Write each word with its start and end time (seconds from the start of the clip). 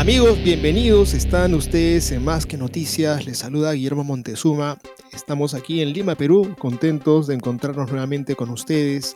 Amigos, 0.00 0.42
bienvenidos. 0.42 1.12
Están 1.12 1.52
ustedes 1.52 2.10
en 2.10 2.24
Más 2.24 2.46
que 2.46 2.56
Noticias. 2.56 3.26
Les 3.26 3.36
saluda 3.36 3.72
Guillermo 3.72 4.02
Montezuma. 4.02 4.78
Estamos 5.12 5.52
aquí 5.52 5.82
en 5.82 5.92
Lima, 5.92 6.14
Perú, 6.14 6.56
contentos 6.58 7.26
de 7.26 7.34
encontrarnos 7.34 7.90
nuevamente 7.90 8.34
con 8.34 8.48
ustedes. 8.48 9.14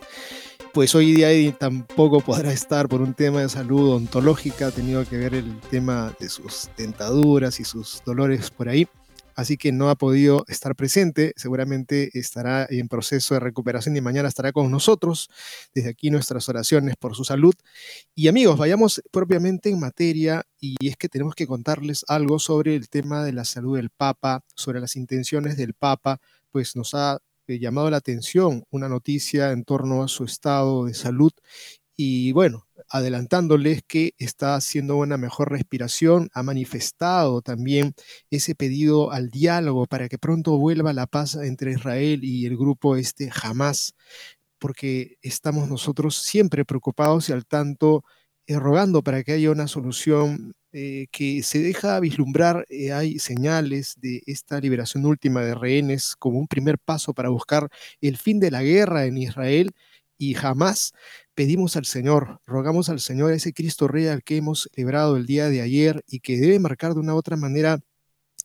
Pues 0.75 0.93
hoy 0.93 1.15
día 1.15 1.31
Eddie 1.31 1.53
tampoco 1.53 2.21
podrá 2.21 2.51
estar 2.53 2.87
por 2.87 3.01
un 3.01 3.15
tema 3.15 3.41
de 3.41 3.49
salud 3.49 3.95
ontológica, 3.95 4.67
ha 4.67 4.71
tenido 4.71 5.03
que 5.09 5.17
ver 5.17 5.33
el 5.33 5.59
tema 5.71 6.13
de 6.19 6.29
sus 6.29 6.69
dentaduras 6.77 7.59
y 7.59 7.63
sus 7.63 8.03
dolores 8.05 8.51
por 8.51 8.69
ahí 8.69 8.87
así 9.35 9.57
que 9.57 9.71
no 9.71 9.89
ha 9.89 9.95
podido 9.95 10.45
estar 10.47 10.75
presente. 10.75 11.33
Seguramente 11.35 12.17
estará 12.17 12.65
en 12.69 12.87
proceso 12.87 13.33
de 13.33 13.39
recuperación 13.39 13.95
y 13.95 14.01
mañana 14.01 14.27
estará 14.27 14.51
con 14.51 14.71
nosotros. 14.71 15.29
Desde 15.73 15.89
aquí 15.89 16.09
nuestras 16.09 16.47
oraciones 16.49 16.95
por 16.95 17.15
su 17.15 17.23
salud. 17.23 17.53
Y 18.15 18.27
amigos, 18.27 18.57
vayamos 18.57 19.01
propiamente 19.11 19.69
en 19.69 19.79
materia 19.79 20.45
y 20.59 20.75
es 20.87 20.97
que 20.97 21.09
tenemos 21.09 21.35
que 21.35 21.47
contarles 21.47 22.05
algo 22.07 22.39
sobre 22.39 22.75
el 22.75 22.89
tema 22.89 23.23
de 23.23 23.33
la 23.33 23.45
salud 23.45 23.75
del 23.75 23.89
Papa, 23.89 24.43
sobre 24.55 24.79
las 24.79 24.95
intenciones 24.95 25.57
del 25.57 25.73
Papa, 25.73 26.19
pues 26.51 26.75
nos 26.75 26.95
ha 26.95 27.19
eh, 27.47 27.59
llamado 27.59 27.89
la 27.91 27.97
atención 27.97 28.63
una 28.71 28.89
noticia 28.89 29.51
en 29.51 29.65
torno 29.65 30.03
a 30.03 30.07
su 30.07 30.23
estado 30.23 30.85
de 30.85 30.93
salud 30.93 31.31
y 31.97 32.31
bueno, 32.33 32.67
adelantándoles 32.95 33.81
que 33.85 34.13
está 34.17 34.55
haciendo 34.55 34.95
una 34.97 35.17
mejor 35.17 35.51
respiración, 35.51 36.29
ha 36.33 36.43
manifestado 36.43 37.41
también 37.41 37.93
ese 38.29 38.55
pedido 38.55 39.11
al 39.11 39.29
diálogo 39.29 39.85
para 39.85 40.07
que 40.07 40.17
pronto 40.17 40.57
vuelva 40.57 40.93
la 40.93 41.05
paz 41.05 41.35
entre 41.35 41.73
Israel 41.73 42.23
y 42.23 42.45
el 42.45 42.55
grupo 42.57 42.95
este 42.95 43.29
jamás, 43.29 43.95
porque 44.59 45.17
estamos 45.21 45.67
nosotros 45.69 46.15
siempre 46.17 46.65
preocupados 46.65 47.29
y 47.29 47.33
al 47.33 47.45
tanto 47.45 48.03
eh, 48.47 48.57
rogando 48.59 49.03
para 49.03 49.23
que 49.23 49.33
haya 49.33 49.51
una 49.51 49.67
solución 49.67 50.53
eh, 50.71 51.07
que 51.11 51.43
se 51.43 51.59
deja 51.59 51.99
vislumbrar, 51.99 52.65
eh, 52.69 52.93
hay 52.93 53.19
señales 53.19 53.95
de 53.97 54.21
esta 54.25 54.59
liberación 54.59 55.05
última 55.05 55.41
de 55.41 55.55
rehenes 55.55 56.15
como 56.17 56.39
un 56.39 56.47
primer 56.47 56.77
paso 56.79 57.13
para 57.13 57.29
buscar 57.29 57.69
el 58.01 58.17
fin 58.17 58.39
de 58.39 58.51
la 58.51 58.63
guerra 58.63 59.05
en 59.05 59.17
Israel 59.17 59.71
y 60.17 60.33
jamás 60.33 60.93
pedimos 61.35 61.75
al 61.75 61.85
Señor, 61.85 62.41
rogamos 62.45 62.89
al 62.89 62.99
Señor, 62.99 63.33
ese 63.33 63.53
Cristo 63.53 63.87
Rey 63.87 64.07
al 64.07 64.23
que 64.23 64.37
hemos 64.37 64.69
celebrado 64.73 65.17
el 65.17 65.25
día 65.25 65.49
de 65.49 65.61
ayer 65.61 66.03
y 66.07 66.21
que 66.21 66.37
debe 66.37 66.59
marcar 66.59 66.93
de 66.93 67.01
una 67.01 67.13
u 67.13 67.17
otra 67.17 67.37
manera 67.37 67.79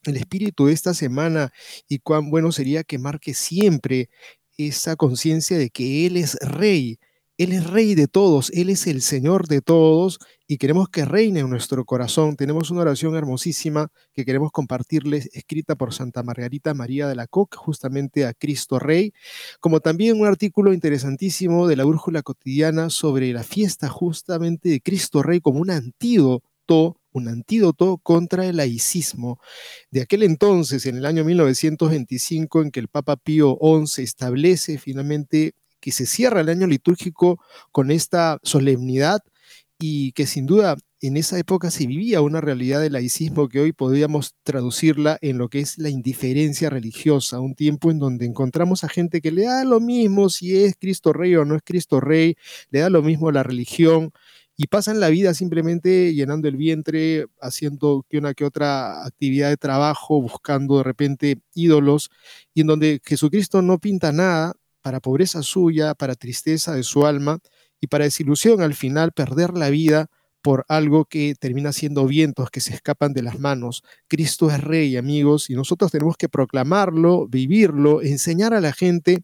el 0.05 0.17
espíritu 0.17 0.67
de 0.67 0.73
esta 0.73 0.95
semana 0.95 1.53
y 1.89 2.01
cuán 2.01 2.31
bueno 2.31 2.53
sería 2.53 2.85
que 2.85 2.99
marque 2.99 3.35
siempre 3.35 4.11
esa 4.59 4.97
conciencia 4.97 5.59
de 5.59 5.71
que 5.71 6.07
Él 6.07 6.17
es 6.17 6.37
Rey 6.41 6.99
él 7.41 7.53
es 7.53 7.71
rey 7.71 7.95
de 7.95 8.07
todos, 8.07 8.51
Él 8.51 8.69
es 8.69 8.87
el 8.87 9.01
Señor 9.01 9.49
de 9.49 9.63
todos 9.63 10.19
y 10.47 10.59
queremos 10.59 10.91
que 10.91 11.07
reine 11.07 11.41
en 11.41 11.49
nuestro 11.49 11.87
corazón. 11.87 12.37
Tenemos 12.37 12.71
una 12.71 12.83
oración 12.83 13.17
hermosísima 13.17 13.89
que 14.13 14.27
queremos 14.27 14.53
compartirles, 14.53 15.31
escrita 15.33 15.75
por 15.75 15.95
Santa 15.95 16.23
Margarita 16.23 16.75
María 16.75 17.09
de 17.09 17.15
la 17.15 17.27
Coque, 17.27 17.57
justamente 17.57 18.27
a 18.27 18.35
Cristo 18.35 18.79
Rey, 18.79 19.15
como 19.59 19.81
también 19.81 20.21
un 20.21 20.27
artículo 20.27 20.75
interesantísimo 20.75 21.67
de 21.67 21.77
la 21.77 21.85
Brújula 21.85 22.21
Cotidiana 22.21 22.91
sobre 22.91 23.33
la 23.33 23.43
fiesta 23.43 23.89
justamente 23.89 24.69
de 24.69 24.83
Cristo 24.83 25.23
Rey 25.23 25.41
como 25.41 25.61
un 25.61 25.71
antídoto 25.71 26.99
un 27.13 27.27
antídoto 27.27 27.99
contra 27.99 28.47
el 28.47 28.59
laicismo. 28.59 29.41
De 29.91 30.03
aquel 30.03 30.23
entonces, 30.23 30.87
en 30.87 30.99
el 30.99 31.07
año 31.07 31.25
1925, 31.25 32.63
en 32.63 32.71
que 32.71 32.79
el 32.79 32.87
Papa 32.87 33.17
Pío 33.17 33.59
XI 33.61 34.03
establece 34.05 34.79
finalmente 34.79 35.55
que 35.81 35.93
se 35.93 36.07
cierra 36.07 36.41
el 36.41 36.49
año 36.49 36.67
litúrgico 36.67 37.43
con 37.73 37.91
esta 37.91 38.39
solemnidad 38.43 39.21
y 39.79 40.13
que 40.13 40.27
sin 40.27 40.47
duda 40.47 40.77
en 41.01 41.17
esa 41.17 41.39
época 41.39 41.71
se 41.71 41.87
vivía 41.87 42.21
una 42.21 42.43
realidad 42.43 42.81
del 42.81 42.93
laicismo 42.93 43.49
que 43.49 43.61
hoy 43.61 43.73
podríamos 43.73 44.35
traducirla 44.43 45.19
en 45.23 45.39
lo 45.39 45.49
que 45.49 45.61
es 45.61 45.79
la 45.79 45.89
indiferencia 45.89 46.69
religiosa, 46.69 47.41
un 47.41 47.55
tiempo 47.55 47.91
en 47.91 47.99
donde 47.99 48.27
encontramos 48.27 48.85
a 48.85 48.89
gente 48.89 49.23
que 49.23 49.33
le 49.33 49.45
da 49.45 49.65
lo 49.65 49.81
mismo 49.81 50.29
si 50.29 50.63
es 50.63 50.75
Cristo 50.79 51.15
Rey 51.15 51.35
o 51.37 51.47
no 51.47 51.57
es 51.57 51.63
Cristo 51.65 52.01
Rey, 52.01 52.37
le 52.71 52.81
da 52.81 52.91
lo 52.91 53.03
mismo 53.03 53.33
la 53.33 53.43
religión 53.43 54.13
y 54.63 54.67
pasan 54.67 55.01
la 55.01 55.09
vida 55.09 55.33
simplemente 55.33 56.13
llenando 56.13 56.47
el 56.47 56.59
vientre, 56.59 57.25
haciendo 57.41 58.05
que 58.11 58.19
una 58.19 58.35
que 58.35 58.45
otra 58.45 59.07
actividad 59.07 59.49
de 59.49 59.57
trabajo, 59.57 60.21
buscando 60.21 60.77
de 60.77 60.83
repente 60.83 61.41
ídolos, 61.55 62.11
y 62.53 62.61
en 62.61 62.67
donde 62.67 63.01
Jesucristo 63.03 63.63
no 63.63 63.79
pinta 63.79 64.13
nada, 64.13 64.53
para 64.83 65.01
pobreza 65.01 65.43
suya, 65.43 65.95
para 65.95 66.15
tristeza 66.15 66.75
de 66.75 66.83
su 66.83 67.07
alma 67.07 67.39
y 67.81 67.87
para 67.87 68.05
desilusión 68.05 68.61
al 68.63 68.75
final 68.75 69.13
perder 69.13 69.57
la 69.57 69.71
vida 69.71 70.09
por 70.43 70.65
algo 70.69 71.05
que 71.05 71.35
termina 71.39 71.73
siendo 71.73 72.07
vientos 72.07 72.51
que 72.51 72.61
se 72.61 72.75
escapan 72.75 73.13
de 73.13 73.23
las 73.23 73.39
manos. 73.39 73.83
Cristo 74.09 74.51
es 74.51 74.61
rey, 74.61 74.97
amigos, 74.97 75.51
y 75.51 75.55
nosotros 75.55 75.91
tenemos 75.93 76.17
que 76.17 76.29
proclamarlo, 76.29 77.27
vivirlo, 77.29 78.03
enseñar 78.03 78.55
a 78.55 78.61
la 78.61 78.73
gente 78.73 79.23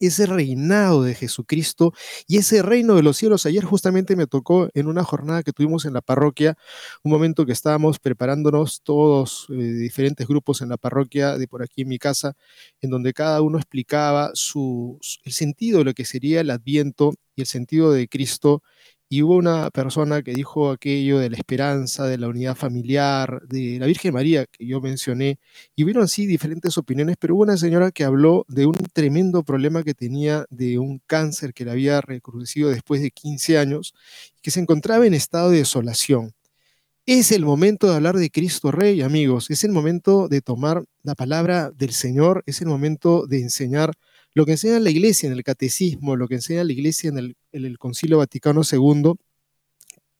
ese 0.00 0.26
reinado 0.26 1.02
de 1.02 1.14
Jesucristo 1.14 1.92
y 2.26 2.38
ese 2.38 2.62
reino 2.62 2.94
de 2.94 3.02
los 3.02 3.16
cielos. 3.16 3.46
Ayer 3.46 3.64
justamente 3.64 4.16
me 4.16 4.26
tocó 4.26 4.68
en 4.74 4.86
una 4.86 5.04
jornada 5.04 5.42
que 5.42 5.52
tuvimos 5.52 5.84
en 5.84 5.94
la 5.94 6.00
parroquia, 6.00 6.56
un 7.02 7.12
momento 7.12 7.46
que 7.46 7.52
estábamos 7.52 7.98
preparándonos 7.98 8.82
todos, 8.82 9.46
eh, 9.50 9.54
diferentes 9.54 10.26
grupos 10.26 10.62
en 10.62 10.68
la 10.68 10.76
parroquia 10.76 11.36
de 11.38 11.48
por 11.48 11.62
aquí 11.62 11.82
en 11.82 11.88
mi 11.88 11.98
casa, 11.98 12.34
en 12.80 12.90
donde 12.90 13.12
cada 13.12 13.40
uno 13.42 13.58
explicaba 13.58 14.30
su, 14.34 14.98
el 15.24 15.32
sentido 15.32 15.78
de 15.78 15.84
lo 15.84 15.94
que 15.94 16.04
sería 16.04 16.40
el 16.40 16.50
adviento 16.50 17.14
y 17.34 17.42
el 17.42 17.46
sentido 17.46 17.92
de 17.92 18.08
Cristo 18.08 18.62
y 19.08 19.22
hubo 19.22 19.36
una 19.36 19.70
persona 19.70 20.22
que 20.22 20.32
dijo 20.32 20.70
aquello 20.70 21.18
de 21.18 21.30
la 21.30 21.36
esperanza, 21.36 22.06
de 22.06 22.18
la 22.18 22.28
unidad 22.28 22.56
familiar, 22.56 23.42
de 23.48 23.78
la 23.78 23.86
Virgen 23.86 24.14
María 24.14 24.46
que 24.46 24.66
yo 24.66 24.80
mencioné, 24.80 25.38
y 25.76 25.84
hubieron 25.84 26.04
así 26.04 26.26
diferentes 26.26 26.76
opiniones, 26.76 27.16
pero 27.18 27.36
hubo 27.36 27.42
una 27.44 27.56
señora 27.56 27.92
que 27.92 28.04
habló 28.04 28.44
de 28.48 28.66
un 28.66 28.74
tremendo 28.92 29.44
problema 29.44 29.84
que 29.84 29.94
tenía 29.94 30.44
de 30.50 30.78
un 30.78 31.00
cáncer 31.06 31.54
que 31.54 31.64
le 31.64 31.70
había 31.70 32.00
recrudecido 32.00 32.70
después 32.70 33.00
de 33.00 33.10
15 33.12 33.58
años, 33.58 33.94
que 34.42 34.50
se 34.50 34.60
encontraba 34.60 35.06
en 35.06 35.14
estado 35.14 35.50
de 35.50 35.58
desolación. 35.58 36.32
Es 37.06 37.30
el 37.30 37.44
momento 37.44 37.88
de 37.88 37.94
hablar 37.94 38.16
de 38.16 38.30
Cristo 38.30 38.72
Rey, 38.72 39.00
amigos, 39.02 39.50
es 39.50 39.62
el 39.62 39.70
momento 39.70 40.26
de 40.28 40.40
tomar 40.40 40.84
la 41.04 41.14
palabra 41.14 41.70
del 41.70 41.92
Señor, 41.92 42.42
es 42.46 42.60
el 42.60 42.66
momento 42.66 43.26
de 43.28 43.40
enseñar 43.40 43.92
lo 44.34 44.44
que 44.44 44.52
enseña 44.52 44.80
la 44.80 44.90
iglesia 44.90 45.28
en 45.28 45.32
el 45.32 45.44
catecismo, 45.44 46.14
lo 46.16 46.28
que 46.28 46.34
enseña 46.34 46.62
la 46.64 46.72
iglesia 46.72 47.08
en 47.08 47.18
el, 47.18 47.36
Concilio 47.78 48.18
Vaticano 48.18 48.62
II, 48.70 49.14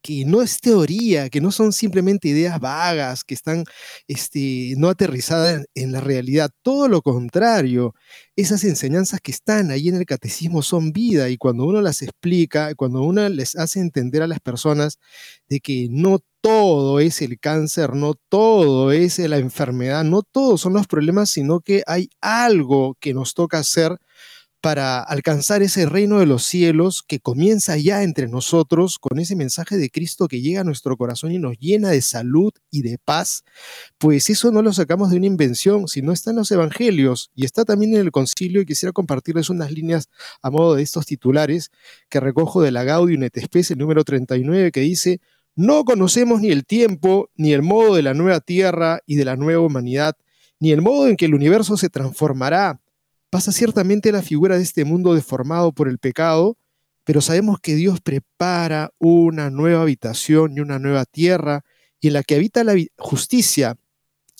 que 0.07 0.25
no 0.25 0.41
es 0.41 0.61
teoría, 0.61 1.29
que 1.31 1.41
no 1.41 1.51
son 1.51 1.73
simplemente 1.73 2.29
ideas 2.29 2.61
vagas, 2.61 3.25
que 3.25 3.35
están 3.35 3.65
este, 4.07 4.75
no 4.77 4.89
aterrizadas 4.89 5.67
en, 5.75 5.91
la 5.91 6.01
realidad. 6.01 6.51
Todo 6.63 6.87
lo 6.87 7.03
contrario, 7.03 7.93
esas 8.37 8.63
enseñanzas 8.63 9.21
que 9.21 9.33
están 9.33 9.73
ahí 9.73 9.89
en 9.89 9.97
el 9.97 10.07
catecismo 10.07 10.63
son 10.63 10.93
vida 10.93 11.29
y 11.29 11.37
cuando 11.37 11.65
uno 11.65 11.81
las 11.81 12.03
explica, 12.03 12.75
cuando 12.77 13.03
uno 13.03 13.29
les 13.29 13.57
hace 13.57 13.81
entender 13.81 14.23
a 14.23 14.29
las 14.29 14.39
personas 14.39 14.99
de 15.49 15.59
que 15.59 15.89
no 15.91 16.21
todo 16.41 17.01
es 17.01 17.21
el 17.21 17.41
cáncer, 17.41 17.95
no 17.95 18.15
todo 18.15 18.93
es 18.93 19.19
la 19.19 19.39
enfermedad, 19.39 20.05
no 20.05 20.23
todos 20.23 20.61
son 20.61 20.75
los 20.75 20.87
problemas, 20.87 21.31
sino 21.31 21.59
que 21.59 21.83
hay 21.85 22.11
algo 22.21 22.97
que 23.01 23.13
nos 23.13 23.35
toca 23.35 23.59
hacer 23.59 23.99
para 24.67 25.01
alcanzar 25.01 25.63
ese 25.63 25.87
reino 25.87 26.19
de 26.19 26.27
los 26.27 26.43
cielos 26.43 27.05
que 27.07 27.21
comienza 27.21 27.77
ya 27.77 28.03
entre 28.03 28.27
nosotros 28.27 28.99
con 28.99 29.21
ese 29.21 29.37
mensaje 29.37 29.77
de 29.77 29.91
Cristo 29.91 30.27
que 30.27 30.41
llega 30.41 30.63
a 30.63 30.65
nuestro 30.65 30.97
corazón 30.97 31.31
y 31.31 31.39
nos 31.39 31.57
llena 31.57 31.91
de 31.91 32.03
salud 32.03 32.53
y 32.69 32.83
de 32.83 32.99
paz, 32.99 33.45
pues 33.97 34.29
eso 34.29 34.51
no 34.51 34.63
lo 34.63 34.73
sacamos 34.73 35.13
de 35.13 35.19
una 35.19 35.27
invención, 35.27 35.87
sino 35.87 36.11
está 36.11 36.31
en 36.31 36.39
los 36.39 36.51
evangelios 36.51 37.31
y 37.37 37.45
está 37.45 37.65
también 37.65 37.95
en 37.95 38.01
el 38.01 38.11
concilio. 38.11 38.61
Y 38.61 38.67
quisiera 38.67 38.93
compartirles 38.93 39.51
unas 39.51 39.71
líneas 39.71 40.09
a 40.43 40.51
modo 40.51 40.75
de 40.75 40.83
estos 40.83 41.07
titulares 41.07 41.71
que 42.09 42.19
recojo 42.19 42.61
de 42.61 42.73
la 42.73 42.83
Gaudium 42.83 43.23
et 43.23 43.37
el 43.37 43.79
número 43.79 44.03
39, 44.03 44.73
que 44.73 44.81
dice, 44.81 45.21
no 45.55 45.85
conocemos 45.85 46.41
ni 46.41 46.51
el 46.51 46.67
tiempo, 46.67 47.31
ni 47.37 47.53
el 47.53 47.63
modo 47.63 47.95
de 47.95 48.03
la 48.03 48.15
nueva 48.15 48.41
tierra 48.41 48.99
y 49.07 49.15
de 49.15 49.27
la 49.27 49.37
nueva 49.37 49.65
humanidad, 49.65 50.17
ni 50.59 50.73
el 50.73 50.83
modo 50.83 51.07
en 51.07 51.17
que 51.17 51.27
el 51.27 51.37
universo 51.37 51.77
se 51.77 51.89
transformará 51.89 52.81
pasa 53.31 53.53
ciertamente 53.53 54.13
la 54.13 54.23
figura 54.23 54.57
de 54.57 54.63
este 54.63 54.85
mundo 54.85 55.15
deformado 55.15 55.73
por 55.73 55.89
el 55.89 55.99
pecado, 55.99 56.57
pero 57.05 57.21
sabemos 57.21 57.59
que 57.61 57.75
Dios 57.75 58.01
prepara 58.01 58.91
una 58.99 59.51
nueva 59.51 59.83
habitación 59.83 60.57
y 60.57 60.61
una 60.61 60.79
nueva 60.79 61.05
tierra, 61.05 61.65
y 62.01 62.09
en 62.09 62.15
la 62.15 62.23
que 62.23 62.35
habita 62.35 62.65
la 62.65 62.75
justicia, 62.99 63.77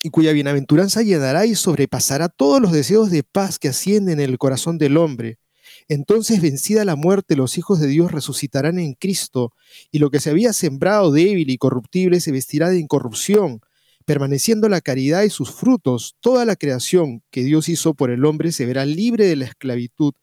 y 0.03 0.09
cuya 0.09 0.31
bienaventuranza 0.31 1.01
llenará 1.01 1.45
y 1.45 1.55
sobrepasará 1.55 2.29
todos 2.29 2.61
los 2.61 2.71
deseos 2.71 3.09
de 3.09 3.23
paz 3.23 3.57
que 3.57 3.69
ascienden 3.69 4.19
en 4.19 4.29
el 4.29 4.37
corazón 4.37 4.77
del 4.77 4.97
hombre. 4.97 5.39
Entonces, 5.87 6.41
vencida 6.41 6.85
la 6.85 6.95
muerte, 6.95 7.35
los 7.35 7.57
hijos 7.57 7.79
de 7.79 7.87
Dios 7.87 8.11
resucitarán 8.11 8.79
en 8.79 8.93
Cristo, 8.93 9.53
y 9.91 9.99
lo 9.99 10.09
que 10.09 10.19
se 10.19 10.29
había 10.29 10.53
sembrado 10.53 11.11
débil 11.11 11.49
y 11.49 11.57
corruptible 11.57 12.19
se 12.19 12.31
vestirá 12.31 12.69
de 12.69 12.79
incorrupción, 12.79 13.61
permaneciendo 14.07 14.69
la 14.69 14.79
caridad 14.79 15.23
y 15.23 15.29
sus 15.29 15.51
frutos, 15.51 16.15
toda 16.21 16.45
la 16.45 16.55
creación 16.55 17.23
que 17.29 17.43
Dios 17.43 17.67
hizo 17.67 17.93
por 17.93 18.09
el 18.09 18.23
hombre 18.23 18.53
se 18.53 18.65
verá 18.65 18.85
libre 18.85 19.25
de 19.25 19.35
la 19.35 19.43
esclavitud. 19.43 20.13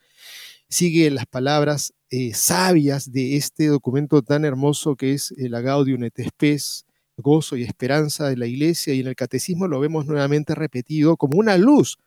Sigue 0.71 1.11
las 1.11 1.27
palabras 1.27 1.93
eh, 2.09 2.33
sabias 2.33 3.13
de 3.13 3.37
este 3.37 3.67
documento 3.67 4.23
tan 4.23 4.47
hermoso 4.47 4.97
que 4.97 5.13
es 5.13 5.35
el 5.37 5.55
Agaudium 5.55 6.03
et 6.05 6.19
Spes, 6.19 6.87
gozo 7.19 7.59
y 7.59 7.63
esperanza 7.63 8.27
de 8.31 8.39
la 8.39 8.47
iglesia, 8.47 8.95
y 8.95 9.01
en 9.01 9.07
el 9.07 9.17
catecismo 9.17 9.69
lo 9.69 9.81
vemos 9.81 10.07
nuevamente 10.07 10.55
repetido 10.55 11.19
como 11.19 11.39
una 11.39 11.59
luz, 11.59 11.99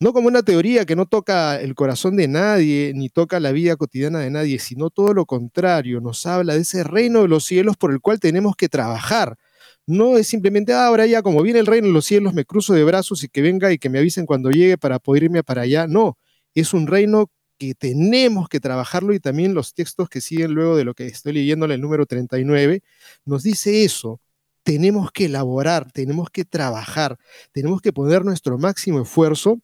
no 0.00 0.14
como 0.14 0.28
una 0.28 0.42
teoría 0.42 0.86
que 0.86 0.96
no 0.96 1.04
toca 1.04 1.60
el 1.60 1.74
corazón 1.74 2.16
de 2.16 2.26
nadie, 2.26 2.92
ni 2.94 3.10
toca 3.10 3.38
la 3.38 3.52
vida 3.52 3.76
cotidiana 3.76 4.20
de 4.20 4.30
nadie, 4.30 4.58
sino 4.60 4.88
todo 4.88 5.12
lo 5.12 5.26
contrario, 5.26 6.00
nos 6.00 6.24
habla 6.24 6.54
de 6.54 6.62
ese 6.62 6.84
reino 6.84 7.20
de 7.20 7.28
los 7.28 7.44
cielos 7.44 7.76
por 7.76 7.92
el 7.92 8.00
cual 8.00 8.18
tenemos 8.18 8.56
que 8.56 8.70
trabajar 8.70 9.36
no 9.88 10.18
es 10.18 10.26
simplemente, 10.26 10.74
ah, 10.74 10.86
ahora 10.86 11.06
ya 11.06 11.22
como 11.22 11.42
viene 11.42 11.60
el 11.60 11.66
reino 11.66 11.86
de 11.86 11.94
los 11.94 12.04
cielos, 12.04 12.34
me 12.34 12.44
cruzo 12.44 12.74
de 12.74 12.84
brazos 12.84 13.24
y 13.24 13.28
que 13.28 13.40
venga 13.40 13.72
y 13.72 13.78
que 13.78 13.88
me 13.88 13.98
avisen 13.98 14.26
cuando 14.26 14.50
llegue 14.50 14.76
para 14.76 14.98
poder 14.98 15.22
irme 15.24 15.42
para 15.42 15.62
allá. 15.62 15.86
No, 15.86 16.18
es 16.54 16.74
un 16.74 16.86
reino 16.86 17.30
que 17.56 17.74
tenemos 17.74 18.50
que 18.50 18.60
trabajarlo 18.60 19.14
y 19.14 19.20
también 19.20 19.54
los 19.54 19.72
textos 19.72 20.10
que 20.10 20.20
siguen 20.20 20.52
luego 20.52 20.76
de 20.76 20.84
lo 20.84 20.92
que 20.92 21.06
estoy 21.06 21.32
leyendo 21.32 21.64
en 21.64 21.72
el 21.72 21.80
número 21.80 22.04
39 22.04 22.82
nos 23.24 23.42
dice 23.42 23.82
eso. 23.82 24.20
Tenemos 24.62 25.10
que 25.10 25.24
elaborar, 25.24 25.90
tenemos 25.90 26.28
que 26.28 26.44
trabajar, 26.44 27.16
tenemos 27.52 27.80
que 27.80 27.94
poner 27.94 28.26
nuestro 28.26 28.58
máximo 28.58 29.00
esfuerzo 29.00 29.58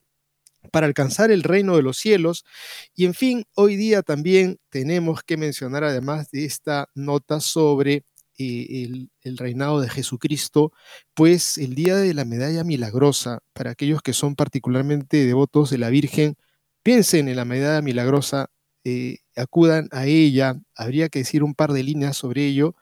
para 0.72 0.86
alcanzar 0.86 1.30
el 1.30 1.42
reino 1.42 1.76
de 1.76 1.82
los 1.82 1.98
cielos. 1.98 2.46
Y 2.94 3.04
en 3.04 3.12
fin, 3.12 3.44
hoy 3.54 3.76
día 3.76 4.00
también 4.02 4.58
tenemos 4.70 5.22
que 5.22 5.36
mencionar, 5.36 5.84
además 5.84 6.30
de 6.30 6.46
esta 6.46 6.88
nota 6.94 7.40
sobre 7.40 8.04
el, 8.38 9.10
reinado 9.38 9.80
de 9.80 9.88
Jesucristo, 9.88 10.72
pues 11.14 11.58
el 11.58 11.74
día 11.74 11.96
de 11.96 12.14
la 12.14 12.24
medalla 12.24 12.64
milagrosa, 12.64 13.40
para 13.52 13.70
aquellos 13.70 14.02
que 14.02 14.12
son 14.12 14.34
particularmente 14.36 15.24
devotos 15.24 15.70
de 15.70 15.78
la 15.78 15.90
Virgen, 15.90 16.36
piensen 16.82 17.28
en 17.28 17.36
la 17.36 17.44
medalla 17.44 17.82
milagrosa, 17.82 18.50
eh, 18.84 19.18
acudan 19.36 19.88
a 19.92 20.06
ella, 20.06 20.60
habría 20.76 21.08
que 21.08 21.20
decir 21.20 21.42
un 21.42 21.54
par 21.54 21.72
de 21.72 21.82
líneas 21.82 22.16
sobre 22.16 22.46
ello, 22.46 22.76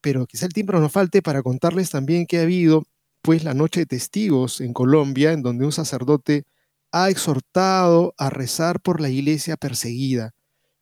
pero 0.00 0.26
quizá 0.26 0.46
el 0.46 0.52
tiempo 0.52 0.72
nos 0.74 0.92
falte 0.92 1.22
para 1.22 1.42
contarles 1.42 1.90
también 1.90 2.26
que 2.26 2.38
ha 2.38 2.42
habido 2.42 2.84
pues 3.22 3.44
la 3.44 3.54
noche 3.54 3.80
de 3.80 3.86
testigos 3.86 4.60
en 4.60 4.72
Colombia, 4.72 5.32
en 5.32 5.42
donde 5.42 5.66
un 5.66 5.72
sacerdote 5.72 6.44
ha 6.92 7.10
exhortado 7.10 8.14
a 8.18 8.30
rezar 8.30 8.80
por 8.80 9.00
la 9.00 9.10
iglesia 9.10 9.56
perseguida 9.56 10.34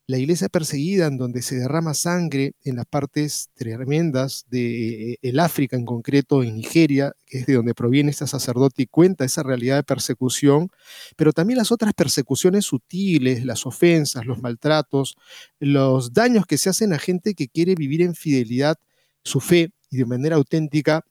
la 0.09 0.17
iglesia 0.17 0.49
perseguida, 0.49 1.05
en 1.05 1.19
donde 1.19 1.43
se 1.43 1.55
derrama 1.55 1.93
sangre 1.93 2.53
en 2.63 2.77
las 2.77 2.87
partes 2.87 3.51
tremendas 3.53 4.47
de 4.49 5.19
eh, 5.21 5.39
África, 5.39 5.77
en 5.77 5.85
concreto 5.85 6.41
en 6.41 6.55
Nigeria, 6.55 7.13
que 7.27 7.37
es 7.37 7.45
de 7.45 7.53
donde 7.53 7.75
proviene 7.75 8.09
este 8.09 8.25
sacerdote 8.25 8.81
y 8.81 8.87
cuenta 8.87 9.23
esa 9.23 9.43
realidad 9.43 9.75
de 9.75 9.83
persecución, 9.83 10.71
pero 11.15 11.31
también 11.31 11.59
las 11.59 11.71
otras 11.71 11.93
persecuciones 11.93 12.65
sutiles, 12.65 13.45
las 13.45 13.67
ofensas, 13.67 14.25
los 14.25 14.41
maltratos, 14.41 15.15
los 15.59 16.11
daños 16.11 16.47
que 16.47 16.57
se 16.57 16.71
hacen 16.71 16.91
a 16.93 16.97
gente 16.97 17.35
que 17.35 17.47
quiere 17.47 17.75
vivir 17.75 18.01
en 18.01 18.15
fidelidad 18.15 18.77
su 19.23 19.39
fe 19.39 19.69
y 19.91 19.97
de 19.97 20.05
manera 20.07 20.37
auténtica 20.37 21.05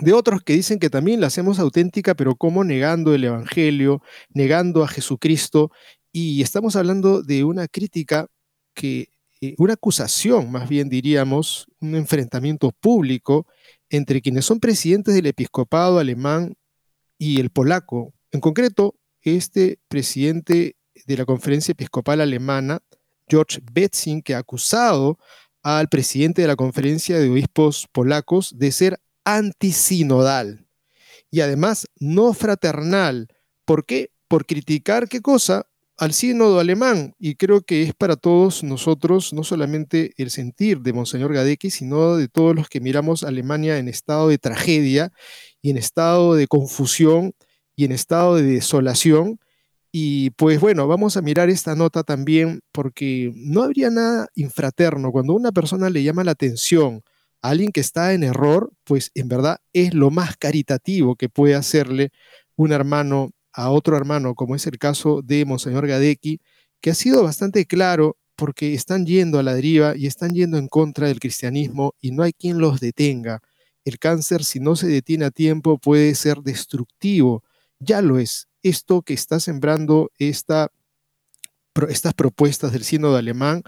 de 0.00 0.14
otros 0.14 0.42
que 0.42 0.54
dicen 0.54 0.78
que 0.78 0.88
también 0.88 1.20
la 1.20 1.26
hacemos 1.26 1.58
auténtica, 1.58 2.14
pero 2.14 2.34
como 2.34 2.64
negando 2.64 3.14
el 3.14 3.24
Evangelio, 3.24 4.00
negando 4.30 4.84
a 4.84 4.88
Jesucristo 4.88 5.70
y 6.12 6.42
estamos 6.42 6.76
hablando 6.76 7.22
de 7.22 7.42
una 7.42 7.66
crítica 7.68 8.28
que, 8.74 9.08
eh, 9.40 9.54
una 9.58 9.72
acusación, 9.74 10.52
más 10.52 10.68
bien 10.68 10.88
diríamos, 10.88 11.66
un 11.80 11.96
enfrentamiento 11.96 12.70
público 12.70 13.46
entre 13.88 14.20
quienes 14.20 14.44
son 14.44 14.60
presidentes 14.60 15.14
del 15.14 15.26
episcopado 15.26 15.98
alemán 15.98 16.54
y 17.18 17.40
el 17.40 17.50
polaco. 17.50 18.12
En 18.30 18.40
concreto, 18.40 18.94
este 19.22 19.78
presidente 19.88 20.76
de 21.06 21.16
la 21.16 21.24
conferencia 21.24 21.72
episcopal 21.72 22.20
alemana, 22.20 22.80
George 23.28 23.60
Betzing, 23.72 24.22
que 24.22 24.34
ha 24.34 24.38
acusado 24.38 25.18
al 25.62 25.88
presidente 25.88 26.42
de 26.42 26.48
la 26.48 26.56
conferencia 26.56 27.18
de 27.18 27.30
obispos 27.30 27.88
polacos 27.90 28.58
de 28.58 28.72
ser 28.72 29.00
antisinodal 29.24 30.66
y 31.30 31.40
además 31.40 31.86
no 31.98 32.34
fraternal. 32.34 33.28
¿Por 33.64 33.86
qué? 33.86 34.10
Por 34.28 34.44
criticar 34.44 35.08
qué 35.08 35.20
cosa? 35.20 35.66
Al 35.98 36.12
sínodo 36.12 36.58
alemán 36.58 37.14
y 37.18 37.36
creo 37.36 37.60
que 37.60 37.82
es 37.82 37.94
para 37.94 38.16
todos 38.16 38.62
nosotros 38.64 39.32
no 39.32 39.44
solamente 39.44 40.12
el 40.16 40.30
sentir 40.30 40.80
de 40.80 40.92
Monseñor 40.92 41.32
Gadecki, 41.32 41.70
sino 41.70 42.16
de 42.16 42.28
todos 42.28 42.56
los 42.56 42.68
que 42.68 42.80
miramos 42.80 43.22
a 43.22 43.28
Alemania 43.28 43.78
en 43.78 43.88
estado 43.88 44.28
de 44.28 44.38
tragedia 44.38 45.12
y 45.60 45.70
en 45.70 45.76
estado 45.76 46.34
de 46.34 46.46
confusión 46.46 47.34
y 47.76 47.84
en 47.84 47.92
estado 47.92 48.36
de 48.36 48.42
desolación. 48.42 49.38
Y 49.92 50.30
pues 50.30 50.60
bueno, 50.60 50.88
vamos 50.88 51.16
a 51.16 51.22
mirar 51.22 51.50
esta 51.50 51.76
nota 51.76 52.02
también 52.02 52.60
porque 52.72 53.32
no 53.36 53.62
habría 53.62 53.90
nada 53.90 54.28
infraterno 54.34 55.12
cuando 55.12 55.34
una 55.34 55.52
persona 55.52 55.90
le 55.90 56.02
llama 56.02 56.24
la 56.24 56.32
atención 56.32 57.02
a 57.42 57.50
alguien 57.50 57.72
que 57.72 57.80
está 57.80 58.14
en 58.14 58.22
error, 58.22 58.72
pues 58.84 59.10
en 59.14 59.28
verdad 59.28 59.58
es 59.72 59.94
lo 59.94 60.10
más 60.10 60.36
caritativo 60.36 61.16
que 61.16 61.28
puede 61.28 61.54
hacerle 61.54 62.10
un 62.56 62.72
hermano 62.72 63.32
a 63.52 63.70
otro 63.70 63.96
hermano, 63.96 64.34
como 64.34 64.54
es 64.54 64.66
el 64.66 64.78
caso 64.78 65.22
de 65.22 65.44
Monseñor 65.44 65.86
Gadecki, 65.86 66.40
que 66.80 66.90
ha 66.90 66.94
sido 66.94 67.22
bastante 67.22 67.66
claro 67.66 68.16
porque 68.36 68.74
están 68.74 69.06
yendo 69.06 69.38
a 69.38 69.42
la 69.42 69.54
deriva 69.54 69.96
y 69.96 70.06
están 70.06 70.32
yendo 70.32 70.58
en 70.58 70.68
contra 70.68 71.06
del 71.08 71.20
cristianismo 71.20 71.94
y 72.00 72.10
no 72.10 72.22
hay 72.22 72.32
quien 72.32 72.58
los 72.58 72.80
detenga. 72.80 73.40
El 73.84 73.98
cáncer, 73.98 74.44
si 74.44 74.60
no 74.60 74.76
se 74.76 74.88
detiene 74.88 75.24
a 75.24 75.30
tiempo, 75.30 75.78
puede 75.78 76.14
ser 76.14 76.38
destructivo. 76.38 77.42
Ya 77.78 78.00
lo 78.00 78.18
es. 78.18 78.48
Esto 78.62 79.02
que 79.02 79.14
está 79.14 79.40
sembrando 79.40 80.10
esta, 80.18 80.70
estas 81.88 82.14
propuestas 82.14 82.72
del 82.72 82.84
sínodo 82.84 83.16
alemán 83.16 83.62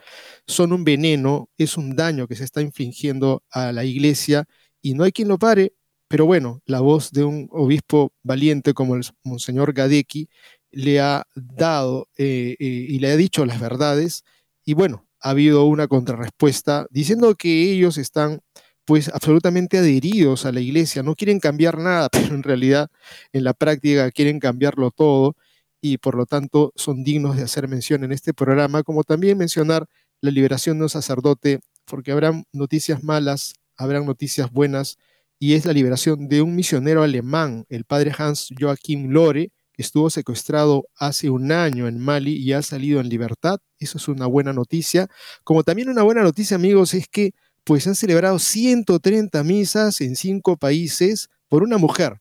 son 0.46 0.72
un 0.72 0.84
veneno, 0.84 1.48
es 1.58 1.76
un 1.76 1.96
daño 1.96 2.26
que 2.26 2.36
se 2.36 2.44
está 2.44 2.60
infligiendo 2.60 3.42
a 3.50 3.72
la 3.72 3.84
iglesia 3.84 4.46
y 4.80 4.94
no 4.94 5.04
hay 5.04 5.12
quien 5.12 5.28
lo 5.28 5.38
pare 5.38 5.74
pero 6.14 6.26
bueno, 6.26 6.62
la 6.64 6.78
voz 6.78 7.10
de 7.10 7.24
un 7.24 7.48
obispo 7.50 8.12
valiente 8.22 8.72
como 8.72 8.94
el 8.94 9.02
Monseñor 9.24 9.72
Gadecki 9.72 10.28
le 10.70 11.00
ha 11.00 11.26
dado 11.34 12.06
eh, 12.16 12.54
eh, 12.60 12.86
y 12.88 13.00
le 13.00 13.10
ha 13.10 13.16
dicho 13.16 13.44
las 13.44 13.58
verdades 13.58 14.22
y 14.64 14.74
bueno, 14.74 15.08
ha 15.18 15.30
habido 15.30 15.64
una 15.64 15.88
contrarrespuesta 15.88 16.86
diciendo 16.90 17.34
que 17.34 17.72
ellos 17.72 17.98
están 17.98 18.42
pues 18.84 19.08
absolutamente 19.08 19.78
adheridos 19.78 20.46
a 20.46 20.52
la 20.52 20.60
iglesia, 20.60 21.02
no 21.02 21.16
quieren 21.16 21.40
cambiar 21.40 21.78
nada, 21.78 22.08
pero 22.12 22.32
en 22.32 22.44
realidad 22.44 22.90
en 23.32 23.42
la 23.42 23.52
práctica 23.52 24.12
quieren 24.12 24.38
cambiarlo 24.38 24.92
todo 24.92 25.34
y 25.80 25.98
por 25.98 26.14
lo 26.14 26.26
tanto 26.26 26.72
son 26.76 27.02
dignos 27.02 27.36
de 27.36 27.42
hacer 27.42 27.66
mención 27.66 28.04
en 28.04 28.12
este 28.12 28.32
programa, 28.32 28.84
como 28.84 29.02
también 29.02 29.36
mencionar 29.36 29.88
la 30.20 30.30
liberación 30.30 30.78
de 30.78 30.84
un 30.84 30.90
sacerdote, 30.90 31.58
porque 31.84 32.12
habrán 32.12 32.44
noticias 32.52 33.02
malas, 33.02 33.54
habrán 33.76 34.06
noticias 34.06 34.52
buenas, 34.52 34.96
y 35.38 35.54
es 35.54 35.64
la 35.66 35.72
liberación 35.72 36.28
de 36.28 36.42
un 36.42 36.54
misionero 36.54 37.02
alemán, 37.02 37.66
el 37.68 37.84
padre 37.84 38.12
Hans 38.16 38.48
Joachim 38.58 39.10
Lore, 39.10 39.52
que 39.72 39.82
estuvo 39.82 40.08
secuestrado 40.08 40.86
hace 40.96 41.30
un 41.30 41.50
año 41.50 41.88
en 41.88 41.98
Mali 41.98 42.36
y 42.36 42.52
ha 42.52 42.62
salido 42.62 43.00
en 43.00 43.08
libertad. 43.08 43.58
Eso 43.78 43.98
es 43.98 44.06
una 44.08 44.26
buena 44.26 44.52
noticia. 44.52 45.08
Como 45.42 45.64
también 45.64 45.88
una 45.88 46.02
buena 46.02 46.22
noticia, 46.22 46.54
amigos, 46.54 46.94
es 46.94 47.08
que 47.08 47.32
pues 47.64 47.86
han 47.86 47.96
celebrado 47.96 48.38
130 48.38 49.42
misas 49.42 50.00
en 50.00 50.16
cinco 50.16 50.56
países 50.56 51.28
por 51.48 51.62
una 51.62 51.78
mujer. 51.78 52.20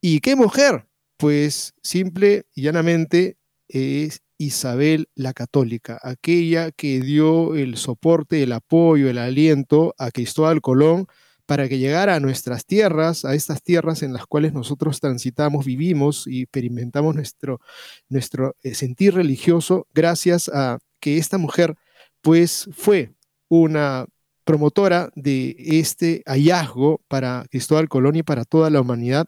¿Y 0.00 0.20
qué 0.20 0.34
mujer? 0.34 0.86
Pues 1.18 1.74
simple 1.82 2.46
y 2.54 2.62
llanamente 2.62 3.36
es 3.68 4.22
Isabel 4.38 5.08
la 5.14 5.32
Católica, 5.34 6.00
aquella 6.02 6.72
que 6.72 7.00
dio 7.00 7.54
el 7.54 7.76
soporte, 7.76 8.42
el 8.42 8.52
apoyo, 8.52 9.08
el 9.08 9.18
aliento 9.18 9.94
a 9.98 10.10
Cristóbal 10.10 10.60
Colón 10.60 11.06
para 11.46 11.68
que 11.68 11.78
llegara 11.78 12.14
a 12.14 12.20
nuestras 12.20 12.64
tierras, 12.66 13.24
a 13.24 13.34
estas 13.34 13.62
tierras 13.62 14.02
en 14.02 14.12
las 14.12 14.26
cuales 14.26 14.52
nosotros 14.52 15.00
transitamos, 15.00 15.66
vivimos 15.66 16.26
y 16.26 16.42
experimentamos 16.42 17.14
nuestro, 17.14 17.60
nuestro 18.08 18.56
eh, 18.62 18.74
sentir 18.74 19.14
religioso, 19.14 19.86
gracias 19.92 20.48
a 20.48 20.78
que 21.00 21.18
esta 21.18 21.38
mujer 21.38 21.74
pues 22.20 22.68
fue 22.72 23.12
una 23.48 24.06
promotora 24.44 25.10
de 25.14 25.56
este 25.58 26.22
hallazgo 26.26 27.00
para 27.08 27.44
Cristóbal 27.50 27.88
Colón 27.88 28.16
y 28.16 28.22
para 28.22 28.44
toda 28.44 28.70
la 28.70 28.80
humanidad 28.80 29.26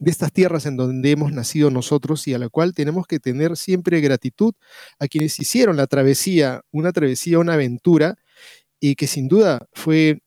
de 0.00 0.10
estas 0.10 0.32
tierras 0.32 0.66
en 0.66 0.76
donde 0.76 1.10
hemos 1.10 1.32
nacido 1.32 1.70
nosotros 1.70 2.26
y 2.26 2.34
a 2.34 2.38
la 2.38 2.48
cual 2.48 2.74
tenemos 2.74 3.06
que 3.06 3.20
tener 3.20 3.56
siempre 3.56 4.00
gratitud 4.00 4.54
a 4.98 5.06
quienes 5.06 5.38
hicieron 5.38 5.76
la 5.76 5.86
travesía, 5.86 6.62
una 6.72 6.92
travesía, 6.92 7.38
una 7.38 7.54
aventura, 7.54 8.16
y 8.80 8.96
que 8.96 9.06
sin 9.06 9.28
duda 9.28 9.66
fue 9.72 10.20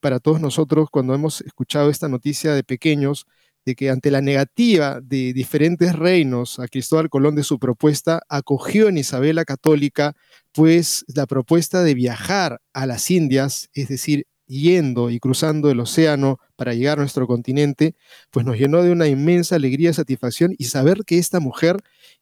para 0.00 0.20
todos 0.20 0.40
nosotros 0.40 0.88
cuando 0.90 1.14
hemos 1.14 1.40
escuchado 1.40 1.90
esta 1.90 2.08
noticia 2.08 2.54
de 2.54 2.64
pequeños, 2.64 3.26
de 3.64 3.74
que 3.74 3.90
ante 3.90 4.10
la 4.10 4.20
negativa 4.20 5.00
de 5.00 5.32
diferentes 5.32 5.94
reinos 5.94 6.58
a 6.58 6.68
Cristóbal 6.68 7.08
Colón 7.08 7.36
de 7.36 7.44
su 7.44 7.58
propuesta, 7.58 8.22
acogió 8.28 8.88
en 8.88 8.98
Isabel 8.98 9.42
Católica, 9.46 10.14
pues 10.52 11.04
la 11.14 11.26
propuesta 11.26 11.82
de 11.82 11.94
viajar 11.94 12.60
a 12.72 12.86
las 12.86 13.10
Indias, 13.10 13.68
es 13.72 13.88
decir, 13.88 14.26
yendo 14.46 15.10
y 15.10 15.18
cruzando 15.18 15.70
el 15.70 15.80
océano 15.80 16.38
para 16.56 16.74
llegar 16.74 16.98
a 16.98 17.02
nuestro 17.02 17.26
continente, 17.26 17.94
pues 18.30 18.44
nos 18.44 18.58
llenó 18.58 18.82
de 18.82 18.90
una 18.90 19.06
inmensa 19.06 19.56
alegría 19.56 19.90
y 19.90 19.94
satisfacción 19.94 20.54
y 20.58 20.64
saber 20.64 21.04
que 21.06 21.18
esta 21.18 21.40
mujer 21.40 21.76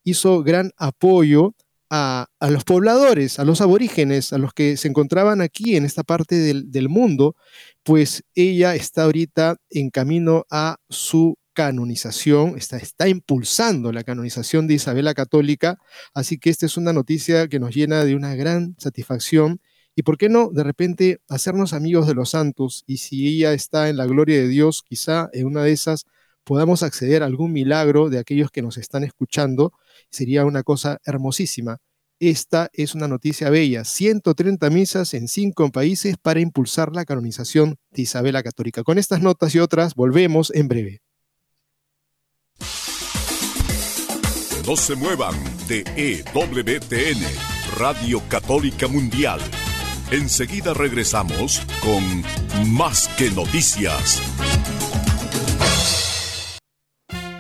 hizo 0.05 0.43
gran 0.43 0.71
apoyo 0.77 1.55
a, 1.91 2.29
los 2.49 2.65
pobladores, 2.65 3.41
a 3.41 3.45
los 3.45 3.61
aborígenes, 3.61 4.33
a 4.33 4.39
los 4.39 4.55
que 4.55 4.77
se 4.77 4.89
encontraban 4.89 5.41
aquí 5.41 5.77
en 5.77 5.85
esta 5.85 6.05
parte 6.05 6.37
del, 6.37 6.89
mundo, 6.89 7.35
pues 7.83 8.23
ella 8.35 8.75
está 8.77 9.05
ahorita 9.05 9.57
en 9.71 9.91
camino 9.91 10.45
a 10.51 10.77
su 10.89 11.37
canonización, 11.53 12.57
está, 12.57 12.77
está, 12.77 13.09
impulsando 13.09 13.93
la 13.93 14.05
canonización 14.05 14.69
de 14.69 14.75
Isabel 14.75 15.05
la 15.05 15.15
Católica, 15.15 15.79
así 16.15 16.39
que 16.39 16.51
esta 16.51 16.67
es 16.67 16.77
una 16.77 16.93
noticia 16.93 17.49
que 17.49 17.59
nos 17.59 17.75
llena 17.75 18.05
de 18.05 18.15
una 18.15 18.35
gran 18.37 18.77
satisfacción. 18.79 19.61
Y 19.97 20.03
por 20.03 20.17
qué 20.17 20.29
no, 20.29 20.51
de 20.53 20.63
repente, 20.63 21.21
hacernos 21.29 21.73
amigos 21.73 22.07
de 22.07 22.15
los 22.15 22.31
santos 22.31 22.85
y 22.87 22.99
si 22.99 23.27
ella 23.27 23.53
está 23.53 23.89
en 23.89 23.97
la 23.97 24.07
gloria 24.07 24.41
de 24.41 24.49
Dios, 24.49 24.85
quizá 24.89 25.29
en 25.33 25.47
una 25.47 25.65
de 25.65 25.73
esas 25.73 26.07
podamos 26.45 26.83
acceder 26.83 27.23
a 27.23 27.27
algún 27.27 27.53
milagro 27.53 28.09
de 28.09 28.19
aquellos 28.19 28.51
que 28.51 28.63
nos 28.63 28.79
están 28.79 29.05
escuchando, 29.05 29.73
sería 30.11 30.45
una 30.45 30.63
cosa 30.63 30.99
hermosísima. 31.05 31.79
Esta 32.19 32.69
es 32.75 32.95
una 32.95 33.09
noticia 33.09 33.49
bella. 33.49 33.85
130 33.85 34.69
misas 34.69 35.15
en 35.15 35.27
cinco 35.27 35.71
países 35.71 36.17
para 36.21 36.41
impulsar 36.41 36.93
la 36.95 37.07
canonización 37.07 37.77
de 37.91 38.03
Isabel 38.03 38.35
la 38.35 38.43
Católica. 38.43 38.83
Con 38.83 38.99
estas 38.99 39.23
notas 39.23 39.55
y 39.55 39.59
otras 39.59 39.95
volvemos 39.95 40.53
en 40.55 40.69
breve. 40.69 41.01
No 44.67 44.77
se 44.77 44.95
muevan 44.95 45.35
de 45.67 45.83
EWTN, 45.97 47.25
Radio 47.79 48.23
Católica 48.29 48.87
Mundial. 48.87 49.41
Enseguida 50.11 50.75
regresamos 50.75 51.63
con 51.83 52.23
Más 52.71 53.09
que 53.17 53.31
Noticias. 53.31 54.21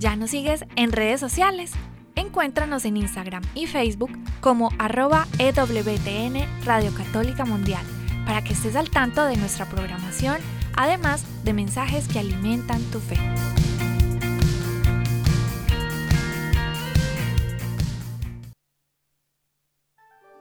¿Ya 0.00 0.16
nos 0.16 0.30
sigues 0.30 0.64
en 0.76 0.92
redes 0.92 1.20
sociales? 1.20 1.72
Encuéntranos 2.14 2.86
en 2.86 2.96
Instagram 2.96 3.42
y 3.54 3.66
Facebook 3.66 4.10
como 4.40 4.70
arroba 4.78 5.28
EWTN 5.38 6.64
Radio 6.64 6.90
Católica 6.94 7.44
Mundial 7.44 7.84
para 8.24 8.42
que 8.42 8.54
estés 8.54 8.76
al 8.76 8.88
tanto 8.88 9.26
de 9.26 9.36
nuestra 9.36 9.66
programación, 9.66 10.38
además 10.74 11.22
de 11.44 11.52
mensajes 11.52 12.08
que 12.08 12.18
alimentan 12.18 12.80
tu 12.84 12.98
fe. 12.98 13.18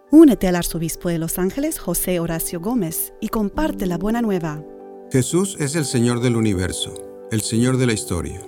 Únete 0.10 0.48
al 0.48 0.56
arzobispo 0.56 1.10
de 1.10 1.20
Los 1.20 1.38
Ángeles, 1.38 1.80
José 1.80 2.22
Horacio 2.22 2.62
Gómez, 2.62 3.14
y 3.20 3.28
comparte 3.28 3.88
la 3.88 3.98
buena 3.98 4.22
nueva. 4.22 4.64
Jesús 5.12 5.58
es 5.60 5.76
el 5.76 5.84
Señor 5.84 6.22
del 6.22 6.38
universo, 6.38 6.94
el 7.30 7.42
Señor 7.42 7.76
de 7.76 7.88
la 7.88 7.94
historia. 7.94 8.42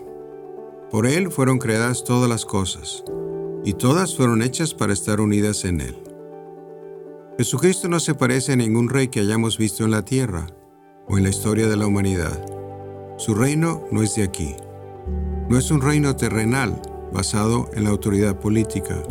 Por 0.91 1.07
Él 1.07 1.31
fueron 1.31 1.57
creadas 1.57 2.03
todas 2.03 2.29
las 2.29 2.45
cosas, 2.45 3.05
y 3.63 3.73
todas 3.73 4.13
fueron 4.13 4.41
hechas 4.41 4.73
para 4.73 4.91
estar 4.91 5.21
unidas 5.21 5.63
en 5.63 5.79
Él. 5.79 5.95
Jesucristo 7.37 7.87
no 7.87 8.01
se 8.01 8.13
parece 8.13 8.51
a 8.51 8.55
ningún 8.57 8.89
rey 8.89 9.07
que 9.07 9.21
hayamos 9.21 9.57
visto 9.57 9.85
en 9.85 9.91
la 9.91 10.03
tierra 10.03 10.47
o 11.07 11.17
en 11.17 11.23
la 11.23 11.29
historia 11.29 11.69
de 11.69 11.77
la 11.77 11.87
humanidad. 11.87 12.45
Su 13.17 13.35
reino 13.35 13.87
no 13.89 14.03
es 14.03 14.15
de 14.15 14.23
aquí. 14.23 14.53
No 15.47 15.57
es 15.57 15.71
un 15.71 15.81
reino 15.81 16.17
terrenal 16.17 16.81
basado 17.13 17.69
en 17.73 17.85
la 17.85 17.91
autoridad 17.91 18.37
política. 18.37 19.01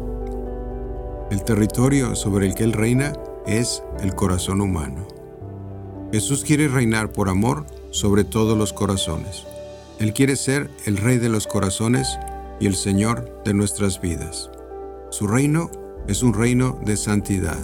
El 1.30 1.42
territorio 1.44 2.14
sobre 2.14 2.46
el 2.46 2.54
que 2.54 2.64
Él 2.64 2.74
reina 2.74 3.14
es 3.46 3.82
el 4.00 4.14
corazón 4.14 4.60
humano. 4.60 5.08
Jesús 6.12 6.44
quiere 6.44 6.68
reinar 6.68 7.10
por 7.10 7.30
amor 7.30 7.64
sobre 7.90 8.24
todos 8.24 8.58
los 8.58 8.74
corazones. 8.74 9.46
Él 10.00 10.14
quiere 10.14 10.36
ser 10.36 10.70
el 10.86 10.96
Rey 10.96 11.18
de 11.18 11.28
los 11.28 11.46
corazones 11.46 12.08
y 12.58 12.66
el 12.66 12.74
Señor 12.74 13.42
de 13.44 13.52
nuestras 13.52 14.00
vidas. 14.00 14.50
Su 15.10 15.26
reino 15.26 15.70
es 16.08 16.22
un 16.22 16.32
reino 16.32 16.80
de 16.86 16.96
santidad. 16.96 17.58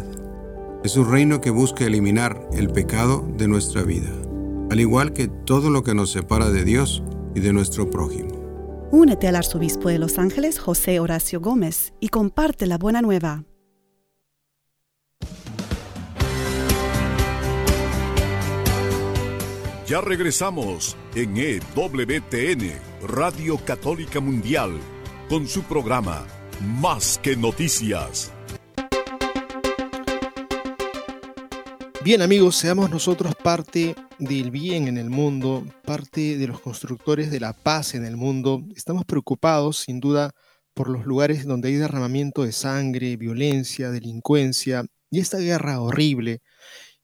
Es 0.84 0.98
un 0.98 1.10
reino 1.10 1.40
que 1.40 1.48
busca 1.48 1.86
eliminar 1.86 2.38
el 2.52 2.68
pecado 2.68 3.26
de 3.38 3.48
nuestra 3.48 3.84
vida, 3.84 4.10
al 4.70 4.80
igual 4.80 5.14
que 5.14 5.28
todo 5.28 5.70
lo 5.70 5.82
que 5.82 5.94
nos 5.94 6.12
separa 6.12 6.50
de 6.50 6.62
Dios 6.62 7.02
y 7.34 7.40
de 7.40 7.54
nuestro 7.54 7.88
prójimo. 7.88 8.36
Únete 8.92 9.28
al 9.28 9.36
arzobispo 9.36 9.88
de 9.88 9.98
Los 9.98 10.18
Ángeles, 10.18 10.58
José 10.58 11.00
Horacio 11.00 11.40
Gómez, 11.40 11.94
y 12.00 12.08
comparte 12.10 12.66
la 12.66 12.76
buena 12.76 13.00
nueva. 13.00 13.44
Ya 19.86 20.00
regresamos 20.00 20.96
en 21.14 21.36
EWTN, 21.36 22.72
Radio 23.06 23.56
Católica 23.64 24.18
Mundial, 24.18 24.80
con 25.28 25.46
su 25.46 25.62
programa 25.62 26.26
Más 26.60 27.20
que 27.22 27.36
Noticias. 27.36 28.32
Bien 32.02 32.20
amigos, 32.20 32.56
seamos 32.56 32.90
nosotros 32.90 33.36
parte 33.36 33.94
del 34.18 34.50
bien 34.50 34.88
en 34.88 34.98
el 34.98 35.08
mundo, 35.08 35.64
parte 35.84 36.36
de 36.36 36.48
los 36.48 36.58
constructores 36.58 37.30
de 37.30 37.38
la 37.38 37.52
paz 37.52 37.94
en 37.94 38.04
el 38.04 38.16
mundo. 38.16 38.64
Estamos 38.74 39.04
preocupados, 39.04 39.76
sin 39.76 40.00
duda, 40.00 40.32
por 40.74 40.88
los 40.88 41.06
lugares 41.06 41.46
donde 41.46 41.68
hay 41.68 41.76
derramamiento 41.76 42.42
de 42.42 42.50
sangre, 42.50 43.16
violencia, 43.16 43.92
delincuencia 43.92 44.84
y 45.12 45.20
esta 45.20 45.38
guerra 45.38 45.80
horrible. 45.80 46.42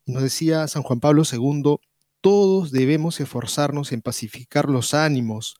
Nos 0.05 0.25
decía 0.25 0.67
San 0.67 0.83
Juan 0.83 0.99
Pablo 0.99 1.23
II, 1.31 1.79
todos 2.23 2.71
debemos 2.71 3.21
esforzarnos 3.21 3.91
en 3.91 4.01
pacificar 4.01 4.71
los 4.71 4.95
ánimos, 4.95 5.57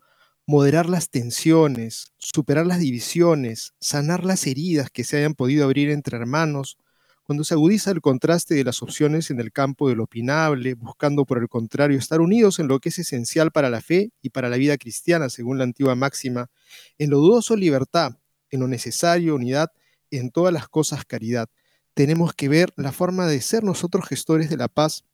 moderar 0.47 0.89
las 0.89 1.11
tensiones, 1.11 2.13
superar 2.19 2.67
las 2.67 2.79
divisiones, 2.79 3.75
sanar 3.81 4.25
las 4.25 4.47
heridas 4.47 4.89
que 4.89 5.03
se 5.03 5.17
hayan 5.19 5.35
podido 5.35 5.65
abrir 5.65 5.91
entre 5.91 6.17
hermanos, 6.17 6.79
cuando 7.25 7.43
se 7.43 7.55
agudiza 7.55 7.91
el 7.91 8.01
contraste 8.01 8.55
de 8.55 8.63
las 8.63 8.81
opciones 8.81 9.31
en 9.33 9.41
el 9.41 9.51
campo 9.51 9.89
de 9.89 9.97
lo 9.97 10.05
opinable, 10.05 10.75
buscando 10.75 11.25
por 11.25 11.39
el 11.39 11.49
contrario 11.49 11.99
estar 11.99 12.21
unidos 12.21 12.61
en 12.61 12.69
lo 12.69 12.79
que 12.79 12.91
es 12.91 12.99
esencial 13.01 13.51
para 13.51 13.69
la 13.69 13.81
fe 13.81 14.13
y 14.23 14.31
para 14.31 14.49
la 14.49 14.57
vida 14.57 14.79
cristiana, 14.79 15.31
según 15.31 15.59
la 15.59 15.65
antigua 15.65 15.97
máxima, 15.97 16.49
en 16.97 17.11
lo 17.11 17.19
dudoso 17.19 17.57
libertad, 17.57 18.19
en 18.51 18.61
lo 18.61 18.69
necesario 18.69 19.35
unidad, 19.35 19.73
en 20.13 20.31
todas 20.31 20.53
las 20.53 20.69
cosas 20.69 21.05
caridad. 21.05 21.49
Tenemos 21.95 22.35
que 22.35 22.49
ver 22.49 22.73
la 22.77 22.93
forma 22.93 23.27
de 23.27 23.41
ser 23.41 23.65
nosotros 23.65 24.07
gestores 24.07 24.49
de 24.49 24.57
la 24.57 24.69
paz 24.69 25.05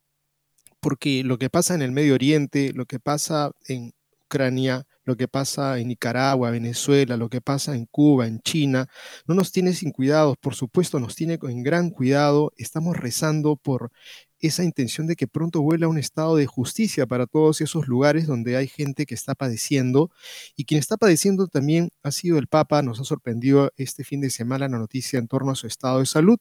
porque 0.79 1.23
lo 1.23 1.37
que 1.37 1.49
pasa 1.49 1.75
en 1.75 1.81
el 1.81 1.91
Medio 1.91 2.13
Oriente, 2.15 2.71
lo 2.73 2.85
que 2.85 2.99
pasa 2.99 3.51
en 3.67 3.93
Ucrania, 4.25 4.85
lo 5.05 5.17
que 5.17 5.27
pasa 5.27 5.79
en 5.79 5.87
Nicaragua, 5.87 6.51
Venezuela, 6.51 7.17
lo 7.17 7.29
que 7.29 7.41
pasa 7.41 7.75
en 7.75 7.85
Cuba, 7.87 8.27
en 8.27 8.39
China, 8.41 8.87
no 9.25 9.33
nos 9.35 9.51
tiene 9.51 9.73
sin 9.73 9.91
cuidados, 9.91 10.37
por 10.37 10.55
supuesto 10.55 10.99
nos 10.99 11.15
tiene 11.15 11.39
en 11.41 11.63
gran 11.63 11.89
cuidado, 11.89 12.53
estamos 12.57 12.95
rezando 12.95 13.55
por 13.55 13.91
esa 14.39 14.63
intención 14.63 15.07
de 15.07 15.15
que 15.15 15.27
pronto 15.27 15.61
vuela 15.61 15.87
un 15.87 15.97
estado 15.97 16.35
de 16.35 16.45
justicia 16.45 17.05
para 17.05 17.27
todos 17.27 17.61
esos 17.61 17.87
lugares 17.87 18.27
donde 18.27 18.55
hay 18.55 18.67
gente 18.67 19.05
que 19.05 19.13
está 19.13 19.35
padeciendo 19.35 20.11
y 20.55 20.65
quien 20.65 20.79
está 20.79 20.97
padeciendo 20.97 21.47
también 21.47 21.89
ha 22.03 22.11
sido 22.11 22.37
el 22.37 22.47
Papa, 22.47 22.81
nos 22.81 22.99
ha 22.99 23.03
sorprendido 23.03 23.71
este 23.77 24.03
fin 24.03 24.21
de 24.21 24.29
semana 24.29 24.67
la 24.67 24.77
noticia 24.77 25.19
en 25.19 25.27
torno 25.27 25.51
a 25.51 25.55
su 25.55 25.67
estado 25.67 25.99
de 25.99 26.05
salud, 26.05 26.37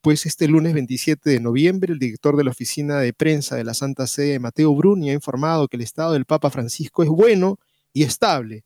pues 0.00 0.26
este 0.26 0.48
lunes 0.48 0.74
27 0.74 1.28
de 1.28 1.40
noviembre 1.40 1.92
el 1.92 1.98
director 1.98 2.36
de 2.36 2.44
la 2.44 2.50
oficina 2.50 2.98
de 2.98 3.12
prensa 3.12 3.56
de 3.56 3.64
la 3.64 3.74
Santa 3.74 4.06
Sede, 4.06 4.38
Mateo 4.38 4.74
Bruni, 4.74 5.10
ha 5.10 5.14
informado 5.14 5.68
que 5.68 5.76
el 5.76 5.82
estado 5.82 6.14
del 6.14 6.24
Papa 6.24 6.50
Francisco 6.50 7.02
es 7.02 7.08
bueno 7.08 7.58
y 7.92 8.04
estable 8.04 8.64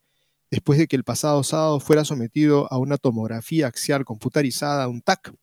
después 0.51 0.79
de 0.79 0.87
que 0.87 0.97
el 0.97 1.05
pasado 1.05 1.43
sábado 1.43 1.81
fuera 1.81 2.05
sometido 2.05 2.73
a 2.73 2.79
una 2.79 2.97
tomografía 2.97 3.67
axial 3.67 4.05
computarizada, 4.05 4.89
un 4.89 5.03
TAC, 5.03 5.35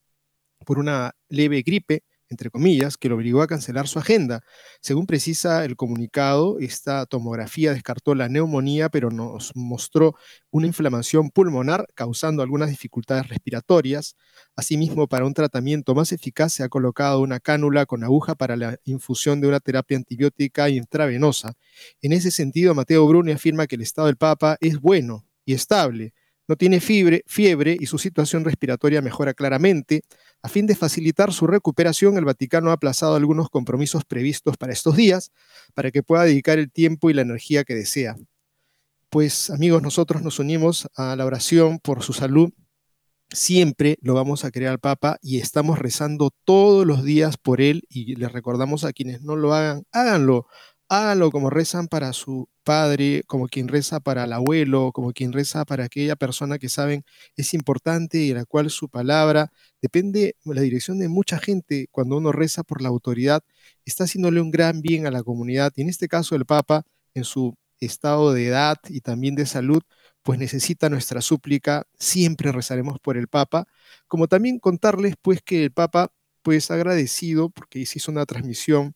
por 0.66 0.80
una 0.80 1.14
leve 1.30 1.62
gripe 1.62 2.04
entre 2.30 2.50
comillas, 2.50 2.98
que 2.98 3.10
lo 3.10 3.16
obligó 3.16 3.42
a 3.42 3.48
cancelar 3.48 3.88
su 3.88 4.00
agenda. 4.00 4.42
Según 4.82 5.06
precisa 5.06 5.64
el 5.66 5.76
comunicado, 5.76 6.58
esta 6.60 7.06
tomografía 7.06 7.74
descartó 7.74 8.16
la 8.16 8.30
neumonía, 8.30 8.90
pero 8.90 9.10
nos 9.10 9.52
mostró 9.56 10.16
una 10.52 10.68
inflamación 10.68 11.30
pulmonar 11.30 11.88
causando 11.96 12.42
algunas 12.42 12.70
dificultades 12.70 13.30
respiratorias. 13.30 14.16
Asimismo, 14.56 15.08
para 15.08 15.26
un 15.26 15.34
tratamiento 15.34 15.96
más 15.96 16.12
eficaz 16.12 16.54
se 16.54 16.64
ha 16.64 16.70
colocado 16.70 17.22
una 17.22 17.40
cánula 17.40 17.86
con 17.86 18.04
aguja 18.04 18.36
para 18.36 18.56
la 18.56 18.78
infusión 18.84 19.42
de 19.42 19.48
una 19.48 19.60
terapia 19.60 19.98
antibiótica 19.98 20.70
intravenosa. 20.70 21.54
En 22.02 22.14
ese 22.14 22.32
sentido, 22.32 22.74
Mateo 22.74 23.08
Bruni 23.08 23.32
afirma 23.34 23.68
que 23.68 23.76
el 23.76 23.82
estado 23.82 24.08
del 24.08 24.18
Papa 24.18 24.58
es 24.62 24.80
bueno 24.80 25.26
y 25.46 25.54
estable 25.54 26.14
no 26.48 26.56
tiene 26.56 26.80
fiebre, 26.80 27.24
fiebre 27.28 27.76
y 27.80 27.86
su 27.88 27.98
situación 27.98 28.46
respiratoria 28.46 29.02
mejora 29.02 29.34
claramente. 29.34 30.02
A 30.42 30.50
fin 30.50 30.68
de 30.68 30.76
facilitar 30.76 31.34
su 31.34 31.48
recuperación, 31.48 32.18
el 32.18 32.26
Vaticano 32.26 32.70
ha 32.70 32.74
aplazado 32.74 33.16
algunos 33.16 33.50
compromisos 33.50 34.06
previstos 34.06 34.58
para 34.58 34.74
estos 34.74 34.96
días 34.96 35.32
para 35.74 35.92
que 35.92 36.04
pueda 36.04 36.24
dedicar 36.24 36.60
el 36.60 36.72
tiempo 36.72 37.10
y 37.10 37.14
la 37.14 37.22
energía 37.22 37.64
que 37.64 37.76
desea. 37.76 38.16
Pues 39.10 39.50
amigos, 39.50 39.82
nosotros 39.82 40.22
nos 40.22 40.40
unimos 40.40 40.88
a 40.96 41.16
la 41.16 41.26
oración 41.26 41.80
por 41.80 42.04
su 42.04 42.14
salud. 42.14 42.52
Siempre 43.32 43.98
lo 44.02 44.14
vamos 44.14 44.46
a 44.46 44.52
querer 44.52 44.70
al 44.70 44.80
Papa 44.80 45.18
y 45.22 45.40
estamos 45.40 45.80
rezando 45.80 46.32
todos 46.44 46.86
los 46.86 47.04
días 47.04 47.38
por 47.38 47.60
él 47.60 47.84
y 47.90 48.16
les 48.16 48.32
recordamos 48.32 48.84
a 48.84 48.94
quienes 48.94 49.24
no 49.24 49.36
lo 49.36 49.54
hagan, 49.54 49.84
háganlo 49.92 50.48
háganlo 50.90 51.32
como 51.32 51.50
rezan 51.50 51.88
para 51.88 52.14
su 52.14 52.50
padre, 52.66 53.24
como 53.28 53.48
quien 53.48 53.70
reza 53.70 54.02
para 54.02 54.26
el 54.26 54.34
abuelo, 54.34 54.92
como 54.94 55.14
quien 55.14 55.32
reza 55.34 55.66
para 55.66 55.86
aquella 55.86 56.18
persona 56.18 56.60
que 56.60 56.70
saben 56.70 57.06
es 57.38 57.54
importante 57.54 58.18
y 58.20 58.34
la 58.34 58.46
cual 58.46 58.70
su 58.72 58.90
palabra 58.90 59.52
depende 59.82 60.36
de 60.44 60.56
la 60.56 60.62
dirección 60.62 61.00
de 61.00 61.08
mucha 61.10 61.40
gente. 61.40 61.88
Cuando 61.92 62.18
uno 62.18 62.32
reza 62.34 62.64
por 62.64 62.82
la 62.82 62.90
autoridad, 62.90 63.44
está 63.86 64.06
haciéndole 64.06 64.42
un 64.42 64.52
gran 64.52 64.82
bien 64.82 65.08
a 65.08 65.12
la 65.12 65.24
comunidad. 65.24 65.72
Y 65.78 65.84
en 65.84 65.90
este 65.90 66.08
caso 66.10 66.36
el 66.36 66.46
Papa, 66.46 66.84
en 67.14 67.24
su 67.24 67.56
estado 67.80 68.34
de 68.34 68.48
edad 68.48 68.78
y 68.90 69.02
también 69.02 69.36
de 69.36 69.46
salud, 69.46 69.82
pues 70.24 70.40
necesita 70.40 70.90
nuestra 70.90 71.22
súplica. 71.22 71.88
Siempre 72.00 72.52
rezaremos 72.52 73.00
por 73.00 73.18
el 73.18 73.28
Papa. 73.28 73.68
Como 74.08 74.28
también 74.28 74.60
contarles 74.60 75.16
pues 75.22 75.42
que 75.42 75.64
el 75.66 75.72
Papa 75.72 76.12
pues 76.42 76.72
agradecido 76.72 77.50
porque 77.50 77.80
hizo 77.80 78.12
una 78.12 78.26
transmisión 78.26 78.94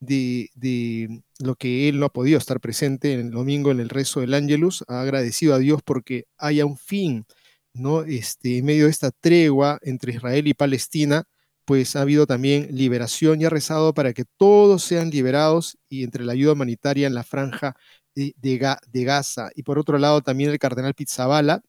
de, 0.00 1.22
lo 1.38 1.56
que 1.56 1.88
él 1.88 1.98
no 1.98 2.06
ha 2.06 2.12
podido 2.12 2.38
estar 2.38 2.60
presente 2.60 3.12
en 3.12 3.20
el 3.20 3.30
domingo 3.30 3.70
en 3.70 3.80
el 3.80 3.88
rezo 3.88 4.20
del 4.20 4.34
Ángelus, 4.34 4.84
ha 4.88 5.00
agradecido 5.00 5.54
a 5.54 5.58
Dios 5.58 5.82
porque 5.84 6.26
haya 6.38 6.66
un 6.66 6.76
fin, 6.76 7.26
¿no? 7.74 8.02
Este, 8.02 8.58
en 8.58 8.64
medio 8.66 8.84
de 8.84 8.90
esta 8.90 9.10
tregua 9.10 9.78
entre 9.82 10.12
Israel 10.14 10.46
y 10.48 10.54
Palestina, 10.54 11.24
pues 11.64 11.96
ha 11.96 12.02
habido 12.02 12.26
también 12.26 12.68
liberación 12.70 13.40
y 13.40 13.44
ha 13.44 13.50
rezado 13.50 13.94
para 13.94 14.12
que 14.14 14.24
todos 14.38 14.82
sean 14.82 15.10
liberados 15.10 15.78
y 15.88 16.04
entre 16.04 16.24
la 16.24 16.32
ayuda 16.32 16.54
humanitaria 16.54 17.06
en 17.06 17.14
la 17.14 17.24
franja 17.24 17.76
de, 18.14 18.34
de 18.38 19.04
Gaza. 19.04 19.50
Y 19.54 19.62
por 19.64 19.78
otro 19.78 19.98
lado, 19.98 20.22
también 20.22 20.50
el 20.50 20.58
cardenal 20.58 20.94
Pizzabala, 20.94 21.62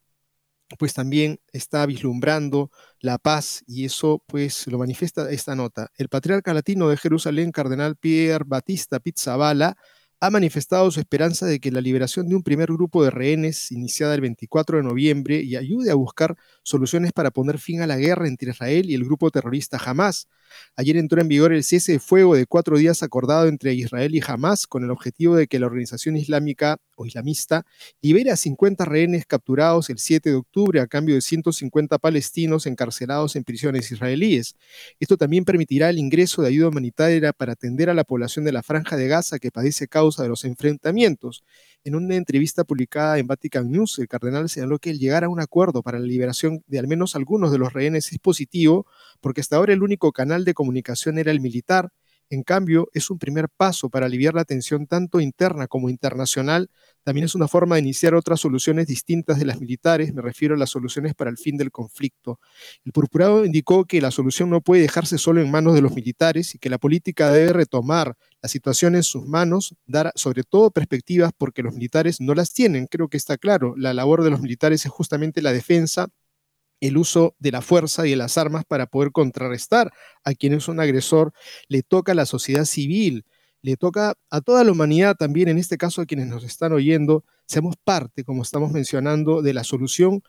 pues 0.78 0.94
también 0.94 1.40
está 1.52 1.86
vislumbrando 1.86 2.72
la 3.00 3.18
paz 3.18 3.64
y 3.66 3.86
eso 3.86 4.24
pues 4.28 4.68
lo 4.68 4.78
manifiesta 4.78 5.30
esta 5.32 5.56
nota. 5.56 5.92
El 5.98 6.10
patriarca 6.10 6.54
latino 6.54 6.90
de 6.90 6.98
Jerusalén, 6.98 7.52
cardenal 7.52 7.96
Pierre 7.96 8.46
Batista 8.46 9.00
Pizzabala, 9.00 9.78
ha 10.22 10.30
manifestado 10.30 10.92
su 10.92 11.00
esperanza 11.00 11.46
de 11.46 11.60
que 11.60 11.72
la 11.72 11.82
liberación 11.82 12.28
de 12.28 12.36
un 12.36 12.44
primer 12.44 12.68
grupo 12.68 13.04
de 13.04 13.10
rehenes, 13.10 13.72
iniciada 13.72 14.16
el 14.16 14.22
24 14.22 14.78
de 14.78 14.84
noviembre, 14.84 15.42
y 15.42 15.56
ayude 15.56 15.92
a 15.92 15.96
buscar 15.96 16.36
soluciones 16.64 17.14
para 17.14 17.32
poner 17.32 17.58
fin 17.58 17.82
a 17.82 17.88
la 17.88 17.98
guerra 17.98 18.28
entre 18.28 18.52
Israel 18.52 18.90
y 18.90 18.96
el 18.96 19.06
grupo 19.06 19.32
terrorista 19.32 19.80
Hamas. 19.84 20.28
Ayer 20.76 20.98
entró 20.98 21.22
en 21.22 21.28
vigor 21.28 21.54
el 21.54 21.64
cese 21.64 21.94
de 21.94 22.00
fuego 22.00 22.36
de 22.36 22.46
cuatro 22.46 22.78
días 22.78 23.04
acordado 23.04 23.48
entre 23.48 23.74
Israel 23.74 24.16
y 24.16 24.22
Hamas 24.26 24.68
con 24.68 24.84
el 24.84 24.92
objetivo 24.92 25.36
de 25.36 25.48
que 25.48 25.60
la 25.60 25.68
organización 25.68 26.18
islámica 26.18 26.78
o 26.96 27.06
islamista 27.06 27.66
libere 28.02 28.32
a 28.32 28.36
50 28.36 28.86
rehenes 28.86 29.26
capturados 29.26 29.90
el 29.90 30.00
7 30.00 30.30
de 30.30 30.36
octubre 30.36 30.80
a 30.82 30.88
cambio 30.88 31.16
de 31.16 31.22
150 31.22 31.98
palestinos 31.98 32.66
encarcelados 32.66 33.36
en 33.36 33.44
prisiones 33.44 33.92
israelíes. 33.92 34.56
Esto 35.00 35.18
también 35.18 35.46
permitirá 35.46 35.90
el 35.90 35.98
ingreso 35.98 36.42
de 36.42 36.50
ayuda 36.50 36.70
humanitaria 36.70 37.34
para 37.34 37.54
atender 37.54 37.90
a 37.90 37.94
la 37.94 38.04
población 38.04 38.46
de 38.46 38.52
la 38.52 38.64
franja 38.64 38.98
de 38.98 39.08
Gaza 39.08 39.40
que 39.40 39.52
padece 39.52 39.88
causa 39.88 40.24
de 40.24 40.30
los 40.30 40.46
enfrentamientos. 40.46 41.44
En 41.86 41.96
una 41.96 42.16
entrevista 42.16 42.64
publicada 42.64 43.18
en 43.20 43.28
Vatican 43.28 43.70
News, 43.72 44.00
el 44.00 44.08
cardenal 44.08 44.50
señaló 44.50 44.80
que 44.80 44.90
el 44.90 45.00
llegar 45.00 45.24
a 45.24 45.30
un 45.30 45.40
acuerdo 45.40 45.82
para 45.82 46.00
la 46.00 46.06
liberación 46.06 46.64
de 46.68 46.80
al 46.80 46.88
menos 46.88 47.16
algunos 47.16 47.52
de 47.52 47.58
los 47.58 47.74
rehenes 47.74 48.12
es 48.12 48.20
positivo, 48.20 48.86
porque 49.22 49.42
hasta 49.42 49.56
ahora 49.56 49.74
el 49.74 49.84
único 49.84 50.12
canal 50.12 50.46
de 50.46 50.54
comunicación 50.54 51.18
era 51.18 51.32
el 51.32 51.40
militar 51.40 51.92
en 52.32 52.44
cambio, 52.44 52.90
es 52.94 53.10
un 53.10 53.18
primer 53.18 53.50
paso 53.50 53.90
para 53.90 54.06
aliviar 54.06 54.36
la 54.36 54.46
tensión 54.46 54.86
tanto 54.86 55.20
interna 55.20 55.68
como 55.68 55.90
internacional. 55.90 56.70
También 57.04 57.26
es 57.26 57.34
una 57.34 57.48
forma 57.48 57.76
de 57.76 57.82
iniciar 57.82 58.14
otras 58.14 58.40
soluciones 58.40 58.86
distintas 58.86 59.40
de 59.40 59.46
las 59.46 59.60
militares, 59.60 60.14
me 60.14 60.22
refiero 60.22 60.54
a 60.54 60.58
las 60.58 60.70
soluciones 60.70 61.16
para 61.16 61.32
el 61.32 61.38
fin 61.38 61.58
del 61.58 61.72
conflicto. 61.72 62.40
El 62.86 62.92
purpurado 62.92 63.46
indicó 63.46 63.86
que 63.86 64.00
la 64.00 64.12
solución 64.12 64.52
no 64.52 64.62
puede 64.62 64.84
dejarse 64.84 65.18
solo 65.18 65.42
en 65.42 65.50
manos 65.50 65.74
de 65.74 65.82
los 65.82 65.96
militares 65.96 66.54
y 66.54 66.60
que 66.60 66.70
la 66.70 66.78
política 66.78 67.32
debe 67.32 67.52
retomar 67.52 68.16
la 68.42 68.50
situación 68.50 68.96
en 68.96 69.04
sus 69.04 69.26
manos, 69.26 69.76
dar 69.86 70.12
sobre 70.16 70.44
todo 70.44 70.72
perspectivas 70.72 71.32
porque 71.38 71.64
los 71.64 71.74
militares 71.74 72.22
no 72.22 72.34
las 72.36 72.54
tienen. 72.54 72.88
Creo 72.88 73.10
que 73.10 73.18
está 73.18 73.38
claro, 73.38 73.76
la 73.78 73.94
labor 73.94 74.24
de 74.24 74.30
los 74.30 74.42
militares 74.42 74.86
es 74.86 74.92
justamente 74.92 75.42
la 75.42 75.52
defensa 75.52 76.10
el 76.80 76.98
uso 76.98 77.36
de 77.40 77.52
la 77.52 77.62
fuerza 77.62 78.08
y 78.08 78.12
de 78.12 78.16
las 78.16 78.38
armas 78.38 78.64
para 78.66 78.88
poder 78.88 79.12
contrarrestar 79.12 79.92
a 80.24 80.34
quien 80.34 80.54
es 80.54 80.68
un 80.68 80.80
agresor, 80.80 81.34
le 81.68 81.84
toca 81.84 82.14
a 82.14 82.16
la 82.16 82.26
sociedad 82.26 82.66
civil, 82.66 83.26
le 83.62 83.76
toca 83.76 84.16
a 84.30 84.42
toda 84.42 84.64
la 84.64 84.72
humanidad 84.72 85.16
también, 85.18 85.50
en 85.50 85.58
este 85.58 85.78
caso 85.78 86.02
a 86.02 86.06
quienes 86.06 86.28
nos 86.28 86.44
están 86.44 86.72
oyendo, 86.72 87.26
seamos 87.46 87.76
parte, 87.84 88.24
como 88.24 88.44
estamos 88.44 88.72
mencionando, 88.72 89.42
de 89.42 89.54
la 89.54 89.64
solución, 89.64 90.24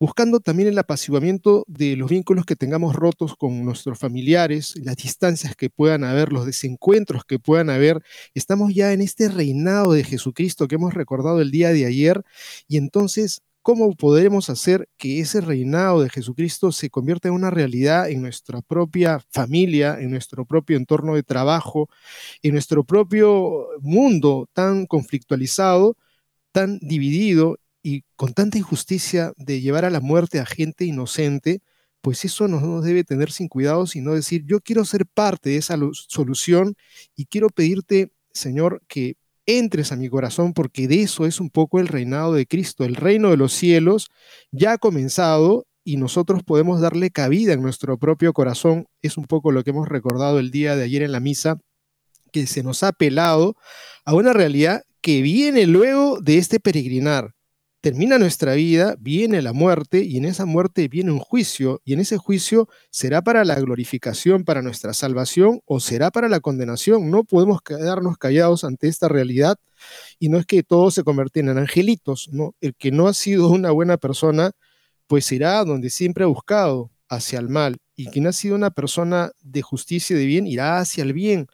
buscando 0.00 0.40
también 0.40 0.70
el 0.70 0.78
apaciguamiento 0.78 1.64
de 1.68 1.94
los 1.94 2.10
vínculos 2.10 2.46
que 2.46 2.56
tengamos 2.56 2.96
rotos 2.96 3.36
con 3.36 3.64
nuestros 3.64 3.98
familiares, 3.98 4.74
las 4.82 4.96
distancias 4.96 5.54
que 5.54 5.68
puedan 5.68 6.04
haber, 6.04 6.32
los 6.32 6.46
desencuentros 6.46 7.24
que 7.24 7.38
puedan 7.38 7.68
haber. 7.68 8.02
Estamos 8.34 8.74
ya 8.74 8.92
en 8.94 9.02
este 9.02 9.28
reinado 9.28 9.92
de 9.92 10.02
Jesucristo 10.02 10.66
que 10.68 10.76
hemos 10.76 10.94
recordado 10.94 11.42
el 11.42 11.50
día 11.50 11.72
de 11.72 11.84
ayer 11.86 12.24
y 12.66 12.78
entonces 12.78 13.42
¿Cómo 13.62 13.94
podremos 13.94 14.48
hacer 14.48 14.88
que 14.96 15.20
ese 15.20 15.42
reinado 15.42 16.00
de 16.00 16.08
Jesucristo 16.08 16.72
se 16.72 16.88
convierta 16.88 17.28
en 17.28 17.34
una 17.34 17.50
realidad 17.50 18.08
en 18.08 18.22
nuestra 18.22 18.62
propia 18.62 19.20
familia, 19.28 19.98
en 20.00 20.10
nuestro 20.10 20.46
propio 20.46 20.78
entorno 20.78 21.14
de 21.14 21.22
trabajo, 21.22 21.90
en 22.42 22.52
nuestro 22.52 22.84
propio 22.84 23.68
mundo 23.82 24.48
tan 24.54 24.86
conflictualizado, 24.86 25.98
tan 26.52 26.78
dividido 26.80 27.58
y 27.82 28.02
con 28.16 28.32
tanta 28.34 28.58
injusticia 28.58 29.32
de 29.36 29.60
llevar 29.60 29.84
a 29.84 29.90
la 29.90 30.00
muerte 30.00 30.40
a 30.40 30.46
gente 30.46 30.84
inocente? 30.84 31.62
Pues 32.00 32.24
eso 32.24 32.48
no 32.48 32.60
nos 32.60 32.84
debe 32.84 33.04
tener 33.04 33.30
sin 33.30 33.48
cuidado, 33.48 33.86
sino 33.86 34.14
decir, 34.14 34.44
yo 34.46 34.60
quiero 34.60 34.84
ser 34.84 35.06
parte 35.06 35.50
de 35.50 35.56
esa 35.56 35.76
solución 35.92 36.76
y 37.14 37.26
quiero 37.26 37.48
pedirte, 37.48 38.12
Señor, 38.32 38.82
que 38.88 39.16
entres 39.46 39.92
a 39.92 39.96
mi 39.96 40.08
corazón, 40.08 40.52
porque 40.52 40.88
de 40.88 41.02
eso 41.02 41.26
es 41.26 41.40
un 41.40 41.50
poco 41.50 41.80
el 41.80 41.88
reinado 41.88 42.34
de 42.34 42.46
Cristo. 42.46 42.84
El 42.84 42.96
reino 42.96 43.30
de 43.30 43.36
los 43.36 43.52
cielos 43.52 44.08
ya 44.50 44.72
ha 44.72 44.78
comenzado 44.78 45.66
y 45.84 45.96
nosotros 45.96 46.42
podemos 46.44 46.80
darle 46.80 47.10
cabida 47.10 47.52
en 47.52 47.62
nuestro 47.62 47.98
propio 47.98 48.32
corazón. 48.32 48.86
Es 49.02 49.16
un 49.16 49.24
poco 49.24 49.52
lo 49.52 49.64
que 49.64 49.70
hemos 49.70 49.88
recordado 49.88 50.38
el 50.38 50.50
día 50.50 50.76
de 50.76 50.84
ayer 50.84 51.02
en 51.02 51.12
la 51.12 51.20
misa, 51.20 51.58
que 52.32 52.46
se 52.46 52.62
nos 52.62 52.82
ha 52.82 52.88
apelado 52.88 53.56
a 54.04 54.14
una 54.14 54.32
realidad 54.32 54.84
que 55.00 55.22
viene 55.22 55.66
luego 55.66 56.20
de 56.20 56.38
este 56.38 56.60
peregrinar. 56.60 57.34
Termina 57.80 58.18
nuestra 58.18 58.54
vida, 58.54 58.96
viene 58.98 59.42
la 59.42 59.52
muerte 59.52 60.04
y 60.04 60.18
en 60.18 60.26
esa 60.26 60.44
muerte 60.46 60.88
viene 60.88 61.12
un 61.12 61.18
juicio 61.18 61.80
y 61.84 61.94
en 61.94 62.00
ese 62.00 62.18
juicio 62.18 62.68
será 62.90 63.22
para 63.22 63.44
la 63.44 63.58
glorificación, 63.58 64.44
para 64.44 64.62
nuestra 64.62 64.92
salvación 64.92 65.60
o 65.64 65.80
será 65.80 66.10
para 66.10 66.28
la 66.28 66.40
condenación. 66.40 67.10
No 67.10 67.24
podemos 67.24 67.62
quedarnos 67.62 68.18
callados 68.18 68.64
ante 68.64 68.88
esta 68.88 69.08
realidad 69.08 69.56
y 70.18 70.28
no 70.28 70.38
es 70.38 70.46
que 70.46 70.62
todos 70.62 70.94
se 70.94 71.04
convierten 71.04 71.48
en 71.48 71.58
angelitos, 71.58 72.28
¿no? 72.32 72.54
El 72.60 72.74
que 72.74 72.90
no 72.92 73.08
ha 73.08 73.14
sido 73.14 73.48
una 73.50 73.70
buena 73.70 73.96
persona, 73.96 74.52
pues 75.06 75.30
irá 75.32 75.64
donde 75.64 75.90
siempre 75.90 76.24
ha 76.24 76.28
buscado, 76.28 76.90
hacia 77.10 77.40
el 77.40 77.48
mal, 77.48 77.78
y 77.96 78.06
quien 78.06 78.26
ha 78.28 78.32
sido 78.32 78.54
una 78.54 78.70
persona 78.70 79.32
de 79.42 79.62
justicia 79.62 80.14
y 80.14 80.20
de 80.20 80.26
bien 80.26 80.46
irá 80.46 80.78
hacia 80.78 81.02
el 81.02 81.12
bien. 81.12 81.48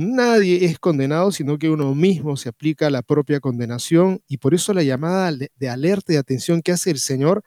Nadie 0.00 0.64
es 0.64 0.78
condenado, 0.78 1.32
sino 1.32 1.58
que 1.58 1.70
uno 1.70 1.92
mismo 1.92 2.36
se 2.36 2.50
aplica 2.50 2.88
la 2.88 3.02
propia 3.02 3.40
condenación 3.40 4.22
y 4.28 4.36
por 4.36 4.54
eso 4.54 4.72
la 4.72 4.84
llamada 4.84 5.32
de 5.32 5.68
alerta 5.68 6.12
y 6.12 6.16
atención 6.16 6.62
que 6.62 6.70
hace 6.70 6.92
el 6.92 7.00
Señor 7.00 7.42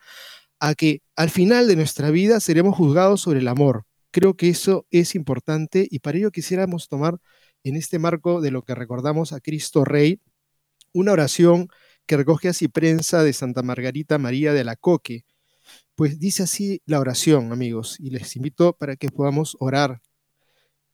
a 0.60 0.76
que 0.76 1.02
al 1.16 1.30
final 1.30 1.70
de 1.70 1.78
nuestra 1.78 2.12
vida 2.12 2.42
seremos 2.42 2.76
juzgados 2.76 3.22
sobre 3.22 3.40
el 3.40 3.48
amor. 3.48 3.86
Creo 4.12 4.36
que 4.36 4.50
eso 4.50 4.86
es 4.92 5.16
importante 5.16 5.88
y 5.90 6.00
para 6.00 6.18
ello 6.18 6.30
quisiéramos 6.30 6.90
tomar 6.90 7.20
en 7.64 7.78
este 7.78 8.00
marco 8.00 8.42
de 8.42 8.52
lo 8.52 8.64
que 8.64 8.76
recordamos 8.76 9.32
a 9.32 9.40
Cristo 9.40 9.86
Rey 9.86 10.20
una 10.92 11.14
oración 11.14 11.70
que 12.06 12.18
recoge 12.18 12.50
así 12.50 12.68
prensa 12.68 13.24
de 13.24 13.32
Santa 13.32 13.64
Margarita 13.64 14.18
María 14.18 14.52
de 14.52 14.66
la 14.66 14.76
Coque. 14.76 15.24
Pues 15.96 16.20
dice 16.20 16.44
así 16.44 16.82
la 16.86 17.00
oración, 17.00 17.54
amigos, 17.54 17.98
y 17.98 18.10
les 18.10 18.36
invito 18.36 18.74
para 18.74 18.98
que 18.98 19.08
podamos 19.08 19.56
orar. 19.62 20.02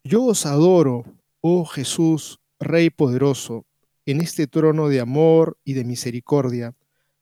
Yo 0.04 0.24
os 0.24 0.46
adoro, 0.46 1.04
Oh 1.50 1.64
Jesús, 1.64 2.42
Rey 2.60 2.90
poderoso, 2.90 3.66
en 4.06 4.20
este 4.20 4.48
trono 4.48 4.90
de 4.90 5.00
amor 5.00 5.58
y 5.64 5.76
de 5.76 5.86
misericordia, 5.86 6.76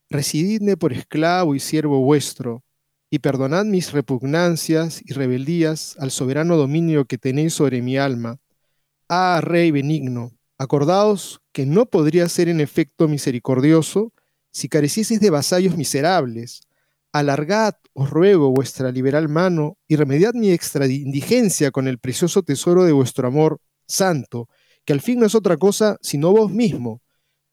resididme 0.10 0.78
por 0.78 0.94
esclavo 0.94 1.54
y 1.54 1.60
siervo 1.60 2.00
vuestro, 2.00 2.64
y 3.12 3.20
perdonad 3.20 3.66
mis 3.66 3.92
repugnancias 3.92 5.00
y 5.06 5.14
rebeldías 5.14 5.96
al 6.00 6.10
soberano 6.10 6.58
dominio 6.58 7.06
que 7.06 7.20
tenéis 7.20 7.54
sobre 7.54 7.84
mi 7.84 7.98
alma. 7.98 8.40
Ah, 9.10 9.42
Rey 9.44 9.70
benigno, 9.70 10.32
acordaos 10.58 11.40
que 11.52 11.68
no 11.68 11.86
podría 11.86 12.28
ser 12.28 12.50
en 12.50 12.62
efecto 12.62 13.08
misericordioso 13.08 14.12
si 14.50 14.70
carecieseis 14.70 15.20
de 15.20 15.30
vasallos 15.30 15.78
miserables. 15.78 16.62
Alargad, 17.12 17.76
os 17.94 18.10
ruego, 18.10 18.50
vuestra 18.50 18.92
liberal 18.92 19.30
mano 19.30 19.78
y 19.88 19.98
remediad 19.98 20.34
mi 20.34 20.50
extra 20.50 20.88
indigencia 20.88 21.70
con 21.70 21.88
el 21.88 22.00
precioso 22.00 22.42
tesoro 22.42 22.86
de 22.86 22.92
vuestro 22.92 23.28
amor 23.28 23.62
santo, 23.88 24.48
que 24.86 24.93
al 24.93 25.02
fin 25.02 25.19
no 25.19 25.26
es 25.26 25.36
otra 25.36 25.58
cosa 25.58 25.98
sino 26.02 26.32
vos 26.32 26.52
mismo, 26.52 27.02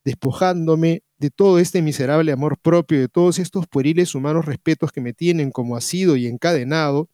despojándome 0.05 1.03
de 1.19 1.31
todo 1.31 1.59
este 1.59 1.83
miserable 1.83 2.33
amor 2.33 2.59
propio, 2.59 2.99
de 2.99 3.09
todos 3.09 3.39
estos 3.39 3.69
pueriles 3.69 4.15
humanos 4.15 4.45
respetos 4.45 4.91
que 4.91 5.01
me 5.01 5.13
tienen 5.13 5.51
como 5.51 5.77
asido 5.77 6.17
y 6.17 6.27
encadenado, 6.27 7.09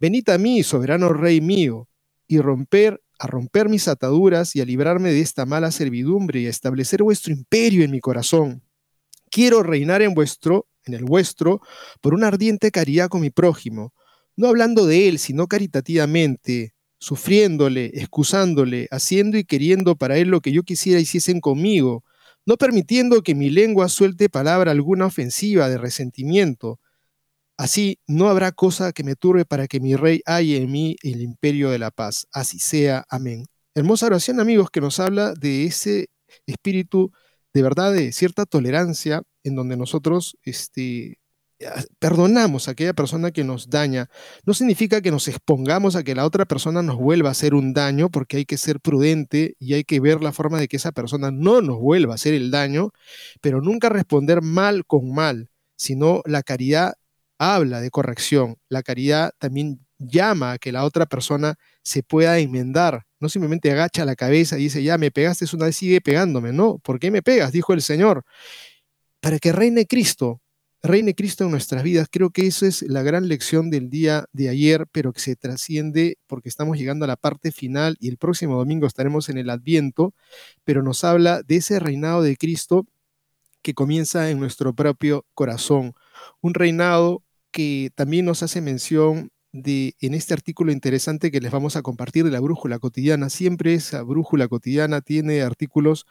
venid 0.00 0.28
a 0.30 0.38
mí, 0.38 0.64
soberano 0.64 1.10
Rey 1.10 1.40
mío, 1.40 1.88
y 2.26 2.38
romper, 2.38 3.00
a 3.18 3.28
romper 3.28 3.68
mis 3.68 3.86
ataduras 3.86 4.56
y 4.56 4.60
a 4.60 4.64
librarme 4.64 5.12
de 5.12 5.20
esta 5.20 5.46
mala 5.46 5.70
servidumbre 5.70 6.40
y 6.40 6.46
a 6.46 6.50
establecer 6.50 7.02
vuestro 7.04 7.32
imperio 7.32 7.84
en 7.84 7.92
mi 7.92 8.00
corazón. 8.00 8.62
Quiero 9.30 9.62
reinar 9.62 10.02
en 10.02 10.14
vuestro, 10.14 10.66
en 10.84 10.94
el 10.94 11.04
vuestro, 11.04 11.60
por 12.00 12.14
una 12.14 12.28
ardiente 12.28 12.72
caridad 12.72 13.08
con 13.08 13.20
mi 13.20 13.30
prójimo, 13.30 13.94
no 14.34 14.48
hablando 14.48 14.86
de 14.86 15.08
él, 15.08 15.18
sino 15.18 15.46
caritativamente, 15.46 16.71
sufriéndole, 17.02 17.90
excusándole, 17.94 18.86
haciendo 18.92 19.36
y 19.36 19.42
queriendo 19.42 19.96
para 19.96 20.18
él 20.18 20.28
lo 20.28 20.40
que 20.40 20.52
yo 20.52 20.62
quisiera 20.62 21.00
hiciesen 21.00 21.40
conmigo, 21.40 22.04
no 22.46 22.56
permitiendo 22.56 23.22
que 23.22 23.34
mi 23.34 23.50
lengua 23.50 23.88
suelte 23.88 24.28
palabra 24.28 24.70
alguna 24.70 25.06
ofensiva 25.06 25.68
de 25.68 25.78
resentimiento. 25.78 26.78
Así 27.56 27.98
no 28.06 28.28
habrá 28.28 28.52
cosa 28.52 28.92
que 28.92 29.02
me 29.02 29.16
turbe 29.16 29.44
para 29.44 29.66
que 29.66 29.80
mi 29.80 29.96
rey 29.96 30.22
haya 30.26 30.58
en 30.58 30.70
mí 30.70 30.94
el 31.02 31.22
imperio 31.22 31.70
de 31.70 31.80
la 31.80 31.90
paz. 31.90 32.28
Así 32.32 32.60
sea. 32.60 33.04
Amén. 33.08 33.46
Hermosa 33.74 34.06
oración, 34.06 34.38
amigos, 34.38 34.70
que 34.70 34.80
nos 34.80 35.00
habla 35.00 35.34
de 35.34 35.64
ese 35.64 36.08
espíritu 36.46 37.10
de 37.52 37.62
verdad 37.62 37.92
de 37.92 38.12
cierta 38.12 38.46
tolerancia 38.46 39.22
en 39.42 39.56
donde 39.56 39.76
nosotros 39.76 40.36
este, 40.44 41.18
perdonamos 41.98 42.68
a 42.68 42.72
aquella 42.72 42.92
persona 42.92 43.30
que 43.30 43.44
nos 43.44 43.70
daña, 43.70 44.08
no 44.44 44.54
significa 44.54 45.00
que 45.00 45.10
nos 45.10 45.28
expongamos 45.28 45.96
a 45.96 46.02
que 46.02 46.14
la 46.14 46.24
otra 46.24 46.44
persona 46.44 46.82
nos 46.82 46.96
vuelva 46.96 47.28
a 47.28 47.32
hacer 47.32 47.54
un 47.54 47.72
daño, 47.72 48.10
porque 48.10 48.38
hay 48.38 48.44
que 48.44 48.58
ser 48.58 48.80
prudente 48.80 49.56
y 49.58 49.74
hay 49.74 49.84
que 49.84 50.00
ver 50.00 50.22
la 50.22 50.32
forma 50.32 50.58
de 50.58 50.68
que 50.68 50.76
esa 50.76 50.92
persona 50.92 51.30
no 51.30 51.60
nos 51.60 51.78
vuelva 51.78 52.12
a 52.12 52.16
hacer 52.16 52.34
el 52.34 52.50
daño, 52.50 52.90
pero 53.40 53.60
nunca 53.60 53.88
responder 53.88 54.42
mal 54.42 54.84
con 54.86 55.12
mal, 55.12 55.50
sino 55.76 56.22
la 56.26 56.42
caridad 56.42 56.94
habla 57.38 57.80
de 57.80 57.90
corrección, 57.90 58.56
la 58.68 58.82
caridad 58.82 59.32
también 59.38 59.80
llama 59.98 60.52
a 60.52 60.58
que 60.58 60.72
la 60.72 60.84
otra 60.84 61.06
persona 61.06 61.56
se 61.82 62.02
pueda 62.02 62.38
enmendar, 62.38 63.04
no 63.20 63.28
simplemente 63.28 63.70
agacha 63.70 64.04
la 64.04 64.16
cabeza 64.16 64.58
y 64.58 64.64
dice, 64.64 64.82
ya 64.82 64.98
me 64.98 65.10
pegaste 65.10 65.44
una 65.54 65.66
vez, 65.66 65.76
sigue 65.76 66.00
pegándome, 66.00 66.52
no, 66.52 66.78
¿por 66.78 66.98
qué 66.98 67.10
me 67.10 67.22
pegas? 67.22 67.52
Dijo 67.52 67.72
el 67.72 67.82
Señor. 67.82 68.24
Para 69.20 69.38
que 69.38 69.52
reine 69.52 69.86
Cristo, 69.86 70.41
reine 70.82 71.14
Cristo 71.14 71.44
en 71.44 71.50
nuestras 71.50 71.82
vidas. 71.82 72.08
Creo 72.10 72.30
que 72.30 72.46
eso 72.46 72.66
es 72.66 72.82
la 72.82 73.02
gran 73.02 73.28
lección 73.28 73.70
del 73.70 73.88
día 73.88 74.26
de 74.32 74.48
ayer, 74.48 74.86
pero 74.90 75.12
que 75.12 75.20
se 75.20 75.36
trasciende 75.36 76.18
porque 76.26 76.48
estamos 76.48 76.76
llegando 76.76 77.04
a 77.04 77.08
la 77.08 77.16
parte 77.16 77.52
final 77.52 77.96
y 78.00 78.08
el 78.08 78.18
próximo 78.18 78.56
domingo 78.56 78.86
estaremos 78.86 79.28
en 79.28 79.38
el 79.38 79.50
Adviento, 79.50 80.14
pero 80.64 80.82
nos 80.82 81.04
habla 81.04 81.42
de 81.42 81.56
ese 81.56 81.78
reinado 81.78 82.22
de 82.22 82.36
Cristo 82.36 82.86
que 83.62 83.74
comienza 83.74 84.30
en 84.30 84.40
nuestro 84.40 84.74
propio 84.74 85.24
corazón. 85.34 85.94
Un 86.40 86.54
reinado 86.54 87.22
que 87.52 87.90
también 87.94 88.24
nos 88.24 88.42
hace 88.42 88.60
mención 88.60 89.30
de, 89.52 89.94
en 90.00 90.14
este 90.14 90.34
artículo 90.34 90.72
interesante 90.72 91.30
que 91.30 91.40
les 91.40 91.52
vamos 91.52 91.76
a 91.76 91.82
compartir 91.82 92.24
de 92.24 92.30
la 92.30 92.40
brújula 92.40 92.78
cotidiana. 92.78 93.30
Siempre 93.30 93.74
esa 93.74 94.02
brújula 94.02 94.48
cotidiana 94.48 95.00
tiene 95.00 95.42
artículos 95.42 96.06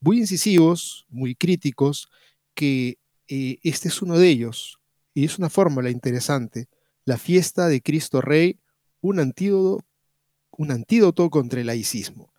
muy 0.00 0.18
incisivos, 0.18 1.06
muy 1.10 1.34
críticos, 1.34 2.08
que 2.54 2.98
este 3.28 3.88
es 3.88 4.02
uno 4.02 4.18
de 4.18 4.28
ellos, 4.28 4.78
y 5.14 5.24
es 5.24 5.38
una 5.38 5.50
fórmula 5.50 5.90
interesante. 5.90 6.68
La 7.04 7.18
fiesta 7.18 7.68
de 7.68 7.80
Cristo 7.80 8.20
Rey, 8.20 8.60
un 9.00 9.20
antídoto, 9.20 9.84
un 10.52 10.70
antídoto 10.70 11.30
contra 11.30 11.60
el 11.60 11.66
laicismo. 11.66 12.32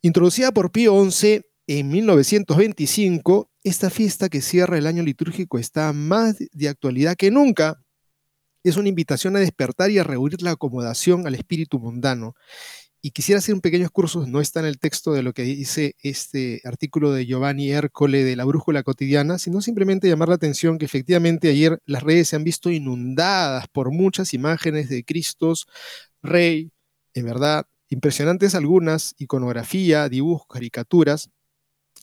Introducida 0.00 0.52
por 0.52 0.72
Pío 0.72 1.08
XI 1.10 1.42
en 1.66 1.88
1925, 1.88 3.50
esta 3.64 3.90
fiesta 3.90 4.28
que 4.28 4.42
cierra 4.42 4.78
el 4.78 4.86
año 4.86 5.02
litúrgico 5.02 5.58
está 5.58 5.92
más 5.92 6.36
de 6.38 6.68
actualidad 6.68 7.16
que 7.16 7.30
nunca. 7.30 7.82
Es 8.64 8.76
una 8.76 8.88
invitación 8.88 9.36
a 9.36 9.40
despertar 9.40 9.90
y 9.90 9.98
a 9.98 10.04
reunir 10.04 10.42
la 10.42 10.52
acomodación 10.52 11.26
al 11.26 11.34
espíritu 11.34 11.78
mundano 11.78 12.34
y 13.04 13.10
quisiera 13.10 13.40
hacer 13.40 13.54
un 13.54 13.60
pequeño 13.60 13.90
curso, 13.90 14.26
no 14.28 14.40
está 14.40 14.60
en 14.60 14.66
el 14.66 14.78
texto 14.78 15.12
de 15.12 15.24
lo 15.24 15.32
que 15.32 15.42
dice 15.42 15.96
este 16.02 16.60
artículo 16.64 17.10
de 17.12 17.26
Giovanni 17.26 17.72
Ercole 17.72 18.22
de 18.22 18.36
la 18.36 18.44
Brújula 18.44 18.84
Cotidiana, 18.84 19.38
sino 19.38 19.60
simplemente 19.60 20.08
llamar 20.08 20.28
la 20.28 20.36
atención 20.36 20.78
que 20.78 20.84
efectivamente 20.84 21.48
ayer 21.48 21.80
las 21.84 22.04
redes 22.04 22.28
se 22.28 22.36
han 22.36 22.44
visto 22.44 22.70
inundadas 22.70 23.66
por 23.72 23.90
muchas 23.90 24.34
imágenes 24.34 24.88
de 24.88 25.04
Cristos, 25.04 25.66
Rey, 26.22 26.70
en 27.14 27.26
verdad, 27.26 27.66
impresionantes 27.88 28.54
algunas, 28.54 29.16
iconografía, 29.18 30.08
dibujos, 30.08 30.46
caricaturas, 30.48 31.28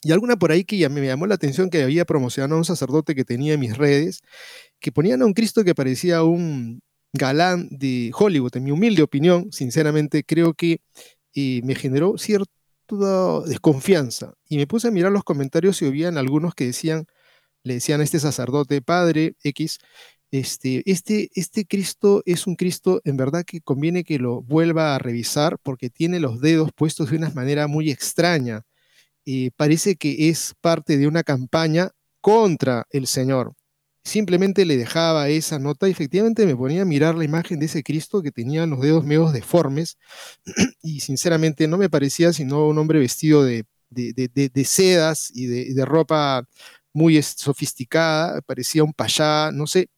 y 0.03 0.11
alguna 0.11 0.37
por 0.37 0.51
ahí 0.51 0.65
que 0.65 0.77
ya 0.77 0.89
me 0.89 1.05
llamó 1.05 1.27
la 1.27 1.35
atención 1.35 1.69
que 1.69 1.81
había 1.81 2.03
promocionado 2.05 2.57
un 2.57 2.65
sacerdote 2.65 3.15
que 3.15 3.23
tenía 3.23 3.53
en 3.53 3.61
mis 3.61 3.77
redes, 3.77 4.21
que 4.79 4.91
ponían 4.91 5.21
a 5.21 5.25
un 5.25 5.33
Cristo 5.33 5.63
que 5.63 5.75
parecía 5.75 6.23
un, 6.23 6.81
galán 7.13 7.67
de 7.71 8.11
Hollywood, 8.17 8.55
en 8.57 8.63
mi 8.65 8.71
humilde 8.71 9.01
opinión, 9.03 9.51
sinceramente 9.51 10.23
creo 10.23 10.53
que 10.53 10.81
eh, 11.35 11.61
me 11.63 11.75
generó 11.75 12.17
cierta 12.17 12.53
desconfianza. 13.45 14.33
Y 14.47 14.57
me 14.57 14.67
puse 14.67 14.87
a 14.87 14.91
mirar 14.91 15.11
los 15.11 15.23
comentarios 15.23 15.81
y 15.81 15.85
habían 15.85 16.17
algunos 16.17 16.55
que 16.55 16.65
decían, 16.65 17.05
le 17.63 17.75
decían 17.75 18.01
a 18.01 18.03
este 18.03 18.19
sacerdote, 18.19 18.81
padre 18.81 19.35
X, 19.43 19.79
este, 20.31 20.83
este, 20.85 21.29
este 21.35 21.65
Cristo 21.65 22.21
es 22.25 22.47
un 22.47 22.55
Cristo 22.55 23.01
en 23.03 23.17
verdad 23.17 23.43
que 23.45 23.61
conviene 23.61 24.03
que 24.03 24.19
lo 24.19 24.41
vuelva 24.43 24.95
a 24.95 24.99
revisar 24.99 25.57
porque 25.63 25.89
tiene 25.89 26.19
los 26.19 26.41
dedos 26.41 26.71
puestos 26.75 27.11
de 27.11 27.17
una 27.17 27.31
manera 27.31 27.67
muy 27.67 27.91
extraña. 27.91 28.63
y 29.25 29.51
parece 29.51 29.95
que 29.97 30.29
es 30.29 30.55
parte 30.61 30.97
de 30.97 31.07
una 31.07 31.23
campaña 31.23 31.91
contra 32.21 32.87
el 32.91 33.07
Señor 33.07 33.53
simplemente 34.09 34.65
le 34.65 34.77
dejaba 34.77 35.29
esa 35.29 35.59
nota 35.59 35.87
y 35.87 35.91
efectivamente 35.91 36.45
me 36.45 36.55
ponía 36.55 36.81
a 36.81 36.85
mirar 36.85 37.15
la 37.15 37.23
imagen 37.23 37.59
de 37.59 37.67
ese 37.67 37.83
Cristo 37.83 38.21
que 38.21 38.31
tenía 38.31 38.65
los 38.65 38.81
dedos 38.81 39.05
medio 39.05 39.31
deformes 39.31 39.97
y 40.83 40.99
sinceramente 40.99 41.67
no 41.67 41.77
me 41.77 41.89
parecía 41.89 42.33
sino 42.33 42.67
un 42.67 42.77
hombre 42.77 42.99
vestido 42.99 43.43
de, 43.43 43.65
de, 43.89 44.65
sedas 44.65 45.31
y, 45.33 45.45
de, 45.47 45.85
ropa 45.85 46.43
muy 46.93 47.21
sofisticada, 47.21 48.41
parecía 48.41 48.83
un 48.83 48.93
payá, 48.93 49.51
no 49.51 49.67
sé, 49.67 49.89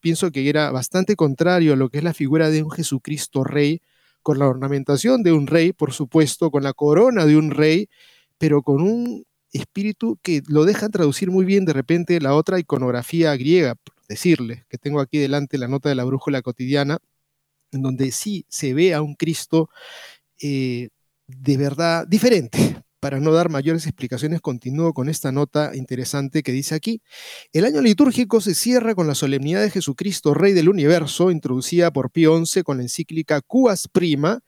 pienso 0.00 0.30
que 0.30 0.48
era 0.48 0.70
bastante 0.70 1.16
contrario 1.16 1.72
a 1.72 1.76
lo 1.76 1.88
que 1.88 1.98
es 1.98 2.04
la 2.04 2.14
figura 2.14 2.50
de 2.50 2.62
un 2.62 2.70
Jesucristo 2.70 3.44
rey, 3.44 3.80
con 4.22 4.38
la 4.38 4.48
ornamentación 4.48 5.22
de 5.22 5.32
un 5.32 5.46
rey, 5.46 5.72
por 5.72 5.92
supuesto, 5.92 6.50
con 6.50 6.62
la 6.62 6.72
corona 6.72 7.24
de 7.24 7.36
un 7.36 7.50
rey, 7.50 7.88
pero 8.38 8.62
con 8.62 8.82
un 8.82 9.24
espíritu 9.52 10.18
que 10.22 10.42
lo 10.46 10.64
dejan 10.64 10.90
traducir 10.90 11.30
muy 11.30 11.44
bien 11.44 11.64
de 11.64 11.72
repente 11.72 12.20
la 12.20 12.34
otra 12.34 12.58
iconografía 12.58 13.34
griega, 13.36 13.74
por 13.74 13.94
decirle, 14.08 14.64
que 14.68 14.78
tengo 14.78 15.00
aquí 15.00 15.18
delante 15.18 15.58
la 15.58 15.68
nota 15.68 15.88
de 15.88 15.94
la 15.94 16.04
brújula 16.04 16.42
cotidiana, 16.42 16.98
en 17.72 17.82
donde 17.82 18.10
sí 18.12 18.46
se 18.48 18.74
ve 18.74 18.94
a 18.94 19.02
un 19.02 19.14
Cristo 19.14 19.70
eh, 20.40 20.88
de 21.26 21.56
verdad 21.56 22.06
diferente. 22.06 22.82
Para 23.00 23.18
no 23.18 23.32
dar 23.32 23.48
mayores 23.48 23.86
explicaciones, 23.86 24.42
continúo 24.42 24.92
con 24.92 25.08
esta 25.08 25.32
nota 25.32 25.74
interesante 25.74 26.42
que 26.42 26.52
dice 26.52 26.74
aquí. 26.74 27.00
El 27.50 27.64
año 27.64 27.80
litúrgico 27.80 28.42
se 28.42 28.54
cierra 28.54 28.94
con 28.94 29.06
la 29.06 29.14
solemnidad 29.14 29.62
de 29.62 29.70
Jesucristo, 29.70 30.34
Rey 30.34 30.52
del 30.52 30.68
Universo, 30.68 31.30
introducida 31.30 31.90
por 31.92 32.10
Pío 32.10 32.44
XI 32.44 32.62
con 32.62 32.76
la 32.76 32.82
encíclica 32.82 33.40
Cuas 33.40 33.88
Prima, 33.88 34.40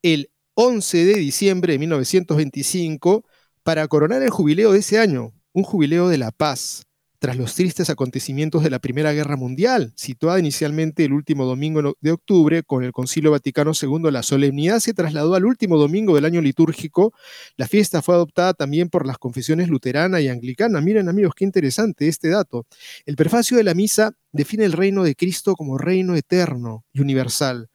el 0.00 0.30
11 0.54 1.04
de 1.04 1.14
diciembre 1.16 1.74
de 1.74 1.78
1925, 1.78 3.24
para 3.68 3.86
coronar 3.86 4.22
el 4.22 4.30
jubileo 4.30 4.72
de 4.72 4.78
ese 4.78 4.98
año, 4.98 5.34
un 5.52 5.62
jubileo 5.62 6.08
de 6.08 6.16
la 6.16 6.30
paz, 6.30 6.86
tras 7.18 7.36
los 7.36 7.54
tristes 7.54 7.90
acontecimientos 7.90 8.62
de 8.62 8.70
la 8.70 8.78
Primera 8.78 9.12
Guerra 9.12 9.36
Mundial, 9.36 9.92
situada 9.94 10.38
inicialmente 10.38 11.04
el 11.04 11.12
último 11.12 11.44
domingo 11.44 11.94
de 12.00 12.10
octubre 12.10 12.62
con 12.62 12.82
el 12.82 12.92
Concilio 12.92 13.30
Vaticano 13.30 13.72
II, 13.78 14.10
la 14.10 14.22
solemnidad 14.22 14.80
se 14.80 14.94
trasladó 14.94 15.34
al 15.34 15.44
último 15.44 15.76
domingo 15.76 16.14
del 16.14 16.24
año 16.24 16.40
litúrgico. 16.40 17.12
La 17.58 17.68
fiesta 17.68 18.00
fue 18.00 18.14
adoptada 18.14 18.54
también 18.54 18.88
por 18.88 19.06
las 19.06 19.18
confesiones 19.18 19.68
luterana 19.68 20.22
y 20.22 20.28
anglicana. 20.28 20.80
Miren 20.80 21.10
amigos, 21.10 21.34
qué 21.36 21.44
interesante 21.44 22.08
este 22.08 22.30
dato. 22.30 22.64
El 23.04 23.16
prefacio 23.16 23.58
de 23.58 23.64
la 23.64 23.74
misa 23.74 24.12
define 24.32 24.64
el 24.64 24.72
reino 24.72 25.04
de 25.04 25.14
Cristo 25.14 25.54
como 25.54 25.76
reino 25.76 26.16
eterno 26.16 26.86
y 26.94 27.02
universal, 27.02 27.68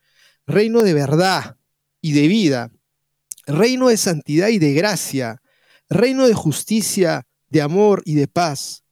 reino 0.47 0.81
de 0.81 0.95
verdad 0.95 1.57
y 2.01 2.13
de 2.13 2.27
vida, 2.27 2.71
reino 3.45 3.89
de 3.89 3.97
santidad 3.97 4.47
y 4.47 4.57
de 4.57 4.73
gracia, 4.73 5.42
reino 5.89 6.27
de 6.27 6.33
justicia, 6.33 7.27
de 7.49 7.61
amor 7.61 8.01
y 8.05 8.15
de 8.15 8.27
paz 8.27 8.83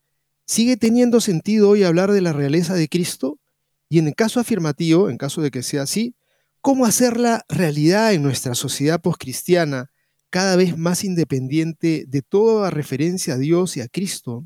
¿Sigue 0.51 0.75
teniendo 0.75 1.21
sentido 1.21 1.69
hoy 1.69 1.83
hablar 1.83 2.11
de 2.11 2.19
la 2.19 2.33
realeza 2.33 2.73
de 2.73 2.89
Cristo? 2.89 3.39
Y 3.87 3.99
en 3.99 4.07
el 4.07 4.15
caso 4.15 4.41
afirmativo, 4.41 5.09
en 5.09 5.17
caso 5.17 5.41
de 5.41 5.49
que 5.49 5.63
sea 5.63 5.83
así, 5.83 6.13
¿cómo 6.59 6.85
hacerla 6.85 7.45
realidad 7.47 8.11
en 8.11 8.21
nuestra 8.21 8.53
sociedad 8.53 8.99
poscristiana, 8.99 9.91
cada 10.29 10.57
vez 10.57 10.77
más 10.77 11.05
independiente 11.05 12.03
de 12.05 12.21
toda 12.21 12.69
referencia 12.69 13.35
a 13.35 13.37
Dios 13.37 13.77
y 13.77 13.79
a 13.79 13.87
Cristo? 13.87 14.45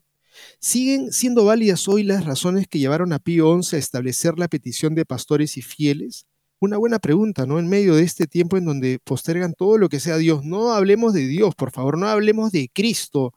¿Siguen 0.59 1.11
siendo 1.11 1.43
válidas 1.43 1.87
hoy 1.87 2.03
las 2.03 2.23
razones 2.23 2.67
que 2.67 2.77
llevaron 2.77 3.11
a 3.11 3.17
Pío 3.17 3.59
XI 3.59 3.77
a 3.77 3.79
establecer 3.79 4.37
la 4.37 4.47
petición 4.47 4.93
de 4.93 5.05
pastores 5.05 5.57
y 5.57 5.63
fieles? 5.63 6.27
Una 6.59 6.77
buena 6.77 6.99
pregunta, 6.99 7.45
¿no? 7.45 7.59
En 7.59 7.67
medio 7.67 7.95
de 7.95 8.03
este 8.03 8.27
tiempo 8.27 8.57
en 8.57 8.65
donde 8.65 8.99
postergan 9.03 9.53
todo 9.53 9.77
lo 9.77 9.89
que 9.89 9.99
sea 9.99 10.17
Dios. 10.17 10.45
No 10.45 10.71
hablemos 10.71 11.13
de 11.13 11.27
Dios, 11.27 11.53
por 11.55 11.71
favor, 11.71 11.97
no 11.97 12.07
hablemos 12.07 12.51
de 12.51 12.69
Cristo, 12.73 13.33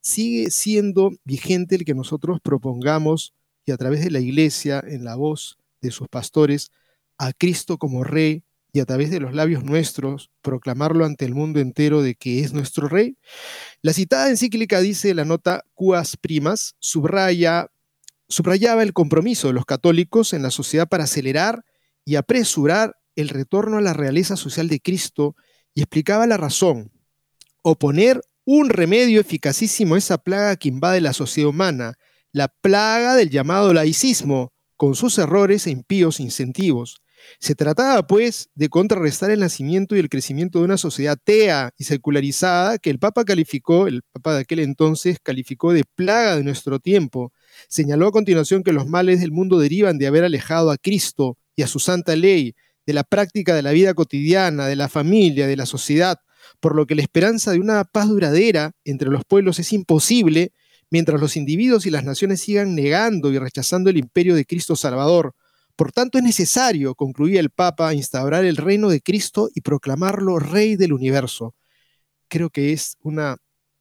sigue 0.00 0.50
siendo 0.50 1.10
vigente 1.24 1.76
el 1.76 1.84
que 1.84 1.94
nosotros 1.94 2.40
propongamos 2.42 3.34
y 3.66 3.72
a 3.72 3.76
través 3.76 4.02
de 4.02 4.10
la 4.10 4.20
iglesia, 4.20 4.82
en 4.86 5.04
la 5.04 5.14
voz 5.14 5.58
de 5.82 5.90
sus 5.90 6.08
pastores, 6.08 6.70
a 7.18 7.32
Cristo 7.32 7.76
como 7.76 8.02
Rey 8.02 8.44
y 8.72 8.80
a 8.80 8.86
través 8.86 9.10
de 9.10 9.20
los 9.20 9.34
labios 9.34 9.64
nuestros 9.64 10.30
proclamarlo 10.40 11.04
ante 11.04 11.24
el 11.24 11.34
mundo 11.34 11.60
entero 11.60 12.02
de 12.02 12.14
que 12.14 12.40
es 12.40 12.52
nuestro 12.52 12.88
Rey. 12.88 13.18
La 13.82 13.92
citada 13.92 14.30
encíclica 14.30 14.80
dice 14.80 15.14
la 15.14 15.24
nota 15.24 15.64
Cuas 15.74 16.16
Primas, 16.16 16.76
subraya, 16.78 17.70
subrayaba 18.28 18.82
el 18.82 18.92
compromiso 18.94 19.48
de 19.48 19.54
los 19.54 19.66
católicos 19.66 20.32
en 20.32 20.42
la 20.42 20.50
sociedad 20.50 20.88
para 20.88 21.04
acelerar 21.04 21.64
y 22.08 22.16
apresurar 22.16 22.96
el 23.16 23.28
retorno 23.28 23.76
a 23.76 23.82
la 23.82 23.92
realeza 23.92 24.38
social 24.38 24.66
de 24.70 24.80
Cristo 24.80 25.36
y 25.74 25.82
explicaba 25.82 26.26
la 26.26 26.38
razón, 26.38 26.90
oponer 27.60 28.22
un 28.46 28.70
remedio 28.70 29.20
eficacísimo 29.20 29.94
a 29.94 29.98
esa 29.98 30.16
plaga 30.16 30.56
que 30.56 30.70
invade 30.70 31.02
la 31.02 31.12
sociedad 31.12 31.50
humana, 31.50 31.98
la 32.32 32.48
plaga 32.48 33.14
del 33.14 33.28
llamado 33.28 33.74
laicismo, 33.74 34.54
con 34.78 34.94
sus 34.94 35.18
errores 35.18 35.66
e 35.66 35.70
impíos 35.70 36.18
incentivos. 36.18 37.02
Se 37.40 37.54
trataba, 37.54 38.06
pues, 38.06 38.48
de 38.54 38.70
contrarrestar 38.70 39.30
el 39.30 39.40
nacimiento 39.40 39.94
y 39.94 39.98
el 39.98 40.08
crecimiento 40.08 40.60
de 40.60 40.64
una 40.64 40.78
sociedad 40.78 41.18
atea 41.20 41.74
y 41.76 41.84
secularizada 41.84 42.78
que 42.78 42.88
el 42.88 42.98
Papa 42.98 43.26
calificó, 43.26 43.86
el 43.86 44.00
Papa 44.12 44.32
de 44.32 44.40
aquel 44.40 44.60
entonces 44.60 45.18
calificó 45.22 45.74
de 45.74 45.84
plaga 45.84 46.36
de 46.36 46.44
nuestro 46.44 46.78
tiempo. 46.78 47.34
Señaló 47.68 48.06
a 48.06 48.12
continuación 48.12 48.62
que 48.62 48.72
los 48.72 48.86
males 48.86 49.20
del 49.20 49.30
mundo 49.30 49.58
derivan 49.58 49.98
de 49.98 50.06
haber 50.06 50.24
alejado 50.24 50.70
a 50.70 50.78
Cristo 50.78 51.36
y 51.58 51.62
a 51.62 51.66
su 51.66 51.80
santa 51.80 52.14
ley, 52.14 52.54
de 52.86 52.92
la 52.92 53.02
práctica 53.02 53.52
de 53.52 53.62
la 53.62 53.72
vida 53.72 53.92
cotidiana, 53.94 54.68
de 54.68 54.76
la 54.76 54.88
familia, 54.88 55.48
de 55.48 55.56
la 55.56 55.66
sociedad, 55.66 56.20
por 56.60 56.76
lo 56.76 56.86
que 56.86 56.94
la 56.94 57.02
esperanza 57.02 57.50
de 57.50 57.58
una 57.58 57.82
paz 57.82 58.08
duradera 58.08 58.76
entre 58.84 59.10
los 59.10 59.24
pueblos 59.24 59.58
es 59.58 59.72
imposible 59.72 60.52
mientras 60.88 61.20
los 61.20 61.36
individuos 61.36 61.84
y 61.84 61.90
las 61.90 62.04
naciones 62.04 62.42
sigan 62.42 62.76
negando 62.76 63.32
y 63.32 63.38
rechazando 63.40 63.90
el 63.90 63.96
imperio 63.96 64.36
de 64.36 64.44
Cristo 64.44 64.76
Salvador. 64.76 65.34
Por 65.74 65.90
tanto, 65.90 66.16
es 66.16 66.22
necesario, 66.22 66.94
concluía 66.94 67.40
el 67.40 67.50
Papa, 67.50 67.92
instaurar 67.92 68.44
el 68.44 68.56
reino 68.56 68.88
de 68.88 69.00
Cristo 69.00 69.48
y 69.52 69.62
proclamarlo 69.62 70.38
Rey 70.38 70.76
del 70.76 70.92
universo. 70.92 71.56
Creo 72.28 72.50
que 72.50 72.72
es 72.72 72.98
un 73.02 73.20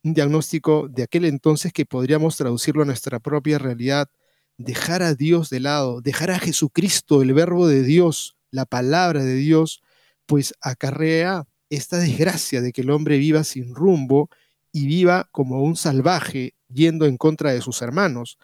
diagnóstico 0.01 0.87
de 0.89 1.03
aquel 1.03 1.25
entonces 1.25 1.71
que 1.71 1.85
podríamos 1.85 2.37
traducirlo 2.37 2.81
a 2.81 2.85
nuestra 2.85 3.19
propia 3.19 3.59
realidad. 3.59 4.09
Dejar 4.57 5.03
a 5.03 5.13
Dios 5.13 5.49
de 5.49 5.59
lado, 5.59 6.01
dejar 6.01 6.31
a 6.31 6.39
Jesucristo, 6.39 7.21
el 7.21 7.33
verbo 7.33 7.67
de 7.67 7.83
Dios, 7.83 8.37
la 8.51 8.65
palabra 8.65 9.23
de 9.23 9.35
Dios, 9.35 9.81
pues 10.25 10.53
acarrea 10.61 11.45
esta 11.69 11.97
desgracia 11.97 12.61
de 12.61 12.71
que 12.71 12.81
el 12.81 12.89
hombre 12.89 13.17
viva 13.17 13.43
sin 13.43 13.75
rumbo 13.75 14.29
y 14.71 14.87
viva 14.87 15.29
como 15.31 15.63
un 15.63 15.75
salvaje 15.75 16.53
yendo 16.73 17.05
en 17.05 17.17
contra 17.17 17.51
de 17.51 17.61
sus 17.61 17.81
hermanos. 17.81 18.37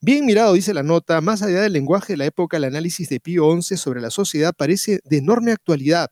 Bien 0.00 0.26
mirado, 0.26 0.52
dice 0.52 0.74
la 0.74 0.82
nota, 0.82 1.20
más 1.20 1.42
allá 1.42 1.62
del 1.62 1.72
lenguaje 1.72 2.12
de 2.12 2.18
la 2.18 2.26
época, 2.26 2.56
el 2.56 2.64
análisis 2.64 3.08
de 3.08 3.20
Pío 3.20 3.60
XI 3.60 3.76
sobre 3.76 4.00
la 4.00 4.10
sociedad 4.10 4.54
parece 4.56 5.00
de 5.04 5.18
enorme 5.18 5.52
actualidad. 5.52 6.10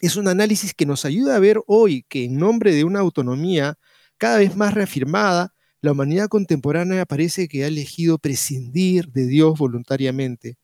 Es 0.00 0.16
un 0.16 0.28
análisis 0.28 0.74
que 0.74 0.86
nos 0.86 1.04
ayuda 1.04 1.36
a 1.36 1.40
ver 1.40 1.60
hoy 1.66 2.04
que 2.08 2.24
en 2.24 2.38
nombre 2.38 2.74
de 2.74 2.84
una 2.84 3.00
autonomía 3.00 3.78
cada 4.16 4.38
vez 4.38 4.56
más 4.56 4.74
reafirmada, 4.74 5.54
la 5.80 5.92
humanidad 5.92 6.28
contemporánea 6.28 7.06
parece 7.06 7.48
que 7.48 7.64
ha 7.64 7.68
elegido 7.68 8.18
prescindir 8.18 9.08
de 9.08 9.26
Dios 9.26 9.58
voluntariamente. 9.58 10.56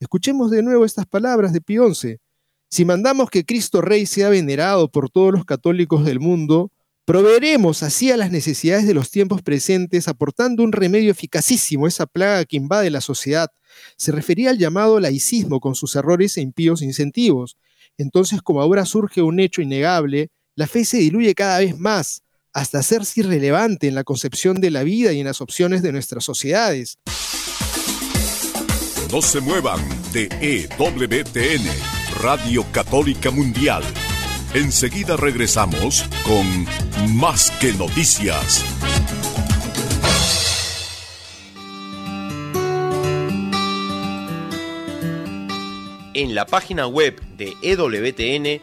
Escuchemos 0.00 0.50
de 0.50 0.62
nuevo 0.62 0.84
estas 0.84 1.06
palabras 1.06 1.52
de 1.52 1.60
Pío 1.60 1.92
XI. 1.94 2.16
Si 2.70 2.84
mandamos 2.84 3.28
que 3.28 3.44
Cristo 3.44 3.82
Rey 3.82 4.06
sea 4.06 4.30
venerado 4.30 4.90
por 4.90 5.10
todos 5.10 5.32
los 5.32 5.44
católicos 5.44 6.04
del 6.06 6.20
mundo, 6.20 6.72
proveeremos 7.04 7.82
así 7.82 8.10
a 8.10 8.16
las 8.16 8.30
necesidades 8.30 8.86
de 8.86 8.94
los 8.94 9.10
tiempos 9.10 9.42
presentes, 9.42 10.08
aportando 10.08 10.62
un 10.62 10.72
remedio 10.72 11.10
eficacísimo 11.10 11.84
a 11.84 11.88
esa 11.88 12.06
plaga 12.06 12.44
que 12.46 12.56
invade 12.56 12.90
la 12.90 13.02
sociedad. 13.02 13.50
Se 13.96 14.10
refería 14.10 14.50
al 14.50 14.58
llamado 14.58 15.00
laicismo 15.00 15.60
con 15.60 15.74
sus 15.74 15.94
errores 15.96 16.36
e 16.36 16.40
impíos 16.40 16.80
incentivos. 16.80 17.58
Entonces, 17.98 18.40
como 18.40 18.62
ahora 18.62 18.86
surge 18.86 19.20
un 19.20 19.38
hecho 19.38 19.60
innegable, 19.60 20.30
la 20.54 20.66
fe 20.66 20.84
se 20.84 20.98
diluye 20.98 21.34
cada 21.34 21.58
vez 21.58 21.78
más, 21.78 22.22
hasta 22.52 22.78
hacerse 22.78 23.20
irrelevante 23.20 23.88
en 23.88 23.94
la 23.94 24.04
concepción 24.04 24.60
de 24.60 24.70
la 24.70 24.82
vida 24.82 25.12
y 25.12 25.20
en 25.20 25.26
las 25.26 25.40
opciones 25.40 25.82
de 25.82 25.92
nuestras 25.92 26.24
sociedades. 26.24 26.98
No 29.10 29.20
se 29.20 29.40
muevan 29.40 29.80
de 30.12 30.28
EWTN 30.40 31.66
Radio 32.20 32.64
Católica 32.72 33.30
Mundial. 33.30 33.82
Enseguida 34.54 35.16
regresamos 35.16 36.04
con 36.24 36.66
Más 37.14 37.50
que 37.52 37.72
Noticias. 37.72 38.64
En 46.14 46.34
la 46.34 46.44
página 46.46 46.86
web 46.86 47.20
de 47.36 47.54
EWTN 47.62 48.62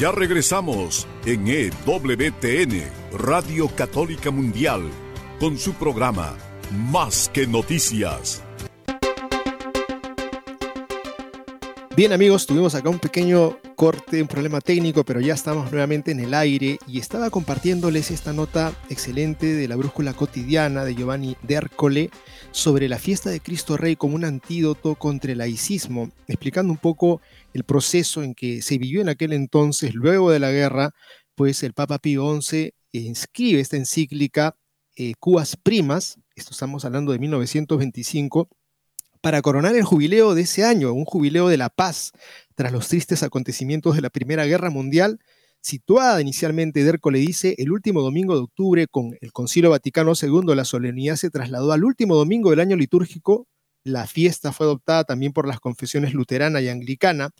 Ya 0.00 0.10
regresamos 0.10 1.06
en 1.26 1.46
EWTN, 1.46 2.84
Radio 3.12 3.68
Católica 3.68 4.30
Mundial, 4.30 4.88
con 5.38 5.58
su 5.58 5.74
programa 5.74 6.38
Más 6.90 7.28
que 7.28 7.46
Noticias. 7.46 8.42
Bien 11.94 12.14
amigos, 12.14 12.46
tuvimos 12.46 12.74
acá 12.74 12.88
un 12.88 12.98
pequeño 12.98 13.58
corte, 13.80 14.20
un 14.20 14.28
problema 14.28 14.60
técnico, 14.60 15.04
pero 15.04 15.22
ya 15.22 15.32
estamos 15.32 15.72
nuevamente 15.72 16.10
en 16.10 16.20
el 16.20 16.34
aire 16.34 16.78
y 16.86 16.98
estaba 16.98 17.30
compartiéndoles 17.30 18.10
esta 18.10 18.34
nota 18.34 18.74
excelente 18.90 19.54
de 19.54 19.68
la 19.68 19.76
brújula 19.76 20.12
cotidiana 20.12 20.84
de 20.84 20.94
Giovanni 20.94 21.34
D'Ercole 21.42 22.10
sobre 22.50 22.90
la 22.90 22.98
fiesta 22.98 23.30
de 23.30 23.40
Cristo 23.40 23.78
Rey 23.78 23.96
como 23.96 24.16
un 24.16 24.26
antídoto 24.26 24.96
contra 24.96 25.32
el 25.32 25.38
laicismo, 25.38 26.10
explicando 26.28 26.70
un 26.70 26.76
poco 26.76 27.22
el 27.54 27.64
proceso 27.64 28.22
en 28.22 28.34
que 28.34 28.60
se 28.60 28.76
vivió 28.76 29.00
en 29.00 29.08
aquel 29.08 29.32
entonces, 29.32 29.94
luego 29.94 30.30
de 30.30 30.40
la 30.40 30.50
guerra, 30.50 30.90
pues 31.34 31.62
el 31.62 31.72
Papa 31.72 31.98
Pío 32.00 32.38
XI 32.38 32.74
inscribe 32.92 33.60
esta 33.60 33.78
encíclica 33.78 34.56
eh, 34.94 35.14
Cuas 35.18 35.56
Primas, 35.56 36.18
esto 36.34 36.50
estamos 36.50 36.84
hablando 36.84 37.12
de 37.12 37.18
1925, 37.18 38.46
para 39.20 39.42
coronar 39.42 39.76
el 39.76 39.84
jubileo 39.84 40.34
de 40.34 40.42
ese 40.42 40.64
año, 40.64 40.92
un 40.92 41.04
jubileo 41.04 41.48
de 41.48 41.58
la 41.58 41.68
paz, 41.68 42.12
tras 42.60 42.72
los 42.72 42.88
tristes 42.88 43.22
acontecimientos 43.22 43.96
de 43.96 44.02
la 44.02 44.10
Primera 44.10 44.44
Guerra 44.44 44.68
Mundial, 44.68 45.18
situada 45.62 46.20
inicialmente, 46.20 46.84
Derco 46.84 47.10
le 47.10 47.18
dice, 47.18 47.54
el 47.56 47.72
último 47.72 48.02
domingo 48.02 48.34
de 48.34 48.42
octubre 48.42 48.86
con 48.86 49.16
el 49.22 49.32
Concilio 49.32 49.70
Vaticano 49.70 50.12
II, 50.12 50.54
la 50.54 50.66
solemnidad 50.66 51.16
se 51.16 51.30
trasladó 51.30 51.72
al 51.72 51.84
último 51.84 52.16
domingo 52.16 52.50
del 52.50 52.60
año 52.60 52.76
litúrgico, 52.76 53.48
la 53.82 54.06
fiesta 54.06 54.52
fue 54.52 54.66
adoptada 54.66 55.04
también 55.04 55.32
por 55.32 55.48
las 55.48 55.58
confesiones 55.58 56.12
luterana 56.12 56.60
y 56.60 56.68
anglicana. 56.68 57.30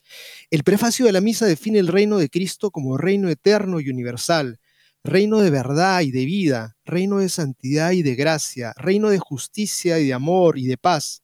El 0.50 0.64
prefacio 0.64 1.04
de 1.04 1.12
la 1.12 1.20
misa 1.20 1.44
define 1.44 1.80
el 1.80 1.88
reino 1.88 2.16
de 2.16 2.30
Cristo 2.30 2.70
como 2.70 2.96
reino 2.96 3.28
eterno 3.28 3.78
y 3.78 3.90
universal, 3.90 4.58
reino 5.04 5.40
de 5.40 5.50
verdad 5.50 6.00
y 6.00 6.12
de 6.12 6.24
vida, 6.24 6.78
reino 6.86 7.18
de 7.18 7.28
santidad 7.28 7.90
y 7.90 8.02
de 8.02 8.14
gracia, 8.14 8.72
reino 8.78 9.10
de 9.10 9.18
justicia 9.18 9.98
y 9.98 10.06
de 10.06 10.14
amor 10.14 10.58
y 10.58 10.66
de 10.66 10.78
paz 10.78 11.20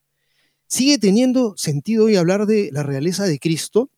¿Sigue 0.69 0.99
teniendo 0.99 1.55
sentido 1.57 2.07
hoy 2.07 2.17
hablar 2.17 2.47
de 2.47 2.71
la 2.73 2.83
realeza 2.83 3.25
de 3.25 3.39
Cristo? 3.39 3.89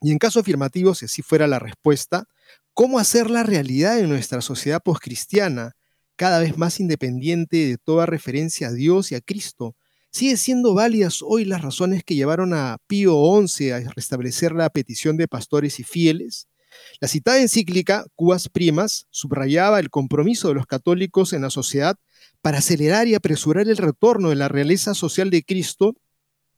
Y 0.00 0.10
en 0.10 0.18
caso 0.18 0.40
afirmativo, 0.40 0.94
si 0.94 1.04
así 1.04 1.20
fuera 1.20 1.46
la 1.46 1.58
respuesta, 1.58 2.24
¿cómo 2.72 2.98
hacer 2.98 3.28
la 3.28 3.42
realidad 3.42 3.98
en 3.98 4.08
nuestra 4.08 4.40
sociedad 4.40 4.80
poscristiana, 4.82 5.76
cada 6.16 6.38
vez 6.38 6.56
más 6.56 6.80
independiente 6.80 7.66
de 7.66 7.76
toda 7.76 8.06
referencia 8.06 8.68
a 8.68 8.72
Dios 8.72 9.12
y 9.12 9.16
a 9.16 9.20
Cristo? 9.20 9.76
¿Sigue 10.10 10.38
siendo 10.38 10.72
válidas 10.72 11.20
hoy 11.20 11.44
las 11.44 11.60
razones 11.60 12.02
que 12.04 12.14
llevaron 12.14 12.54
a 12.54 12.78
Pío 12.86 13.14
XI 13.46 13.72
a 13.72 13.80
restablecer 13.94 14.52
la 14.52 14.70
petición 14.70 15.18
de 15.18 15.28
pastores 15.28 15.78
y 15.78 15.84
fieles? 15.84 16.48
La 17.00 17.08
citada 17.08 17.38
encíclica, 17.38 18.06
Cuas 18.14 18.48
Primas, 18.48 19.06
subrayaba 19.10 19.78
el 19.78 19.90
compromiso 19.90 20.48
de 20.48 20.54
los 20.54 20.66
católicos 20.66 21.34
en 21.34 21.42
la 21.42 21.50
sociedad 21.50 21.96
para 22.42 22.58
acelerar 22.58 23.08
y 23.08 23.14
apresurar 23.14 23.68
el 23.68 23.76
retorno 23.76 24.30
de 24.30 24.36
la 24.36 24.48
realeza 24.48 24.94
social 24.94 25.30
de 25.30 25.42
Cristo 25.42 25.94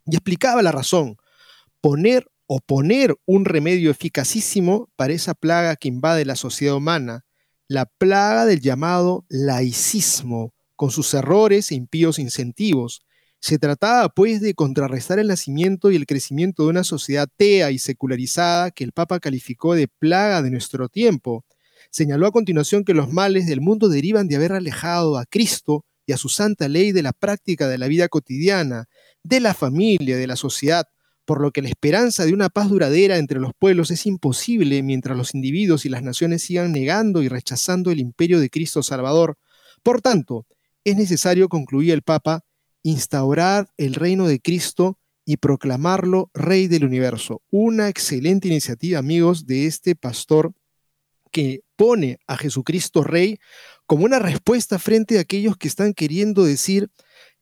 y 0.07 0.17
explicaba 0.17 0.63
la 0.63 0.73
razón, 0.73 1.17
poner 1.81 2.31
o 2.47 2.59
poner 2.61 3.17
un 3.27 3.45
remedio 3.45 3.91
eficacísimo 3.91 4.91
para 4.97 5.13
esa 5.13 5.35
plaga 5.35 5.77
que 5.77 5.89
invade 5.89 6.25
la 6.25 6.35
sociedad 6.37 6.75
humana, 6.75 7.25
la 7.69 7.87
plaga 7.87 8.45
del 8.45 8.61
llamado 8.61 9.25
laicismo, 9.29 10.53
con 10.75 10.91
sus 10.91 11.15
errores 11.15 11.71
e 11.71 11.77
impíos 11.77 12.19
incentivos. 12.19 13.03
Se 13.39 13.59
trataba, 13.59 14.09
pues, 14.09 14.41
de 14.41 14.55
contrarrestar 14.55 15.19
el 15.19 15.29
nacimiento 15.29 15.91
y 15.91 15.97
el 15.97 16.07
crecimiento 16.07 16.65
de 16.65 16.71
una 16.71 16.85
sociedad 16.85 17.29
tea 17.37 17.71
y 17.71 17.79
secularizada 17.79 18.71
que 18.71 18.83
el 18.83 18.93
Papa 18.93 19.21
calificó 19.21 19.75
de 19.75 19.87
plaga 19.87 20.43
de 20.43 20.51
nuestro 20.51 20.89
tiempo, 20.89 21.45
Señaló 21.91 22.27
a 22.27 22.33
continuación 22.33 22.85
que 22.85 22.95
los 22.95 23.13
males 23.13 23.47
del 23.47 23.61
mundo 23.61 23.89
derivan 23.89 24.29
de 24.29 24.37
haber 24.37 24.53
alejado 24.53 25.19
a 25.19 25.27
Cristo 25.27 25.85
y 26.07 26.13
a 26.13 26.17
su 26.17 26.29
santa 26.29 26.69
ley 26.69 26.93
de 26.93 27.03
la 27.03 27.13
práctica 27.13 27.69
de 27.69 27.79
la 27.79 27.89
vida 27.89 28.09
cotidiana, 28.09 28.87
de 29.25 29.41
la 29.41 29.55
familia, 29.55 30.17
de 30.17 30.27
la 30.27 30.37
sociedad, 30.37 30.87
por 31.25 31.41
lo 31.41 31.51
que 31.51 31.63
la 31.63 31.69
esperanza 31.69 32.25
de 32.25 32.33
una 32.33 32.49
paz 32.49 32.69
duradera 32.69 33.17
entre 33.19 33.41
los 33.41 33.53
pueblos 33.59 33.91
es 33.91 34.07
imposible 34.07 34.83
mientras 34.83 35.17
los 35.17 35.35
individuos 35.35 35.85
y 35.85 35.89
las 35.89 36.03
naciones 36.03 36.43
sigan 36.43 36.73
negando 36.73 37.23
y 37.23 37.29
rechazando 37.29 37.91
el 37.91 38.01
imperio 38.01 38.41
de 38.41 38.51
Cristo 38.51 38.83
Salvador. 38.83 39.37
Por 39.83 40.01
tanto, 40.01 40.47
es 40.85 40.97
necesario, 40.97 41.49
concluía 41.49 41.95
el 41.95 42.03
Papa, 42.03 42.45
instaurar 42.83 43.69
el 43.77 43.95
reino 43.95 44.27
de 44.27 44.41
Cristo 44.41 44.99
y 45.25 45.37
proclamarlo 45.37 46.31
Rey 46.35 46.67
del 46.67 46.85
universo. 46.85 47.43
Una 47.51 47.89
excelente 47.89 48.49
iniciativa, 48.49 48.99
amigos, 48.99 49.47
de 49.47 49.67
este 49.67 49.95
pastor 49.95 50.55
que 51.31 51.61
pone 51.77 52.19
a 52.27 52.37
Jesucristo 52.37 53.03
Rey 53.03 53.39
como 53.87 54.05
una 54.05 54.19
respuesta 54.19 54.79
frente 54.79 55.19
a 55.19 55.23
aquellos 55.23 55.57
que 55.57 55.69
están 55.69 55.95
queriendo 55.95 56.45
decir, 56.45 56.91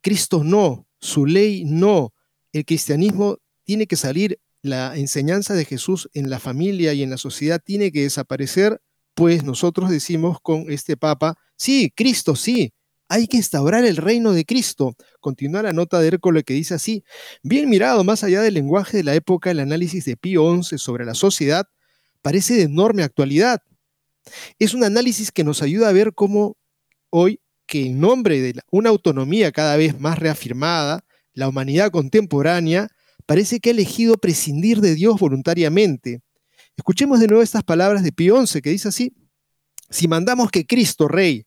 Cristo 0.01 0.45
no, 0.45 0.87
su 1.01 1.27
ley 1.27 1.65
no, 1.65 2.13
el 2.53 2.65
cristianismo 2.65 3.39
tiene 3.65 3.87
que 3.87 3.97
salir, 3.97 4.41
la 4.63 4.97
enseñanza 4.97 5.55
de 5.55 5.65
Jesús 5.65 6.09
en 6.15 6.31
la 6.31 6.41
familia 6.41 6.93
y 6.93 7.03
en 7.03 7.11
la 7.11 7.17
sociedad 7.17 7.61
tiene 7.65 7.93
que 7.93 8.03
desaparecer, 8.03 8.81
pues 9.15 9.45
nosotros 9.45 9.91
decimos 9.91 10.39
con 10.43 10.71
este 10.71 10.97
Papa, 10.97 11.37
sí, 11.57 11.93
Cristo 11.95 12.35
sí, 12.35 12.73
hay 13.09 13.27
que 13.27 13.39
instaurar 13.39 13.85
el 13.85 13.97
reino 13.97 14.33
de 14.33 14.45
Cristo. 14.45 14.95
Continúa 15.21 15.63
la 15.63 15.73
nota 15.73 15.99
de 16.01 16.09
Hércules 16.09 16.45
que 16.45 16.55
dice 16.55 16.75
así, 16.75 17.05
bien 17.43 17.69
mirado 17.69 18.05
más 18.05 18.23
allá 18.23 18.43
del 18.43 18.55
lenguaje 18.55 18.99
de 18.99 19.05
la 19.05 19.15
época, 19.15 19.51
el 19.51 19.61
análisis 19.61 20.05
de 20.05 20.17
Pío 20.17 20.63
XI 20.63 20.79
sobre 20.79 21.05
la 21.05 21.15
sociedad 21.15 21.67
parece 22.23 22.55
de 22.55 22.63
enorme 22.63 23.03
actualidad. 23.03 23.63
Es 24.59 24.75
un 24.75 24.85
análisis 24.85 25.31
que 25.33 25.45
nos 25.45 25.63
ayuda 25.63 25.89
a 25.89 25.93
ver 25.93 26.13
cómo 26.15 26.57
hoy, 27.11 27.41
que 27.67 27.87
en 27.87 28.01
nombre 28.01 28.41
de 28.41 28.61
una 28.71 28.91
autonomía 28.91 29.53
cada 29.53 29.77
vez 29.77 29.99
más 30.01 30.19
reafirmada, 30.19 31.05
la 31.35 31.49
humanidad 31.49 31.91
contemporánea 31.91 32.89
parece 33.27 33.61
que 33.61 33.71
ha 33.71 33.73
elegido 33.73 34.17
prescindir 34.17 34.81
de 34.81 34.95
Dios 34.95 35.19
voluntariamente. 35.21 36.21
Escuchemos 36.77 37.21
de 37.21 37.27
nuevo 37.27 37.43
estas 37.43 37.65
palabras 37.65 38.03
de 38.03 38.13
Pío 38.13 38.45
XI 38.45 38.63
que 38.63 38.71
dice 38.71 38.89
así, 38.89 39.13
si 39.91 40.09
mandamos 40.09 40.51
que 40.51 40.67
Cristo 40.67 41.09
Rey 41.09 41.47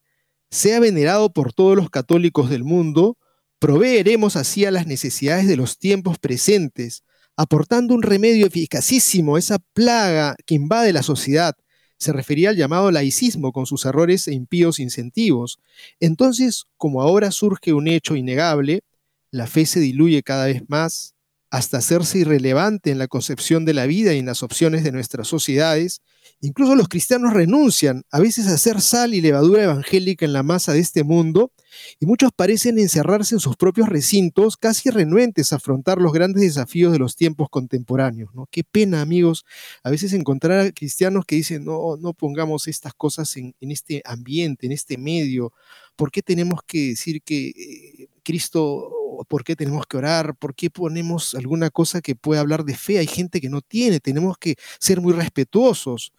sea 0.49 0.79
venerado 0.79 1.31
por 1.31 1.53
todos 1.53 1.75
los 1.75 1.89
católicos 1.89 2.49
del 2.49 2.63
mundo, 2.63 3.17
proveeremos 3.59 4.35
así 4.35 4.65
a 4.65 4.71
las 4.71 4.87
necesidades 4.87 5.47
de 5.47 5.55
los 5.55 5.77
tiempos 5.77 6.19
presentes, 6.19 7.03
aportando 7.37 7.93
un 7.93 8.01
remedio 8.01 8.45
eficacísimo 8.45 9.35
a 9.35 9.39
esa 9.39 9.59
plaga 9.73 10.35
que 10.45 10.55
invade 10.55 10.93
la 10.93 11.03
sociedad, 11.03 11.55
se 12.01 12.13
refería 12.13 12.49
al 12.49 12.55
llamado 12.55 12.89
laicismo 12.89 13.51
con 13.51 13.67
sus 13.67 13.85
errores 13.85 14.27
e 14.27 14.33
impíos 14.33 14.79
incentivos. 14.79 15.59
Entonces, 15.99 16.65
como 16.75 17.03
ahora 17.03 17.29
surge 17.29 17.73
un 17.73 17.87
hecho 17.87 18.15
innegable, 18.15 18.81
la 19.29 19.45
fe 19.45 19.67
se 19.67 19.79
diluye 19.79 20.23
cada 20.23 20.47
vez 20.47 20.63
más 20.67 21.10
hasta 21.51 21.77
hacerse 21.77 22.17
irrelevante 22.19 22.89
en 22.89 22.97
la 22.97 23.07
concepción 23.07 23.65
de 23.65 23.75
la 23.75 23.85
vida 23.85 24.13
y 24.13 24.19
en 24.19 24.25
las 24.25 24.41
opciones 24.41 24.83
de 24.83 24.91
nuestras 24.91 25.27
sociedades, 25.27 26.01
Incluso 26.43 26.73
los 26.75 26.87
cristianos 26.87 27.33
renuncian 27.33 28.03
a 28.09 28.19
veces 28.19 28.47
a 28.47 28.55
hacer 28.55 28.81
sal 28.81 29.13
y 29.13 29.21
levadura 29.21 29.63
evangélica 29.63 30.25
en 30.25 30.33
la 30.33 30.41
masa 30.41 30.73
de 30.73 30.79
este 30.79 31.03
mundo 31.03 31.51
y 31.99 32.07
muchos 32.07 32.31
parecen 32.35 32.79
encerrarse 32.79 33.35
en 33.35 33.39
sus 33.39 33.55
propios 33.55 33.89
recintos, 33.89 34.57
casi 34.57 34.89
renuentes 34.89 35.53
a 35.53 35.57
afrontar 35.57 35.99
los 35.99 36.11
grandes 36.11 36.41
desafíos 36.41 36.91
de 36.91 36.97
los 36.97 37.15
tiempos 37.15 37.47
contemporáneos. 37.49 38.33
¿no? 38.33 38.47
Qué 38.49 38.63
pena, 38.63 39.01
amigos, 39.01 39.45
a 39.83 39.91
veces 39.91 40.13
encontrar 40.13 40.59
a 40.59 40.71
cristianos 40.71 41.25
que 41.25 41.35
dicen, 41.35 41.63
no, 41.63 41.95
no 41.97 42.13
pongamos 42.13 42.67
estas 42.67 42.95
cosas 42.95 43.37
en, 43.37 43.53
este 43.59 44.01
ambiente, 44.03 44.65
en 44.65 44.71
este 44.71 44.97
medio. 44.97 45.53
¿Por 45.95 46.11
qué 46.11 46.23
tenemos 46.23 46.61
que 46.65 46.89
decir 46.89 47.21
que 47.21 47.49
eh, 47.49 48.07
Cristo, 48.23 48.89
por 49.27 49.43
qué 49.43 49.55
tenemos 49.55 49.85
que 49.85 49.97
orar? 49.97 50.35
¿Por 50.35 50.55
qué 50.55 50.69
ponemos 50.69 51.35
alguna 51.35 51.69
cosa 51.69 52.01
que 52.01 52.15
pueda 52.15 52.41
hablar 52.41 52.63
de 52.63 52.75
fe? 52.75 52.99
Hay 52.99 53.07
gente 53.07 53.41
que 53.41 53.49
no 53.49 53.61
tiene, 53.61 53.99
tenemos 53.99 54.37
que 54.37 54.55
ser 54.79 55.01
muy 55.01 55.13
respetuosos 55.13 56.13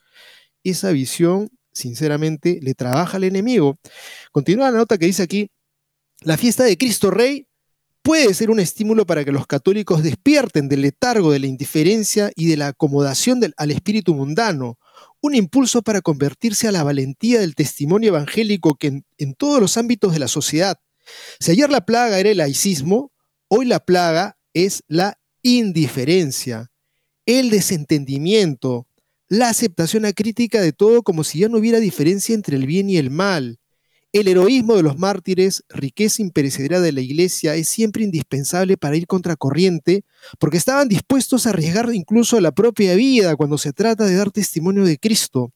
esa 0.65 0.91
visión, 0.93 1.51
sinceramente, 1.73 2.61
le 2.63 2.75
trabaja 2.75 3.17
al 3.17 3.25
enemigo. 3.25 3.79
Continúa 4.31 4.71
la 4.71 4.79
nota 4.79 4.99
que 4.99 5.07
dice 5.07 5.23
aquí, 5.23 5.51
la 6.21 6.37
fiesta 6.37 6.65
de 6.65 6.77
Cristo 6.79 7.11
Rey 7.11 7.49
puede 8.03 8.35
ser 8.35 8.51
un 8.51 8.61
estímulo 8.61 9.07
para 9.07 9.25
que 9.25 9.33
los 9.33 9.47
católicos 9.47 10.03
despierten 10.03 10.69
del 10.69 10.83
letargo 10.83 11.33
de 11.33 11.39
la 11.39 11.47
indiferencia 11.47 12.33
y 12.37 12.47
de 12.47 12.57
la 12.57 12.69
acomodación 12.69 13.41
al 13.57 13.71
espíritu 13.71 14.15
mundano, 14.15 14.79
un 15.21 15.35
impulso 15.35 15.83
para 15.83 16.01
convertirse 16.01 16.69
a 16.69 16.73
la 16.73 16.83
valentía 16.83 17.41
del 17.41 17.55
testimonio 17.55 18.09
evangélico 18.09 18.75
que 18.75 18.89
en, 18.89 19.07
en 19.19 19.35
todos 19.35 19.61
los 19.61 19.77
ámbitos 19.77 20.13
de 20.13 20.19
la 20.19 20.29
sociedad. 20.29 20.79
Si 21.41 21.51
ayer 21.51 21.71
la 21.71 21.85
plaga 21.85 22.19
era 22.19 22.31
el 22.31 22.39
laicismo, 22.39 23.13
hoy 23.49 23.67
la 23.67 23.81
plaga 23.81 24.37
es 24.55 24.83
la 24.89 25.19
indiferencia, 25.43 26.71
el 27.27 27.51
desentendimiento, 27.51 28.87
la 29.29 29.49
aceptación 29.49 30.05
acrítica 30.05 30.61
de 30.61 30.73
todo 30.73 31.03
como 31.03 31.25
si 31.25 31.41
ya 31.41 31.49
no 31.49 31.59
hubiera 31.59 31.81
diferencia 31.81 32.35
entre 32.35 32.57
el 32.57 32.67
bien 32.67 32.91
y 32.91 32.99
el 32.99 33.11
mal. 33.11 33.59
El 34.13 34.29
heroísmo 34.29 34.77
de 34.77 34.83
los 34.83 34.99
mártires, 34.99 35.65
riqueza 35.71 36.21
imperecedera 36.21 36.83
de 36.83 36.93
la 36.93 37.01
iglesia, 37.01 37.55
es 37.55 37.67
siempre 37.71 38.05
indispensable 38.05 38.77
para 38.77 38.95
ir 38.95 39.07
contracorriente, 39.07 40.05
porque 40.39 40.59
estaban 40.59 40.87
dispuestos 40.87 41.47
a 41.47 41.51
arriesgar 41.51 41.89
incluso 41.95 42.39
la 42.39 42.53
propia 42.53 42.95
vida 42.95 43.35
cuando 43.37 43.57
se 43.57 43.73
trata 43.73 44.05
de 44.05 44.15
dar 44.15 44.31
testimonio 44.31 44.85
de 44.85 44.99
Cristo. 44.99 45.55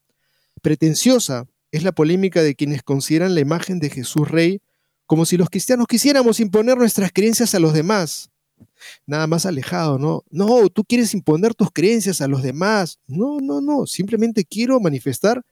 Pretenciosa 0.62 1.44
es 1.70 1.82
la 1.82 1.92
polémica 1.92 2.42
de 2.42 2.54
quienes 2.54 2.82
consideran 2.82 3.35
la 3.35 3.40
imagen 3.40 3.78
de 3.78 3.90
Jesús 3.90 4.26
Rey 4.26 4.62
como 5.07 5.25
si 5.25 5.37
los 5.37 5.49
cristianos 5.49 5.87
quisiéramos 5.87 6.41
imponer 6.41 6.76
nuestras 6.76 7.12
creencias 7.12 7.55
a 7.55 7.61
los 7.61 7.72
demás. 7.72 8.30
nada 9.07 9.26
más 9.26 9.47
alejado, 9.47 9.99
¿no? 9.99 10.24
No, 10.30 10.68
tú 10.68 10.85
quieres 10.85 11.14
imponer 11.14 11.55
tus 11.55 11.70
creencias 11.72 12.20
a 12.20 12.28
los 12.28 12.43
demás. 12.43 12.99
No, 13.07 13.39
no, 13.41 13.61
no, 13.61 13.87
simplemente 13.87 14.45
quiero 14.45 14.80
manifestar 14.80 15.43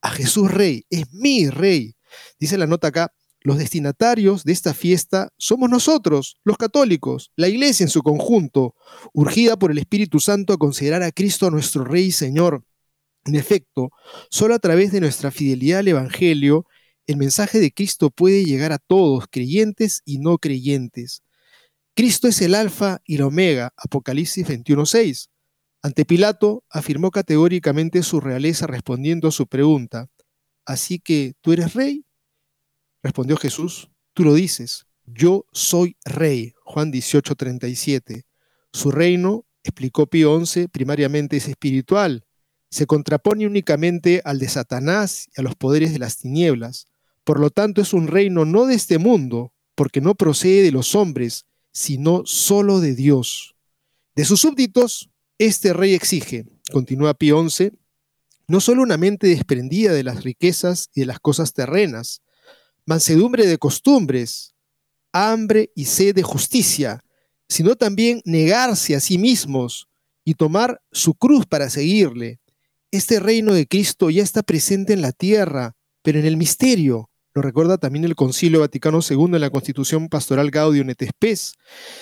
a 0.00 0.10
Jesús 0.10 0.50
Rey, 0.50 0.84
es 0.90 1.12
mi 1.12 1.48
Rey. 1.48 1.94
Dice 2.38 2.58
la 2.58 2.66
nota 2.66 2.88
acá, 2.88 3.12
los 3.40 3.58
destinatarios 3.58 4.44
de 4.44 4.52
esta 4.52 4.74
fiesta 4.74 5.30
somos 5.38 5.70
nosotros, 5.70 6.36
los 6.44 6.56
católicos, 6.56 7.30
la 7.36 7.48
iglesia 7.48 7.84
en 7.84 7.90
su 7.90 8.02
conjunto, 8.02 8.74
urgida 9.12 9.58
por 9.58 9.70
el 9.70 9.78
Espíritu 9.78 10.20
Santo 10.20 10.52
a 10.52 10.58
considerar 10.58 11.02
a 11.02 11.12
Cristo 11.12 11.50
nuestro 11.50 11.84
Rey 11.84 12.06
y 12.06 12.12
Señor. 12.12 12.64
En 13.24 13.34
efecto, 13.36 13.90
solo 14.30 14.54
a 14.54 14.58
través 14.58 14.90
de 14.92 15.00
nuestra 15.00 15.30
fidelidad 15.30 15.80
al 15.80 15.88
Evangelio, 15.88 16.66
el 17.08 17.16
mensaje 17.16 17.58
de 17.58 17.72
Cristo 17.72 18.10
puede 18.10 18.44
llegar 18.44 18.70
a 18.70 18.78
todos, 18.78 19.24
creyentes 19.28 20.02
y 20.04 20.18
no 20.18 20.38
creyentes. 20.38 21.22
Cristo 21.96 22.28
es 22.28 22.40
el 22.42 22.54
alfa 22.54 23.00
y 23.04 23.16
la 23.18 23.26
omega, 23.26 23.72
Apocalipsis 23.76 24.46
21.6. 24.46 25.28
Ante 25.82 26.04
Pilato 26.04 26.62
afirmó 26.70 27.10
categóricamente 27.10 28.04
su 28.04 28.20
realeza 28.20 28.68
respondiendo 28.68 29.28
a 29.28 29.32
su 29.32 29.48
pregunta, 29.48 30.08
¿Así 30.68 30.98
que 30.98 31.32
tú 31.40 31.54
eres 31.54 31.72
rey? 31.72 32.04
Respondió 33.02 33.38
Jesús, 33.38 33.90
tú 34.12 34.22
lo 34.22 34.34
dices, 34.34 34.86
yo 35.06 35.46
soy 35.50 35.96
rey. 36.04 36.52
Juan 36.62 36.92
18:37. 36.92 38.26
Su 38.70 38.90
reino, 38.90 39.46
explicó 39.62 40.06
Pío 40.08 40.44
XI, 40.44 40.68
primariamente 40.68 41.38
es 41.38 41.48
espiritual. 41.48 42.26
Se 42.70 42.86
contrapone 42.86 43.46
únicamente 43.46 44.20
al 44.26 44.38
de 44.38 44.48
Satanás 44.50 45.28
y 45.34 45.40
a 45.40 45.42
los 45.42 45.54
poderes 45.56 45.94
de 45.94 46.00
las 46.00 46.18
tinieblas. 46.18 46.86
Por 47.28 47.40
lo 47.40 47.50
tanto, 47.50 47.82
es 47.82 47.92
un 47.92 48.06
reino 48.06 48.46
no 48.46 48.64
de 48.64 48.74
este 48.74 48.96
mundo, 48.96 49.52
porque 49.74 50.00
no 50.00 50.14
procede 50.14 50.62
de 50.62 50.72
los 50.72 50.94
hombres, 50.94 51.44
sino 51.72 52.22
solo 52.24 52.80
de 52.80 52.94
Dios. 52.94 53.54
De 54.16 54.24
sus 54.24 54.40
súbditos, 54.40 55.10
este 55.36 55.74
rey 55.74 55.92
exige, 55.92 56.46
continúa 56.72 57.12
Pío 57.12 57.46
XI, 57.46 57.72
no 58.46 58.62
solo 58.62 58.82
una 58.82 58.96
mente 58.96 59.26
desprendida 59.26 59.92
de 59.92 60.04
las 60.04 60.24
riquezas 60.24 60.88
y 60.94 61.00
de 61.00 61.06
las 61.06 61.20
cosas 61.20 61.52
terrenas, 61.52 62.22
mansedumbre 62.86 63.46
de 63.46 63.58
costumbres, 63.58 64.54
hambre 65.12 65.70
y 65.74 65.84
sed 65.84 66.14
de 66.14 66.22
justicia, 66.22 67.04
sino 67.46 67.76
también 67.76 68.22
negarse 68.24 68.96
a 68.96 69.00
sí 69.00 69.18
mismos 69.18 69.86
y 70.24 70.32
tomar 70.32 70.80
su 70.92 71.12
cruz 71.12 71.44
para 71.44 71.68
seguirle. 71.68 72.40
Este 72.90 73.20
reino 73.20 73.52
de 73.52 73.66
Cristo 73.66 74.08
ya 74.08 74.22
está 74.22 74.42
presente 74.42 74.94
en 74.94 75.02
la 75.02 75.12
tierra, 75.12 75.76
pero 76.00 76.20
en 76.20 76.24
el 76.24 76.38
misterio. 76.38 77.10
Recuerda 77.42 77.78
también 77.78 78.04
el 78.04 78.14
Concilio 78.14 78.60
Vaticano 78.60 79.00
II 79.08 79.24
en 79.34 79.40
la 79.40 79.50
Constitución 79.50 80.08
Pastoral 80.08 80.50
Gaudium 80.50 80.90
et 80.90 81.04
Spes. 81.08 81.54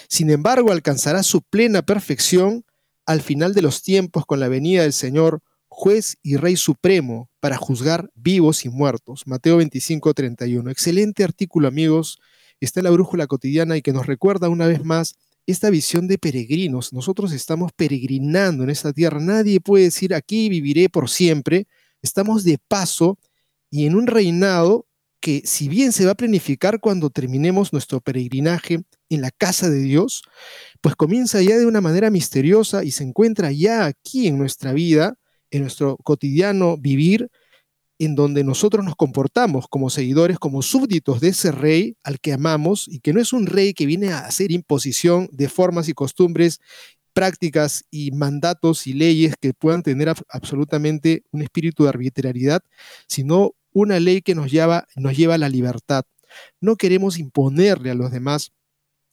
Sin 0.09 0.30
embargo, 0.30 0.72
alcanzará 0.72 1.22
su 1.22 1.43
plena 1.43 1.82
perfección 1.82 2.64
al 3.07 3.20
final 3.20 3.55
de 3.55 3.62
los 3.62 3.82
tiempos 3.82 4.26
con 4.26 4.41
la 4.41 4.49
venida 4.49 4.82
del 4.82 4.93
Señor 4.93 5.43
juez 5.68 6.16
y 6.22 6.37
rey 6.37 6.57
supremo 6.57 7.28
para 7.39 7.57
juzgar 7.57 8.11
vivos 8.14 8.64
y 8.64 8.70
muertos. 8.70 9.22
Mateo 9.26 9.59
25, 9.59 10.14
31. 10.14 10.70
Excelente 10.70 11.22
artículo, 11.22 11.68
amigos. 11.68 12.18
Está 12.61 12.80
en 12.80 12.84
la 12.84 12.91
brújula 12.91 13.26
cotidiana 13.26 13.76
y 13.76 13.82
que 13.82 13.93
nos 13.93 14.07
recuerda 14.07 14.49
una 14.49 14.66
vez 14.66 14.84
más 14.84 15.16
esta 15.47 15.70
visión 15.70 16.09
de 16.09 16.18
peregrinos. 16.18 16.93
Nosotros 16.93 17.32
estamos 17.32 17.72
peregrinando 17.76 18.64
en 18.64 18.70
esta 18.70 18.93
tierra. 18.93 19.20
Nadie 19.20 19.61
puede 19.61 19.84
decir 19.84 20.14
aquí 20.14 20.49
viviré 20.49 20.89
por 20.89 21.11
siempre. 21.11 21.66
Estamos 22.03 22.43
de 22.43 22.59
paso 22.68 23.18
y 23.70 23.87
en 23.87 23.97
un 23.97 24.07
reinado 24.07 24.87
que 25.20 25.42
si 25.44 25.68
bien 25.68 25.92
se 25.92 26.04
va 26.04 26.12
a 26.12 26.16
planificar 26.16 26.80
cuando 26.80 27.10
terminemos 27.10 27.72
nuestro 27.72 28.00
peregrinaje 28.00 28.82
en 29.08 29.20
la 29.20 29.30
casa 29.30 29.70
de 29.70 29.80
Dios, 29.80 30.22
pues 30.80 30.94
comienza 30.96 31.42
ya 31.42 31.58
de 31.58 31.66
una 31.66 31.80
manera 31.80 32.10
misteriosa 32.10 32.84
y 32.84 32.90
se 32.90 33.04
encuentra 33.04 33.50
ya 33.52 33.86
aquí 33.86 34.26
en 34.28 34.38
nuestra 34.38 34.72
vida 34.72 35.18
en 35.50 35.62
nuestro 35.62 35.96
cotidiano 35.98 36.76
vivir, 36.76 37.30
en 37.98 38.14
donde 38.14 38.44
nosotros 38.44 38.84
nos 38.84 38.94
comportamos 38.94 39.66
como 39.68 39.88
seguidores, 39.88 40.38
como 40.38 40.60
súbditos 40.60 41.20
de 41.20 41.28
ese 41.28 41.50
rey 41.50 41.96
al 42.02 42.20
que 42.20 42.34
amamos 42.34 42.86
y 42.88 43.00
que 43.00 43.14
no 43.14 43.20
es 43.20 43.32
un 43.32 43.46
rey 43.46 43.72
que 43.72 43.86
viene 43.86 44.12
a 44.12 44.20
hacer 44.20 44.52
imposición 44.52 45.28
de 45.32 45.48
formas 45.48 45.88
y 45.88 45.94
costumbres, 45.94 46.60
prácticas 47.14 47.84
y 47.90 48.10
mandatos 48.10 48.86
y 48.86 48.92
leyes 48.92 49.34
que 49.40 49.54
puedan 49.54 49.82
tener 49.82 50.12
absolutamente 50.28 51.24
un 51.30 51.40
espíritu 51.40 51.84
de 51.84 51.88
arbitrariedad, 51.88 52.60
sino 53.08 53.54
una 53.76 54.00
ley 54.00 54.22
que 54.22 54.34
nos 54.34 54.50
lleva, 54.50 54.86
nos 54.96 55.14
lleva 55.14 55.34
a 55.34 55.38
la 55.38 55.50
libertad. 55.50 56.06
No 56.62 56.76
queremos 56.76 57.18
imponerle 57.18 57.90
a 57.90 57.94
los 57.94 58.10
demás 58.10 58.52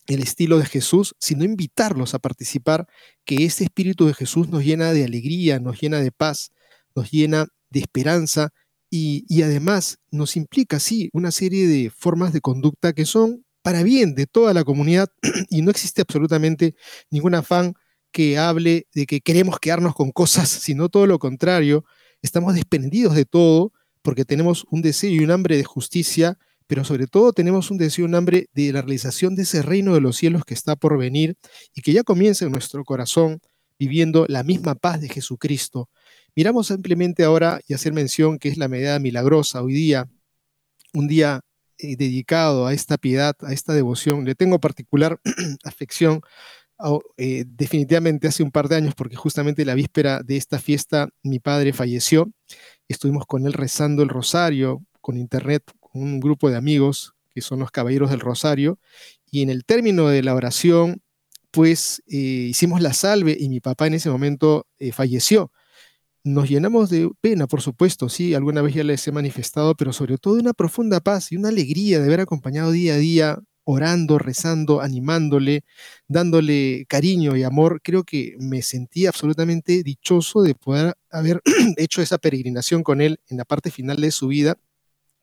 el 0.07 0.22
estilo 0.22 0.57
de 0.57 0.66
Jesús, 0.66 1.16
sino 1.20 1.43
invitarlos 1.43 2.14
a 2.14 2.20
participar, 2.20 2.88
que 3.26 3.43
ese 3.43 3.66
espíritu 3.66 4.05
de 4.05 4.14
Jesús 4.14 4.47
nos 4.47 4.64
llena 4.64 4.93
de 4.93 5.03
alegría, 5.03 5.59
nos 5.59 5.82
llena 5.82 5.99
de 5.99 6.14
paz, 6.14 6.51
nos 6.95 7.11
llena 7.11 7.47
de 7.72 7.82
esperanza 7.82 8.53
y, 8.89 9.26
y, 9.28 9.41
además 9.41 9.97
nos 10.11 10.38
implica, 10.38 10.80
sí, 10.80 11.09
una 11.11 11.32
serie 11.32 11.68
de 11.68 11.89
formas 11.89 12.32
de 12.32 12.39
conducta 12.39 12.93
que 12.93 13.05
son 13.05 13.43
para 13.64 13.84
bien 13.84 14.16
de 14.16 14.28
toda 14.28 14.53
la 14.53 14.64
comunidad 14.64 15.09
y 15.49 15.61
no 15.61 15.72
existe 15.72 16.03
absolutamente 16.03 16.76
ningún 17.09 17.36
afán 17.36 17.74
que 18.14 18.38
hable 18.38 18.88
de 18.93 19.07
que 19.07 19.20
queremos 19.20 19.59
quedarnos 19.59 19.93
con 19.93 20.11
cosas, 20.11 20.47
sino 20.47 20.88
todo 20.88 21.05
lo 21.05 21.20
contrario, 21.20 21.84
estamos 22.22 22.55
desprendidos 22.55 23.16
de 23.16 23.26
todo 23.26 23.74
porque 24.04 24.26
tenemos 24.26 24.66
un 24.70 24.84
deseo 24.84 25.10
y 25.10 25.24
un 25.24 25.32
hambre 25.32 25.58
de 25.58 25.64
justicia 25.64 26.38
pero 26.68 26.84
sobre 26.84 27.08
todo 27.08 27.34
tenemos 27.34 27.72
un 27.72 27.78
deseo, 27.78 28.06
un 28.06 28.16
hambre 28.16 28.47
de 28.54 28.72
la 28.72 28.82
realización 28.82 29.36
de 29.36 29.43
ese 29.43 29.62
reino 29.62 29.93
de 29.93 30.01
los 30.01 30.18
cielos 30.18 30.45
que 30.45 30.54
está 30.54 30.76
por 30.76 30.97
venir 30.97 31.36
y 31.76 31.82
que 31.82 31.93
ya 31.93 32.04
comienza 32.04 32.45
en 32.45 32.51
nuestro 32.51 32.84
corazón 32.84 33.41
viviendo 33.78 34.26
la 34.28 34.43
misma 34.43 34.76
paz 34.76 35.01
de 35.01 35.10
Jesucristo. 35.10 35.89
Miramos 36.36 36.68
simplemente 36.68 37.24
ahora 37.24 37.60
y 37.68 37.74
hacer 37.74 37.93
mención 37.93 38.39
que 38.39 38.49
es 38.49 38.58
la 38.58 38.68
medida 38.68 38.97
milagrosa 38.99 39.62
hoy 39.62 39.74
día, 39.74 40.10
un 40.93 41.08
día 41.08 41.41
eh, 41.78 41.95
dedicado 41.95 42.66
a 42.66 42.74
esta 42.74 42.97
piedad, 42.97 43.36
a 43.41 43.54
esta 43.54 43.74
devoción. 43.74 44.26
Le 44.26 44.36
tengo 44.36 44.60
particular 44.60 45.20
afección 45.64 46.22
eh, 47.18 47.45
definitivamente 47.47 48.28
hace 48.28 48.43
un 48.43 48.51
par 48.51 48.68
de 48.68 48.76
años, 48.76 48.95
porque 48.95 49.16
justamente 49.16 49.64
la 49.64 49.76
víspera 49.76 50.22
de 50.24 50.38
esta 50.38 50.60
fiesta 50.60 51.10
mi 51.22 51.39
padre 51.39 51.72
falleció. 51.72 52.32
Estuvimos 52.88 53.26
con 53.26 53.46
él 53.46 53.54
rezando 53.54 54.04
el 54.04 54.10
rosario 54.10 54.84
con 55.02 55.18
internet 55.18 55.64
un 55.94 56.20
grupo 56.20 56.50
de 56.50 56.58
amigos 56.58 57.14
que 57.34 57.42
son 57.42 57.60
los 57.60 57.72
Caballeros 57.72 58.12
del 58.12 58.20
Rosario, 58.20 58.80
y 59.32 59.42
en 59.42 59.50
el 59.50 59.66
término 59.66 60.08
de 60.08 60.22
la 60.22 60.36
oración, 60.36 61.02
pues 61.52 62.04
eh, 62.08 62.18
hicimos 62.18 62.82
la 62.82 62.94
salve 62.94 63.36
y 63.40 63.50
mi 63.50 63.60
papá 63.60 63.88
en 63.88 63.96
ese 63.96 64.10
momento 64.10 64.68
eh, 64.78 64.92
falleció. 64.92 65.52
Nos 66.24 66.48
llenamos 66.50 66.90
de 66.90 67.10
pena, 67.22 67.48
por 67.48 67.62
supuesto, 67.62 68.08
sí, 68.08 68.34
alguna 68.34 68.62
vez 68.62 68.76
ya 68.76 68.84
les 68.84 69.06
he 69.08 69.12
manifestado, 69.12 69.76
pero 69.76 69.92
sobre 69.94 70.18
todo 70.18 70.36
de 70.36 70.42
una 70.42 70.54
profunda 70.54 71.00
paz 71.02 71.32
y 71.32 71.38
una 71.38 71.50
alegría 71.50 72.00
de 72.00 72.06
haber 72.06 72.22
acompañado 72.22 72.72
día 72.72 72.94
a 72.94 72.98
día, 72.98 73.40
orando, 73.66 74.20
rezando, 74.20 74.82
animándole, 74.82 75.64
dándole 76.07 76.86
cariño 76.88 77.36
y 77.36 77.43
amor. 77.43 77.82
Creo 77.84 78.03
que 78.03 78.36
me 78.39 78.61
sentí 78.61 79.05
absolutamente 79.05 79.84
dichoso 79.84 80.41
de 80.41 80.55
poder 80.55 80.95
haber 81.09 81.41
hecho 81.78 82.01
esa 82.01 82.18
peregrinación 82.18 82.84
con 82.84 83.01
él 83.01 83.20
en 83.30 83.38
la 83.38 83.45
parte 83.45 83.72
final 83.72 83.97
de 83.97 84.11
su 84.11 84.28
vida 84.28 84.57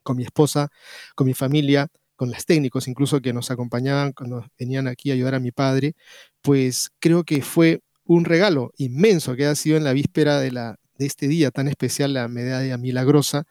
con 0.02 0.16
mi 0.16 0.24
esposa, 0.24 0.70
con 1.14 1.26
mi 1.26 1.34
familia, 1.34 1.88
con 2.16 2.30
los 2.30 2.44
técnicos 2.44 2.88
incluso 2.88 3.20
que 3.20 3.32
nos 3.32 3.50
acompañaban 3.50 4.12
cuando 4.12 4.46
venían 4.58 4.88
aquí 4.88 5.10
a 5.10 5.14
ayudar 5.14 5.34
a 5.34 5.40
mi 5.40 5.52
padre, 5.52 5.94
pues 6.42 6.90
creo 6.98 7.24
que 7.24 7.42
fue 7.42 7.80
un 8.04 8.24
regalo 8.24 8.72
inmenso 8.76 9.36
que 9.36 9.46
ha 9.46 9.54
sido 9.54 9.76
en 9.76 9.84
la 9.84 9.92
víspera 9.92 10.40
de, 10.40 10.52
la, 10.52 10.76
de 10.98 11.06
este 11.06 11.28
día 11.28 11.50
tan 11.50 11.68
especial, 11.68 12.12
la 12.14 12.28
medalla 12.28 12.76
milagrosa, 12.76 13.44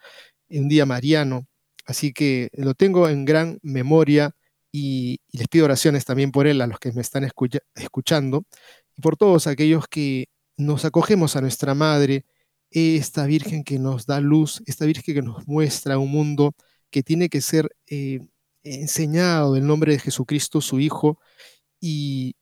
un 0.49 0.69
día 0.69 0.85
mariano. 0.85 1.47
Así 1.85 2.13
que 2.13 2.49
lo 2.53 2.75
tengo 2.75 3.09
en 3.09 3.25
gran 3.25 3.59
memoria 3.63 4.35
y, 4.71 5.19
les 5.31 5.47
pido 5.47 5.65
oraciones 5.65 6.05
también 6.05 6.31
por 6.31 6.47
él, 6.47 6.61
a 6.61 6.67
los 6.67 6.79
que 6.79 6.91
me 6.91 7.01
están 7.01 7.29
escuchando, 7.75 8.45
y 8.95 9.01
por 9.01 9.17
todos 9.17 9.47
aquellos 9.47 9.87
que 9.87 10.27
nos 10.57 10.85
acogemos 10.85 11.35
a 11.35 11.41
nuestra 11.41 11.73
madre, 11.73 12.25
esta 12.71 13.25
Virgen 13.25 13.63
que 13.63 13.79
nos 13.79 14.05
da 14.05 14.19
luz, 14.19 14.61
esta 14.65 14.85
Virgen 14.85 15.15
que 15.15 15.21
nos 15.21 15.47
muestra 15.47 15.97
un 15.97 16.11
mundo 16.11 16.53
que 16.91 17.03
tiene 17.03 17.29
que 17.29 17.41
ser 17.41 17.69
eh, 17.87 18.19
enseñado 18.63 19.55
en 19.55 19.67
nombre 19.67 19.93
de 19.93 19.99
Jesucristo, 19.99 20.61
su 20.61 20.79
Hijo, 20.79 21.19
y, 21.79 22.35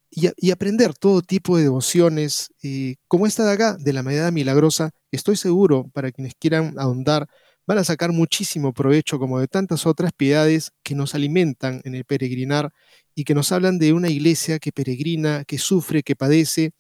aprender 0.52 0.96
todo 0.96 1.22
tipo 1.22 1.58
de 1.58 1.64
devociones, 1.64 2.50
eh, 2.64 2.96
como 3.08 3.28
esta 3.28 3.46
de 3.46 3.52
acá, 3.52 3.78
de 3.80 3.94
la 3.94 4.04
medida 4.04 4.32
milagrosa. 4.32 4.92
Estoy 5.12 5.36
seguro, 5.36 5.90
para 5.94 6.12
quienes 6.12 6.34
quieran 6.36 6.74
ahondar, 6.78 7.28
van 7.68 7.78
a 7.78 7.84
sacar 7.84 8.14
muchísimo 8.14 8.74
provecho, 8.74 9.20
como 9.20 9.40
de 9.40 9.48
tantas 9.48 9.86
otras 9.86 10.12
piedades 10.14 10.72
que 10.84 10.96
nos 10.96 11.14
alimentan 11.14 11.82
en 11.84 11.96
el 11.96 12.06
peregrinar 12.06 12.72
y 13.14 13.26
que 13.26 13.36
nos 13.36 13.52
hablan 13.52 13.78
de 13.78 13.94
una 13.94 14.10
iglesia 14.10 14.58
que 14.58 14.72
peregrina, 14.72 15.44
que 15.46 15.58
sufre, 15.58 16.02
que 16.02 16.16
padece, 16.16 16.72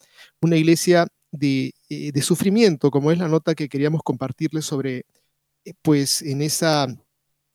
una 0.41 0.55
iglesia 0.55 1.07
eh, 1.41 1.71
de, 1.89 2.21
sufrimiento, 2.21 2.89
como 2.89 3.11
es 3.11 3.17
la 3.17 3.27
nota 3.27 3.53
que 3.53 3.67
queríamos 3.67 4.01
compartirles 4.01 4.65
sobre, 4.65 5.05
eh, 5.65 5.73
pues 5.81 6.21
en 6.21 6.41
esa 6.41 6.87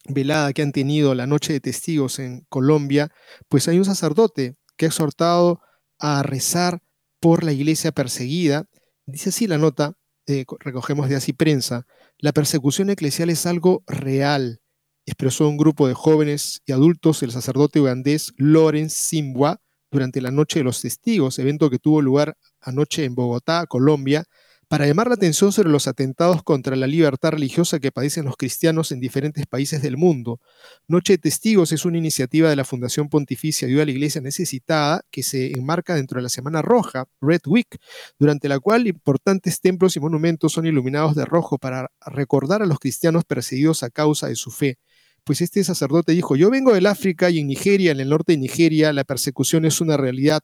velada 0.09 0.53
que 0.53 0.63
han 0.63 0.73
tenido 0.73 1.15
la 1.15 1.27
noche 1.27 1.55
de 1.55 1.61
testigos 1.61 2.19
en 2.19 2.45
Colombia, 2.49 3.11
pues 3.49 3.67
hay 3.69 3.79
un 3.79 3.85
sacerdote 3.85 4.57
que 4.77 4.87
ha 4.87 4.89
exhortado 4.89 5.61
a 5.99 6.23
rezar 6.23 6.83
por 7.21 7.45
la 7.45 7.53
iglesia 7.53 7.93
perseguida. 7.93 8.67
Dice 9.07 9.31
así 9.31 9.47
la 9.47 9.59
nota, 9.59 9.95
eh, 10.27 10.45
recogemos 10.61 11.09
de 11.09 11.17
así 11.17 11.33
prensa, 11.33 11.87
la 12.19 12.33
persecución 12.33 12.91
eclesial 12.91 13.31
es 13.31 13.47
algo 13.47 13.83
real, 13.87 14.61
expresó 15.07 15.49
un 15.49 15.57
grupo 15.57 15.89
de 15.89 15.95
jóvenes 15.95 16.63
y 16.67 16.73
adultos 16.73 17.23
el 17.23 17.33
sacerdote 17.33 17.81
ugandés 17.81 18.33
Lawrence 18.37 18.97
Simbwa 18.97 19.61
durante 19.91 20.21
la 20.21 20.31
Noche 20.31 20.61
de 20.61 20.65
los 20.65 20.81
Testigos, 20.81 21.39
evento 21.39 21.71
que 21.71 21.79
tuvo 21.79 22.01
lugar 22.01 22.37
anoche 22.61 23.05
en 23.05 23.15
Bogotá, 23.15 23.67
Colombia, 23.67 24.25
para 24.73 24.87
llamar 24.87 25.09
la 25.09 25.17
atención 25.17 25.53
sobre 25.53 25.69
los 25.69 25.87
atentados 25.87 26.43
contra 26.43 26.77
la 26.77 26.87
libertad 26.87 27.33
religiosa 27.33 27.79
que 27.79 27.93
padecen 27.93 28.25
los 28.25 28.39
cristianos 28.39 28.91
en 28.91 29.01
diferentes 29.01 29.47
países 29.47 29.83
del 29.83 29.99
mundo. 29.99 30.41
Noche 30.89 31.13
de 31.13 31.19
Testigos 31.19 31.73
es 31.73 31.85
una 31.85 31.99
iniciativa 31.99 32.49
de 32.49 32.57
la 32.57 32.65
Fundación 32.65 33.11
Pontificia 33.11 33.69
Ayuda 33.69 33.83
a 33.83 33.85
la 33.85 33.91
Iglesia 33.91 34.23
Necesitada 34.23 35.03
que 35.11 35.23
se 35.23 35.53
enmarca 35.53 35.95
dentro 35.95 36.17
de 36.17 36.23
la 36.23 36.31
Semana 36.31 36.63
Roja, 36.63 37.05
Red 37.21 37.43
Week, 37.45 37.77
durante 38.19 38.49
la 38.49 38.61
cual 38.61 38.87
importantes 38.87 39.61
templos 39.61 39.95
y 39.97 40.01
monumentos 40.01 40.53
son 40.53 40.65
iluminados 40.65 41.15
de 41.17 41.27
rojo 41.27 41.59
para 41.59 41.91
recordar 42.07 42.63
a 42.63 42.67
los 42.67 42.79
cristianos 42.79 43.25
perseguidos 43.27 43.83
a 43.83 43.91
causa 43.91 44.29
de 44.29 44.37
su 44.37 44.51
fe 44.51 44.79
pues 45.25 45.41
este 45.41 45.63
sacerdote 45.63 46.13
dijo, 46.13 46.35
yo 46.35 46.51
vengo 46.51 46.75
del 46.75 46.87
África 46.87 47.31
y 47.31 47.39
en 47.39 47.47
Nigeria, 47.47 47.93
en 47.93 48.01
el 48.01 48.09
norte 48.09 48.33
de 48.33 48.39
Nigeria, 48.39 48.93
la 48.93 49.05
persecución 49.05 49.65
es 49.65 49.81
una 49.81 49.97
realidad. 49.97 50.41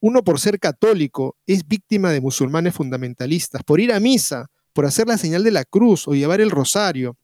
Uno 0.00 0.22
por 0.22 0.38
ser 0.38 0.60
católico 0.60 1.36
es 1.46 1.66
víctima 1.66 2.10
de 2.10 2.20
musulmanes 2.20 2.74
fundamentalistas, 2.74 3.62
por 3.64 3.80
ir 3.80 3.92
a 3.92 4.00
misa, 4.00 4.46
por 4.72 4.86
hacer 4.86 5.08
la 5.08 5.18
señal 5.18 5.42
de 5.42 5.50
la 5.50 5.64
cruz 5.64 6.06
o 6.06 6.14
llevar 6.14 6.40
el 6.40 6.50
rosario. 6.50 7.16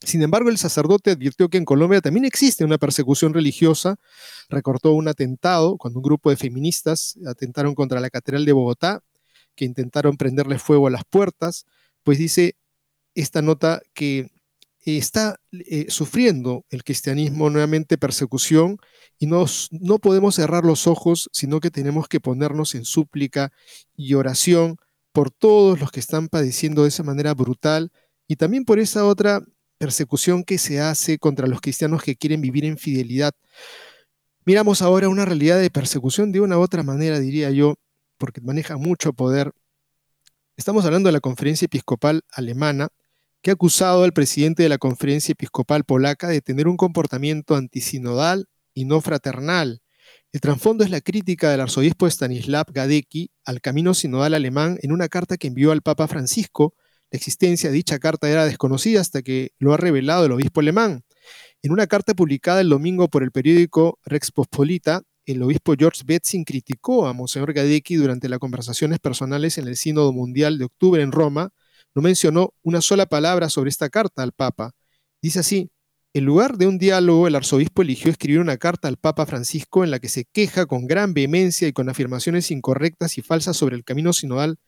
Sin 0.00 0.22
embargo, 0.22 0.50
el 0.50 0.58
sacerdote 0.58 1.10
advirtió 1.10 1.48
que 1.48 1.58
en 1.58 1.64
Colombia 1.64 2.00
también 2.00 2.24
existe 2.24 2.64
una 2.64 2.78
persecución 2.78 3.34
religiosa. 3.34 3.96
Recortó 4.48 4.92
un 4.92 5.08
atentado 5.08 5.76
cuando 5.78 5.98
un 5.98 6.02
grupo 6.04 6.30
de 6.30 6.36
feministas 6.36 7.18
atentaron 7.26 7.74
contra 7.74 8.00
la 8.00 8.10
Catedral 8.10 8.44
de 8.44 8.52
Bogotá, 8.52 9.02
que 9.54 9.64
intentaron 9.64 10.16
prenderle 10.16 10.58
fuego 10.58 10.86
a 10.86 10.90
las 10.90 11.04
puertas. 11.04 11.66
Pues 12.02 12.18
dice 12.18 12.56
esta 13.14 13.42
nota 13.42 13.82
que 13.94 14.30
está 14.86 15.40
eh, 15.50 15.86
sufriendo 15.88 16.64
el 16.70 16.84
cristianismo 16.84 17.50
nuevamente 17.50 17.98
persecución 17.98 18.78
y 19.18 19.26
nos, 19.26 19.68
no 19.72 19.98
podemos 19.98 20.36
cerrar 20.36 20.64
los 20.64 20.86
ojos, 20.86 21.28
sino 21.32 21.58
que 21.58 21.72
tenemos 21.72 22.06
que 22.06 22.20
ponernos 22.20 22.74
en 22.76 22.84
súplica 22.84 23.52
y 23.96 24.14
oración 24.14 24.76
por 25.12 25.30
todos 25.32 25.80
los 25.80 25.90
que 25.90 25.98
están 25.98 26.28
padeciendo 26.28 26.82
de 26.82 26.88
esa 26.88 27.02
manera 27.02 27.34
brutal 27.34 27.90
y 28.28 28.36
también 28.36 28.64
por 28.64 28.78
esa 28.78 29.04
otra 29.04 29.42
persecución 29.78 30.44
que 30.44 30.58
se 30.58 30.80
hace 30.80 31.18
contra 31.18 31.48
los 31.48 31.60
cristianos 31.60 32.02
que 32.02 32.16
quieren 32.16 32.40
vivir 32.40 32.64
en 32.64 32.78
fidelidad. 32.78 33.32
Miramos 34.44 34.82
ahora 34.82 35.08
una 35.08 35.24
realidad 35.24 35.58
de 35.58 35.70
persecución 35.70 36.30
de 36.30 36.40
una 36.40 36.58
u 36.58 36.60
otra 36.60 36.84
manera, 36.84 37.18
diría 37.18 37.50
yo, 37.50 37.74
porque 38.18 38.40
maneja 38.40 38.76
mucho 38.76 39.12
poder. 39.12 39.52
Estamos 40.56 40.84
hablando 40.84 41.08
de 41.08 41.12
la 41.12 41.20
conferencia 41.20 41.66
episcopal 41.66 42.22
alemana, 42.30 42.88
que 43.42 43.50
ha 43.50 43.54
acusado 43.54 44.04
al 44.04 44.12
presidente 44.12 44.62
de 44.62 44.68
la 44.68 44.78
Conferencia 44.78 45.32
Episcopal 45.32 45.84
Polaca 45.84 46.28
de 46.28 46.40
tener 46.40 46.68
un 46.68 46.76
comportamiento 46.76 47.54
antisinodal 47.54 48.48
y 48.74 48.84
no 48.84 49.00
fraternal. 49.00 49.82
El 50.32 50.40
trasfondo 50.40 50.84
es 50.84 50.90
la 50.90 51.00
crítica 51.00 51.50
del 51.50 51.60
arzobispo 51.60 52.06
Stanislav 52.06 52.66
Gadecki 52.72 53.30
al 53.44 53.60
camino 53.60 53.94
sinodal 53.94 54.34
alemán 54.34 54.78
en 54.82 54.92
una 54.92 55.08
carta 55.08 55.36
que 55.36 55.46
envió 55.46 55.72
al 55.72 55.82
Papa 55.82 56.08
Francisco. 56.08 56.74
La 57.10 57.16
existencia 57.16 57.70
de 57.70 57.76
dicha 57.76 57.98
carta 57.98 58.28
era 58.28 58.44
desconocida 58.44 59.00
hasta 59.00 59.22
que 59.22 59.52
lo 59.58 59.72
ha 59.72 59.76
revelado 59.76 60.26
el 60.26 60.32
obispo 60.32 60.60
alemán. 60.60 61.04
En 61.62 61.72
una 61.72 61.86
carta 61.86 62.14
publicada 62.14 62.60
el 62.60 62.68
domingo 62.68 63.08
por 63.08 63.22
el 63.22 63.32
periódico 63.32 63.98
Rex 64.04 64.30
Pospolita, 64.30 65.02
el 65.24 65.42
obispo 65.42 65.74
George 65.76 66.02
Betzing 66.04 66.44
criticó 66.44 67.06
a 67.06 67.12
Monseñor 67.12 67.52
Gadecki 67.52 67.96
durante 67.96 68.28
las 68.28 68.38
conversaciones 68.38 69.00
personales 69.00 69.58
en 69.58 69.66
el 69.66 69.76
Sínodo 69.76 70.12
Mundial 70.12 70.58
de 70.58 70.66
octubre 70.66 71.02
en 71.02 71.10
Roma, 71.10 71.50
no 71.96 72.02
mencionó 72.02 72.52
una 72.62 72.82
sola 72.82 73.06
palabra 73.06 73.48
sobre 73.48 73.70
esta 73.70 73.88
carta 73.88 74.22
al 74.22 74.32
Papa. 74.32 74.72
Dice 75.22 75.40
así, 75.40 75.70
en 76.12 76.26
lugar 76.26 76.58
de 76.58 76.66
un 76.66 76.76
diálogo, 76.76 77.26
el 77.26 77.34
arzobispo 77.34 77.80
eligió 77.80 78.10
escribir 78.10 78.40
una 78.40 78.58
carta 78.58 78.86
al 78.86 78.98
Papa 78.98 79.24
Francisco 79.24 79.82
en 79.82 79.90
la 79.90 79.98
que 79.98 80.10
se 80.10 80.26
queja 80.26 80.66
con 80.66 80.86
gran 80.86 81.14
vehemencia 81.14 81.66
y 81.66 81.72
con 81.72 81.88
afirmaciones 81.88 82.50
incorrectas 82.50 83.16
y 83.16 83.22
falsas 83.22 83.56
sobre 83.56 83.76
el 83.76 83.84
camino 83.84 84.12
sinodal 84.12 84.58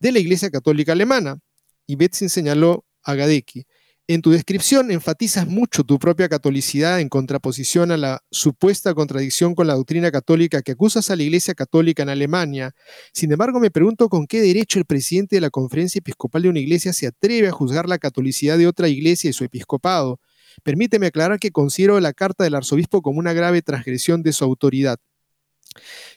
de 0.00 0.12
la 0.12 0.18
Iglesia 0.18 0.50
Católica 0.50 0.92
Alemana. 0.92 1.38
Y 1.86 1.96
Betzin 1.96 2.30
señaló 2.30 2.86
a 3.02 3.14
Gadecki, 3.14 3.66
en 4.10 4.22
tu 4.22 4.30
descripción 4.30 4.90
enfatizas 4.90 5.46
mucho 5.46 5.84
tu 5.84 5.98
propia 5.98 6.30
catolicidad 6.30 6.98
en 6.98 7.10
contraposición 7.10 7.90
a 7.92 7.98
la 7.98 8.22
supuesta 8.30 8.94
contradicción 8.94 9.54
con 9.54 9.66
la 9.66 9.74
doctrina 9.74 10.10
católica 10.10 10.62
que 10.62 10.72
acusas 10.72 11.10
a 11.10 11.16
la 11.16 11.24
Iglesia 11.24 11.54
Católica 11.54 12.04
en 12.04 12.08
Alemania. 12.08 12.74
Sin 13.12 13.30
embargo, 13.30 13.60
me 13.60 13.70
pregunto 13.70 14.08
con 14.08 14.26
qué 14.26 14.40
derecho 14.40 14.78
el 14.78 14.86
presidente 14.86 15.36
de 15.36 15.42
la 15.42 15.50
Conferencia 15.50 15.98
Episcopal 15.98 16.40
de 16.40 16.48
una 16.48 16.58
iglesia 16.58 16.94
se 16.94 17.06
atreve 17.06 17.48
a 17.48 17.52
juzgar 17.52 17.86
la 17.86 17.98
catolicidad 17.98 18.56
de 18.56 18.66
otra 18.66 18.88
iglesia 18.88 19.28
y 19.28 19.34
su 19.34 19.44
episcopado. 19.44 20.20
Permíteme 20.62 21.08
aclarar 21.08 21.38
que 21.38 21.50
considero 21.50 22.00
la 22.00 22.14
carta 22.14 22.44
del 22.44 22.54
arzobispo 22.54 23.02
como 23.02 23.18
una 23.18 23.34
grave 23.34 23.60
transgresión 23.60 24.22
de 24.22 24.32
su 24.32 24.42
autoridad. 24.42 24.98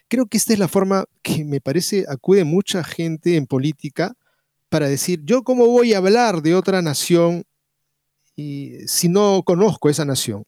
Creo 0.08 0.28
que 0.28 0.38
esta 0.38 0.54
es 0.54 0.60
la 0.60 0.70
forma 0.70 1.04
que 1.22 1.44
me 1.44 1.60
parece 1.60 2.06
acude 2.08 2.46
mucha 2.46 2.86
gente 2.86 3.36
en 3.36 3.48
política 3.48 4.14
para 4.70 4.88
decir, 4.88 5.20
yo 5.26 5.44
cómo 5.44 5.68
voy 5.68 5.94
a 5.94 5.98
hablar 5.98 6.42
de 6.42 6.56
otra 6.56 6.82
nación 6.82 7.44
si 8.36 9.10
no 9.10 9.44
conozco 9.44 9.90
esa 9.90 10.06
nación? 10.06 10.44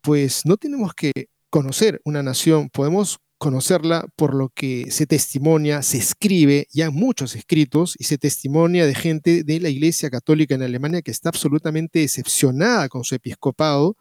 Pues 0.00 0.42
no 0.44 0.56
tenemos 0.56 0.94
que 0.94 1.12
conocer 1.50 2.00
una 2.04 2.22
nación, 2.22 2.70
podemos 2.70 3.18
conocerla 3.38 4.06
por 4.14 4.34
lo 4.34 4.50
que 4.50 4.90
se 4.92 5.04
testimonia, 5.04 5.82
se 5.82 5.98
escribe, 5.98 6.68
ya 6.72 6.90
muchos 6.90 7.34
escritos, 7.34 7.96
y 7.98 8.04
se 8.04 8.16
testimonia 8.16 8.86
de 8.86 8.94
gente 8.94 9.42
de 9.42 9.58
la 9.58 9.68
Iglesia 9.68 10.10
Católica 10.10 10.54
en 10.54 10.62
Alemania 10.62 11.02
que 11.02 11.10
está 11.10 11.30
absolutamente 11.30 11.98
decepcionada 11.98 12.88
con 12.88 13.02
su 13.02 13.16
episcopado, 13.16 13.96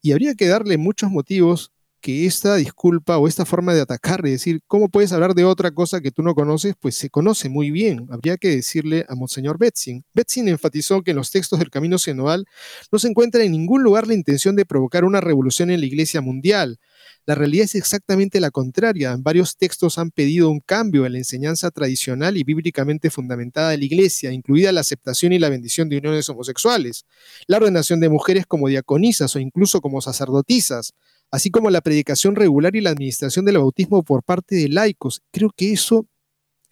y 0.00 0.12
habría 0.12 0.34
que 0.34 0.48
darle 0.48 0.78
muchos 0.78 1.10
motivos 1.10 1.70
que 2.08 2.24
esta 2.24 2.56
disculpa 2.56 3.18
o 3.18 3.28
esta 3.28 3.44
forma 3.44 3.74
de 3.74 3.82
atacar 3.82 4.22
y 4.24 4.30
decir, 4.30 4.62
¿cómo 4.66 4.88
puedes 4.88 5.12
hablar 5.12 5.34
de 5.34 5.44
otra 5.44 5.72
cosa 5.72 6.00
que 6.00 6.10
tú 6.10 6.22
no 6.22 6.34
conoces? 6.34 6.72
Pues 6.80 6.94
se 6.94 7.10
conoce 7.10 7.50
muy 7.50 7.70
bien. 7.70 8.06
Habría 8.08 8.38
que 8.38 8.48
decirle 8.48 9.04
a 9.10 9.14
Monseñor 9.14 9.58
Betzin. 9.58 10.06
Betzin 10.14 10.48
enfatizó 10.48 11.02
que 11.02 11.10
en 11.10 11.18
los 11.18 11.30
textos 11.30 11.58
del 11.58 11.68
Camino 11.68 11.98
Sinodal 11.98 12.46
no 12.90 12.98
se 12.98 13.08
encuentra 13.08 13.44
en 13.44 13.52
ningún 13.52 13.82
lugar 13.82 14.06
la 14.06 14.14
intención 14.14 14.56
de 14.56 14.64
provocar 14.64 15.04
una 15.04 15.20
revolución 15.20 15.70
en 15.70 15.80
la 15.80 15.86
Iglesia 15.86 16.22
mundial. 16.22 16.78
La 17.26 17.34
realidad 17.34 17.66
es 17.66 17.74
exactamente 17.74 18.40
la 18.40 18.50
contraria. 18.50 19.14
Varios 19.18 19.58
textos 19.58 19.98
han 19.98 20.10
pedido 20.10 20.48
un 20.48 20.60
cambio 20.60 21.04
en 21.04 21.12
la 21.12 21.18
enseñanza 21.18 21.70
tradicional 21.70 22.38
y 22.38 22.42
bíblicamente 22.42 23.10
fundamentada 23.10 23.68
de 23.68 23.76
la 23.76 23.84
Iglesia, 23.84 24.32
incluida 24.32 24.72
la 24.72 24.80
aceptación 24.80 25.34
y 25.34 25.38
la 25.38 25.50
bendición 25.50 25.90
de 25.90 25.98
uniones 25.98 26.26
homosexuales, 26.30 27.04
la 27.46 27.58
ordenación 27.58 28.00
de 28.00 28.08
mujeres 28.08 28.46
como 28.46 28.68
diaconisas 28.68 29.36
o 29.36 29.40
incluso 29.40 29.82
como 29.82 30.00
sacerdotisas, 30.00 30.94
así 31.30 31.50
como 31.50 31.70
la 31.70 31.80
predicación 31.80 32.36
regular 32.36 32.76
y 32.76 32.80
la 32.80 32.90
administración 32.90 33.44
del 33.44 33.58
bautismo 33.58 34.02
por 34.02 34.22
parte 34.22 34.56
de 34.56 34.68
laicos. 34.68 35.22
Creo 35.30 35.50
que 35.54 35.72
eso 35.72 36.06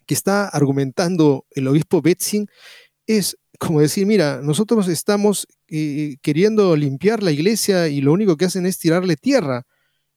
que 0.05 0.13
está 0.13 0.47
argumentando 0.47 1.45
el 1.51 1.67
obispo 1.67 2.01
Betzin 2.01 2.47
es 3.05 3.37
como 3.59 3.81
decir, 3.81 4.05
mira, 4.05 4.41
nosotros 4.41 4.87
estamos 4.87 5.47
eh, 5.67 6.17
queriendo 6.21 6.75
limpiar 6.75 7.23
la 7.23 7.31
iglesia 7.31 7.87
y 7.87 8.01
lo 8.01 8.13
único 8.13 8.37
que 8.37 8.45
hacen 8.45 8.65
es 8.65 8.77
tirarle 8.77 9.15
tierra. 9.15 9.65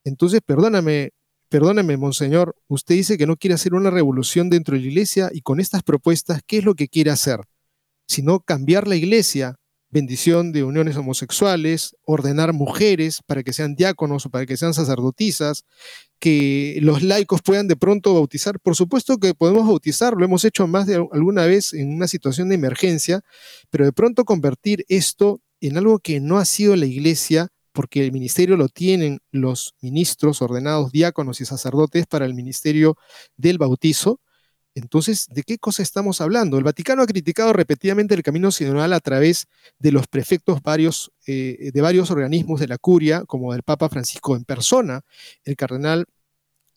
Entonces, 0.05 0.41
perdóname, 0.45 1.13
perdóname, 1.49 1.97
monseñor, 1.97 2.55
usted 2.69 2.95
dice 2.97 3.17
que 3.17 3.27
no 3.27 3.37
quiere 3.37 3.55
hacer 3.55 3.75
una 3.75 3.91
revolución 3.91 4.51
dentro 4.51 4.75
de 4.75 4.83
la 4.83 4.89
iglesia 4.89 5.31
y 5.33 5.41
con 5.41 5.61
estas 5.61 5.83
propuestas, 5.83 6.43
¿qué 6.47 6.59
es 6.59 6.65
lo 6.65 6.75
que 6.75 6.89
quiere 6.89 7.11
hacer? 7.11 7.41
Sino 8.07 8.41
cambiar 8.41 8.87
la 8.87 8.97
iglesia, 8.97 9.57
bendición 9.91 10.53
de 10.53 10.63
uniones 10.63 10.97
homosexuales, 10.97 11.97
ordenar 12.05 12.53
mujeres 12.53 13.21
para 13.27 13.43
que 13.43 13.53
sean 13.53 13.75
diáconos 13.75 14.27
o 14.27 14.31
para 14.31 14.47
que 14.47 14.57
sean 14.57 14.73
sacerdotisas, 14.73 15.65
que 16.19 16.79
los 16.81 17.03
laicos 17.03 17.43
puedan 17.43 17.67
de 17.67 17.77
pronto 17.77 18.15
bautizar. 18.15 18.61
Por 18.61 18.77
supuesto 18.77 19.19
que 19.19 19.35
podemos 19.35 19.67
bautizar, 19.67 20.15
lo 20.15 20.25
hemos 20.25 20.45
hecho 20.45 20.67
más 20.67 20.87
de 20.87 20.97
alguna 21.13 21.47
vez 21.47 21.73
en 21.73 21.93
una 21.93 22.07
situación 22.07 22.49
de 22.49 22.55
emergencia, 22.55 23.23
pero 23.71 23.85
de 23.85 23.93
pronto 23.93 24.25
convertir 24.25 24.85
esto 24.89 25.41
en 25.61 25.77
algo 25.77 25.99
que 25.99 26.21
no 26.21 26.39
ha 26.39 26.45
sido 26.45 26.77
la 26.77 26.87
iglesia, 26.87 27.49
porque 27.73 28.05
el 28.05 28.13
ministerio 28.13 28.57
lo 28.57 28.69
tienen 28.69 29.21
los 29.31 29.75
ministros 29.81 30.43
ordenados 30.43 30.93
diáconos 30.93 31.41
y 31.41 31.45
sacerdotes 31.45 32.07
para 32.07 32.27
el 32.27 32.35
ministerio 32.35 32.97
del 33.37 33.59
bautizo, 33.59 34.21
entonces, 34.75 35.27
¿de 35.31 35.43
qué 35.43 35.59
cosa 35.59 35.83
estamos 35.83 36.21
hablando? 36.21 36.57
El 36.57 36.65
Vaticano 36.65 37.03
ha 37.03 37.07
criticado 37.07 37.53
repetidamente 37.53 38.15
el 38.15 38.23
camino 38.23 38.51
sinodal 38.53 38.93
a 38.93 39.01
través 39.01 39.47
de 39.79 39.93
los 39.93 40.07
prefectos 40.07 40.63
varios, 40.63 41.11
eh, 41.27 41.71
de 41.73 41.81
varios 41.81 42.11
organismos 42.11 42.61
de 42.61 42.69
la 42.69 42.79
curia, 42.79 43.25
como 43.27 43.53
del 43.53 43.63
Papa 43.63 43.89
Francisco 43.89 44.37
en 44.37 44.45
persona. 44.45 45.03
El 45.45 45.57
cardenal 45.57 46.07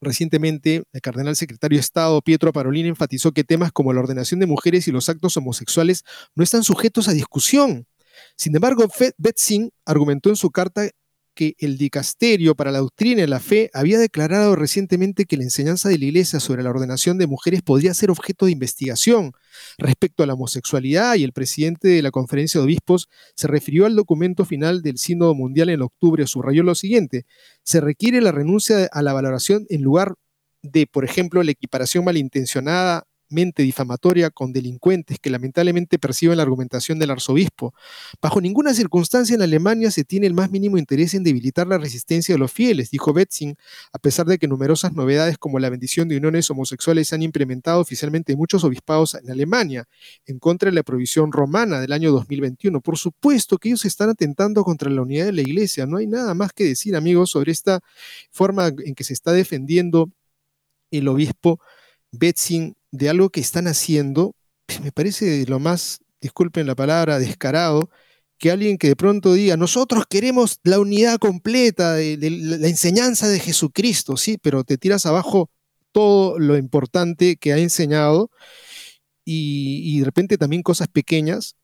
Recientemente, 0.04 0.84
el 0.92 1.02
cardenal 1.02 1.36
secretario 1.36 1.78
de 1.78 1.82
Estado 1.82 2.22
Pietro 2.22 2.52
Parolin 2.52 2.88
enfatizó 2.88 3.32
que 3.32 3.46
temas 3.46 3.72
como 3.72 3.94
la 3.94 4.02
ordenación 4.02 4.40
de 4.42 4.46
mujeres 4.46 4.88
y 4.88 4.92
los 4.92 5.08
actos 5.08 5.38
homosexuales 5.38 6.04
no 6.36 6.44
están 6.44 6.64
sujetos 6.64 7.08
a 7.08 7.14
discusión. 7.14 7.88
Sin 8.36 8.54
embargo, 8.56 8.86
Betzin 9.18 9.72
argumentó 9.86 10.30
en 10.30 10.36
su 10.36 10.52
carta 10.52 10.90
que 11.34 11.56
el 11.60 11.78
dicasterio 11.78 12.56
para 12.56 12.72
la 12.72 12.80
doctrina 12.80 13.24
y 13.24 13.28
la 13.28 13.40
fe 13.40 13.70
había 13.74 14.00
declarado 14.00 14.56
recientemente 14.56 15.26
que 15.26 15.38
la 15.38 15.44
enseñanza 15.44 15.90
de 15.90 15.98
la 15.98 16.06
Iglesia 16.06 16.40
sobre 16.40 16.64
la 16.64 16.70
ordenación 16.70 17.18
de 17.18 17.28
mujeres 17.28 17.62
podría 17.62 17.94
ser 17.94 18.12
objeto 18.12 18.46
de 18.46 18.52
investigación. 18.52 19.34
Respecto 19.78 20.24
a 20.24 20.26
la 20.26 20.34
homosexualidad 20.34 21.16
y 21.16 21.24
el 21.24 21.34
presidente 21.34 21.88
de 21.88 22.02
la 22.02 22.12
conferencia 22.12 22.60
de 22.60 22.66
obispos 22.66 23.10
se 23.36 23.48
refirió 23.48 23.86
al 23.86 23.96
documento 23.96 24.46
final 24.46 24.82
del 24.82 24.98
Sínodo 24.98 25.36
Mundial 25.36 25.70
en 25.70 25.82
octubre, 25.82 26.28
subrayó 26.28 26.64
lo 26.64 26.76
siguiente, 26.76 27.26
se 27.64 27.82
requiere 27.82 28.22
la 28.22 28.32
renuncia 28.32 28.90
a 28.92 29.02
la 29.02 29.14
valoración 29.14 29.66
en 29.70 29.82
lugar 29.82 30.16
de, 30.62 30.88
por 30.88 31.06
ejemplo, 31.06 31.44
la 31.44 31.52
equiparación 31.52 32.06
malintencionada 32.06 33.06
difamatoria 33.34 34.30
con 34.30 34.54
delincuentes 34.54 35.20
que 35.20 35.30
lamentablemente 35.30 36.00
perciben 36.00 36.38
la 36.38 36.44
argumentación 36.44 37.00
del 37.00 37.12
arzobispo. 37.12 37.74
Bajo 38.22 38.40
ninguna 38.42 38.74
circunstancia 38.74 39.36
en 39.36 39.42
Alemania 39.42 39.92
se 39.92 40.04
tiene 40.04 40.28
el 40.28 40.34
más 40.34 40.52
mínimo 40.52 40.78
interés 40.78 41.14
en 41.14 41.24
debilitar 41.24 41.68
la 41.68 41.78
resistencia 41.78 42.36
de 42.36 42.40
los 42.40 42.52
fieles, 42.52 42.92
dijo 42.92 43.14
Betzing, 43.14 43.56
a 43.92 44.00
pesar 44.00 44.26
de 44.26 44.38
que 44.38 44.48
numerosas 44.48 44.94
novedades 44.94 45.38
como 45.38 45.60
la 45.60 45.70
bendición 45.70 46.08
de 46.08 46.18
uniones 46.18 46.50
homosexuales 46.50 47.08
se 47.08 47.16
han 47.16 47.24
implementado 47.24 47.82
oficialmente 47.82 48.34
en 48.34 48.38
muchos 48.38 48.64
obispados 48.64 49.16
en 49.16 49.30
Alemania, 49.30 49.88
en 50.26 50.40
contra 50.40 50.70
de 50.70 50.76
la 50.76 50.84
prohibición 50.84 51.32
romana 51.32 51.80
del 51.80 51.92
año 51.92 52.12
2021. 52.12 52.82
Por 52.82 52.98
supuesto 52.98 53.58
que 53.58 53.70
ellos 53.70 53.86
están 53.86 54.10
atentando 54.10 54.64
contra 54.64 54.90
la 54.90 55.02
unidad 55.02 55.26
de 55.26 55.34
la 55.34 55.42
iglesia. 55.42 55.86
No 55.86 55.98
hay 55.98 56.08
nada 56.08 56.34
más 56.34 56.54
que 56.54 56.64
decir, 56.66 56.96
amigos, 56.96 57.32
sobre 57.32 57.52
esta 57.52 57.82
forma 58.32 58.68
en 58.86 58.96
que 58.96 59.04
se 59.04 59.14
está 59.14 59.32
defendiendo 59.32 60.12
el 60.92 61.08
obispo 61.08 61.60
Betzing 62.12 62.76
de 62.94 63.10
algo 63.10 63.32
que 63.32 63.42
están 63.42 63.68
haciendo, 63.68 64.36
pues, 64.68 64.80
me 64.80 64.92
parece 64.92 65.46
lo 65.48 65.60
más, 65.60 66.00
disculpen 66.22 66.68
la 66.68 66.76
palabra, 66.76 67.18
descarado, 67.18 67.90
que 68.38 68.52
alguien 68.52 68.78
que 68.78 68.88
de 68.88 68.96
pronto 68.96 69.34
diga, 69.34 69.58
nosotros 69.58 70.06
queremos 70.08 70.60
la 70.64 70.80
unidad 70.80 71.18
completa 71.18 71.94
de, 71.94 72.18
la 72.30 72.68
enseñanza 72.68 73.28
de 73.28 73.40
Jesucristo, 73.40 74.16
sí, 74.16 74.38
pero 74.42 74.64
te 74.64 74.78
tiras 74.78 75.08
abajo 75.08 75.50
todo 75.92 76.38
lo 76.38 76.56
importante 76.56 77.36
que 77.38 77.54
ha 77.54 77.58
enseñado 77.58 78.30
y, 79.26 79.82
y, 79.84 80.00
de 80.00 80.06
repente 80.06 80.38
también 80.38 80.62
cosas 80.62 80.88
pequeñas, 80.88 81.56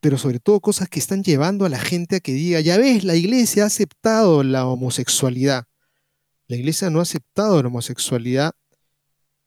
pero 0.00 0.18
sobre 0.18 0.38
todo 0.38 0.60
cosas 0.60 0.88
que 0.88 1.00
están 1.00 1.24
llevando 1.24 1.64
a 1.64 1.68
la 1.68 1.80
gente 1.80 2.16
a 2.16 2.20
que 2.20 2.32
diga, 2.32 2.60
ya 2.60 2.78
ves, 2.78 3.02
la 3.02 3.16
iglesia 3.16 3.64
ha 3.64 3.66
aceptado 3.66 4.44
la 4.44 4.66
homosexualidad. 4.66 5.64
La 6.46 6.56
iglesia 6.56 6.90
no 6.90 7.00
ha 7.00 7.02
aceptado 7.02 7.60
la 7.62 7.68
homosexualidad 7.68 8.52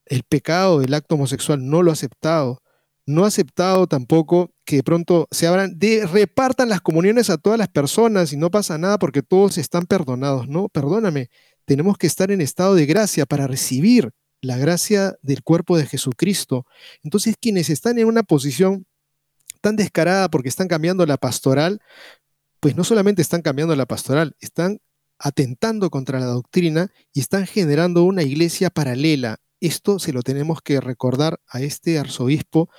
el 0.06 0.24
pecado 0.24 0.80
del 0.80 0.94
acto 0.94 1.16
homosexual, 1.16 1.68
no 1.68 1.82
lo 1.82 1.92
ha 1.92 1.94
aceptado. 1.94 2.62
No 3.06 3.26
ha 3.26 3.28
aceptado 3.28 3.88
tampoco 3.88 4.54
que 4.64 4.78
de 4.78 4.84
pronto 4.84 5.28
se 5.30 5.48
abran, 5.48 5.78
de, 5.78 6.08
repartan 6.08 6.70
las 6.70 6.80
comuniones 6.80 7.30
a 7.30 7.38
todas 7.38 7.60
las 7.60 7.68
personas 7.68 8.32
y 8.32 8.38
no 8.38 8.50
pasa 8.50 8.78
nada 8.78 8.98
porque 8.98 9.22
todos 9.22 9.58
están 9.58 9.86
perdonados. 9.86 10.48
No, 10.48 10.70
perdóname, 10.70 11.30
tenemos 11.66 11.98
que 11.98 12.08
estar 12.08 12.32
en 12.32 12.40
estado 12.40 12.76
de 12.76 12.86
gracia 12.86 13.26
para 13.26 13.48
recibir 13.48 14.12
la 14.42 14.58
gracia 14.58 15.16
del 15.22 15.44
cuerpo 15.44 15.78
de 15.78 15.86
Jesucristo. 15.86 16.66
Entonces, 17.02 17.36
quienes 17.40 17.70
están 17.70 17.98
en 18.00 18.08
una 18.08 18.24
posición 18.24 18.86
tan 19.62 19.76
descarada 19.76 20.30
porque 20.30 20.50
están 20.50 20.68
cambiando 20.68 21.06
la 21.06 21.18
pastoral, 21.18 21.82
pues 22.60 22.76
no 22.76 22.84
solamente 22.84 23.22
están 23.22 23.42
cambiando 23.42 23.76
la 23.76 23.86
pastoral, 23.86 24.36
están 24.40 24.80
atentando 25.18 25.90
contra 25.90 26.20
la 26.20 26.26
doctrina 26.26 26.92
y 27.14 27.22
están 27.22 27.48
generando 27.48 28.04
una 28.04 28.24
iglesia 28.24 28.70
paralela, 28.70 29.38
esto 29.66 30.00
se 30.00 30.14
lo 30.14 30.22
tenemos 30.22 30.62
que 30.62 30.80
recordar 30.80 31.40
a 31.48 31.62
este 31.62 31.98
arzobispo 32.00 32.70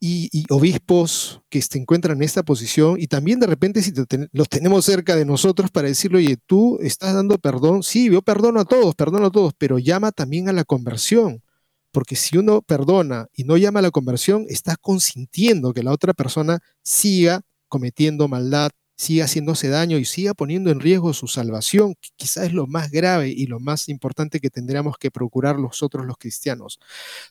y, 0.00 0.44
obispos 0.50 1.40
que 1.48 1.60
se 1.60 1.78
encuentran 1.78 2.18
en 2.18 2.22
esta 2.22 2.42
posición 2.42 2.96
y 3.00 3.08
también 3.08 3.40
de 3.40 3.46
repente 3.46 3.82
si 3.82 3.92
los 4.32 4.48
tenemos 4.48 4.84
cerca 4.84 5.16
de 5.16 5.24
nosotros 5.24 5.70
para 5.70 5.88
decirle, 5.88 6.18
oye, 6.18 6.36
tú 6.46 6.78
estás 6.80 7.14
dando 7.14 7.38
perdón, 7.38 7.82
sí, 7.82 8.10
yo 8.10 8.22
perdono 8.22 8.60
a 8.60 8.64
todos, 8.64 8.94
perdono 8.94 9.26
a 9.26 9.30
todos, 9.30 9.54
pero 9.58 9.78
llama 9.78 10.12
también 10.12 10.48
a 10.48 10.52
la 10.52 10.64
conversión, 10.64 11.42
porque 11.90 12.16
si 12.16 12.38
uno 12.38 12.62
perdona 12.62 13.26
y 13.34 13.44
no 13.44 13.56
llama 13.56 13.80
a 13.80 13.82
la 13.82 13.90
conversión, 13.90 14.46
está 14.48 14.76
consintiendo 14.76 15.72
que 15.72 15.82
la 15.82 15.92
otra 15.92 16.14
persona 16.14 16.60
siga 16.82 17.42
cometiendo 17.68 18.28
maldad, 18.28 18.70
siga 18.98 19.26
haciéndose 19.26 19.68
daño 19.68 19.96
y 19.96 20.04
siga 20.04 20.34
poniendo 20.34 20.70
en 20.72 20.80
riesgo 20.80 21.12
su 21.14 21.28
salvación, 21.28 21.94
que 21.94 22.08
quizás 22.16 22.46
es 22.46 22.52
lo 22.52 22.66
más 22.66 22.90
grave 22.90 23.28
y 23.28 23.46
lo 23.46 23.60
más 23.60 23.88
importante 23.88 24.40
que 24.40 24.50
tendríamos 24.50 24.98
que 24.98 25.12
procurar 25.12 25.56
nosotros 25.58 26.04
los 26.04 26.18
cristianos. 26.18 26.80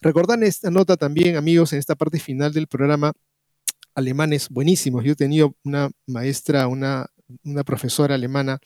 Recordad 0.02 0.42
esta 0.44 0.72
nota 0.72 0.96
también, 0.96 1.36
amigos, 1.36 1.74
en 1.74 1.80
esta 1.80 1.96
parte 1.96 2.20
final 2.20 2.54
del 2.54 2.68
programa, 2.68 3.12
alemanes 3.94 4.48
buenísimos. 4.50 5.04
Yo 5.04 5.12
he 5.12 5.16
tenido 5.16 5.56
una 5.66 5.92
maestra, 6.06 6.68
una, 6.68 7.08
una 7.44 7.66
profesora 7.66 8.16
alemana 8.16 8.60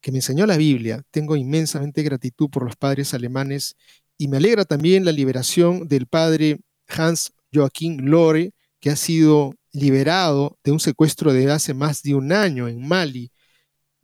que 0.00 0.12
me 0.12 0.18
enseñó 0.18 0.46
la 0.46 0.56
Biblia. 0.56 1.02
Tengo 1.10 1.34
inmensamente 1.34 2.04
gratitud 2.04 2.50
por 2.50 2.64
los 2.64 2.76
padres 2.76 3.14
alemanes 3.14 3.74
y 4.16 4.28
me 4.28 4.36
alegra 4.36 4.64
también 4.64 5.04
la 5.04 5.10
liberación 5.10 5.88
del 5.88 6.06
padre 6.06 6.60
Hans 6.86 7.32
Joachim 7.52 7.98
Lore, 7.98 8.52
que 8.78 8.90
ha 8.90 8.96
sido 8.96 9.54
liberado 9.72 10.58
de 10.64 10.72
un 10.72 10.80
secuestro 10.80 11.32
de 11.32 11.50
hace 11.50 11.74
más 11.74 12.02
de 12.02 12.14
un 12.14 12.32
año 12.32 12.68
en 12.68 12.86
Mali. 12.86 13.32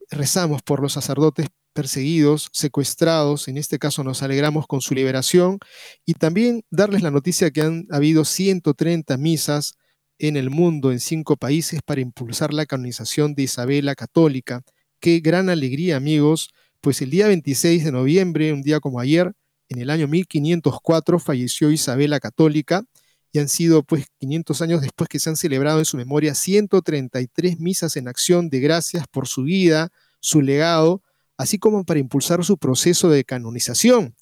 Rezamos 0.09 0.61
por 0.61 0.81
los 0.81 0.93
sacerdotes 0.93 1.47
perseguidos, 1.73 2.49
secuestrados, 2.51 3.47
en 3.47 3.57
este 3.57 3.79
caso 3.79 4.03
nos 4.03 4.23
alegramos 4.23 4.67
con 4.67 4.81
su 4.81 4.93
liberación 4.95 5.59
y 6.05 6.15
también 6.15 6.63
darles 6.71 7.03
la 7.03 7.11
noticia 7.11 7.51
que 7.51 7.61
han 7.61 7.87
habido 7.91 8.25
130 8.25 9.17
misas 9.17 9.75
en 10.17 10.35
el 10.35 10.49
mundo, 10.49 10.91
en 10.91 10.99
cinco 10.99 11.37
países, 11.37 11.81
para 11.85 12.01
impulsar 12.01 12.53
la 12.53 12.65
canonización 12.65 13.35
de 13.35 13.43
Isabela 13.43 13.95
Católica. 13.95 14.63
Qué 14.99 15.19
gran 15.21 15.49
alegría, 15.49 15.95
amigos, 15.95 16.49
pues 16.81 17.01
el 17.01 17.11
día 17.11 17.27
26 17.27 17.85
de 17.85 17.91
noviembre, 17.91 18.51
un 18.51 18.61
día 18.61 18.79
como 18.79 18.99
ayer, 18.99 19.31
en 19.69 19.79
el 19.79 19.89
año 19.89 20.07
1504, 20.07 21.19
falleció 21.19 21.71
Isabela 21.71 22.19
Católica, 22.19 22.83
y 23.31 23.39
han 23.39 23.49
sido 23.49 23.83
pues 23.83 24.07
500 24.19 24.61
años 24.61 24.81
después 24.81 25.07
que 25.07 25.19
se 25.19 25.29
han 25.29 25.35
celebrado 25.35 25.79
en 25.79 25.85
su 25.85 25.97
memoria 25.97 26.33
133 26.33 27.59
misas 27.59 27.95
en 27.95 28.07
acción 28.07 28.49
de 28.49 28.59
gracias 28.59 29.07
por 29.07 29.27
su 29.27 29.43
vida, 29.43 29.89
su 30.19 30.41
legado, 30.41 31.03
así 31.37 31.59
como 31.59 31.83
para 31.83 31.99
impulsar 31.99 32.43
su 32.43 32.57
proceso 32.57 33.09
de 33.09 33.23
canonización. 33.23 34.15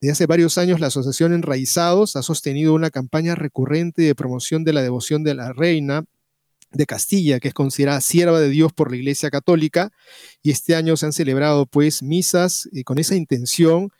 Desde 0.00 0.12
hace 0.12 0.26
varios 0.26 0.58
años 0.58 0.80
la 0.80 0.88
Asociación 0.88 1.32
Enraizados 1.32 2.16
ha 2.16 2.22
sostenido 2.22 2.74
una 2.74 2.90
campaña 2.90 3.34
recurrente 3.34 4.02
de 4.02 4.14
promoción 4.14 4.64
de 4.64 4.72
la 4.72 4.82
devoción 4.82 5.24
de 5.24 5.34
la 5.34 5.52
reina 5.52 6.04
de 6.72 6.86
Castilla, 6.86 7.38
que 7.38 7.48
es 7.48 7.54
considerada 7.54 8.00
sierva 8.00 8.40
de 8.40 8.48
Dios 8.48 8.72
por 8.72 8.90
la 8.90 8.96
Iglesia 8.96 9.30
Católica, 9.30 9.92
y 10.42 10.50
este 10.50 10.74
año 10.74 10.96
se 10.96 11.06
han 11.06 11.12
celebrado 11.12 11.66
pues 11.66 12.02
misas 12.02 12.68
eh, 12.72 12.82
con 12.82 12.98
esa 12.98 13.14
intención 13.14 13.90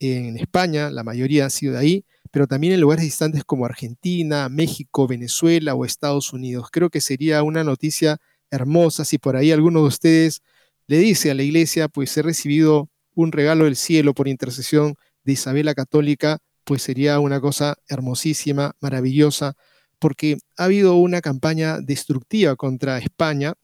en 0.00 0.36
España, 0.36 0.90
la 0.90 1.04
mayoría 1.04 1.46
ha 1.46 1.50
sido 1.50 1.74
de 1.74 1.78
ahí, 1.78 2.04
pero 2.34 2.48
también 2.48 2.72
en 2.72 2.80
lugares 2.80 3.04
distantes 3.04 3.44
como 3.44 3.64
Argentina, 3.64 4.48
México, 4.48 5.06
Venezuela 5.06 5.76
o 5.76 5.84
Estados 5.84 6.32
Unidos. 6.32 6.66
Creo 6.72 6.90
que 6.90 7.00
sería 7.00 7.44
una 7.44 7.62
noticia 7.62 8.18
hermosa 8.50 9.04
si 9.04 9.18
por 9.18 9.36
ahí 9.36 9.52
alguno 9.52 9.82
de 9.82 9.86
ustedes 9.86 10.42
le 10.88 10.98
dice 10.98 11.30
a 11.30 11.34
la 11.34 11.44
iglesia, 11.44 11.86
pues 11.86 12.16
he 12.16 12.22
recibido 12.22 12.90
un 13.14 13.30
regalo 13.30 13.66
del 13.66 13.76
cielo 13.76 14.14
por 14.14 14.26
intercesión 14.26 14.96
de 15.22 15.34
Isabela 15.34 15.76
Católica, 15.76 16.38
pues 16.64 16.82
sería 16.82 17.20
una 17.20 17.40
cosa 17.40 17.76
hermosísima, 17.86 18.74
maravillosa, 18.80 19.54
porque 20.00 20.38
ha 20.56 20.64
habido 20.64 20.96
una 20.96 21.20
campaña 21.20 21.78
destructiva 21.80 22.56
contra 22.56 22.98
España 22.98 23.54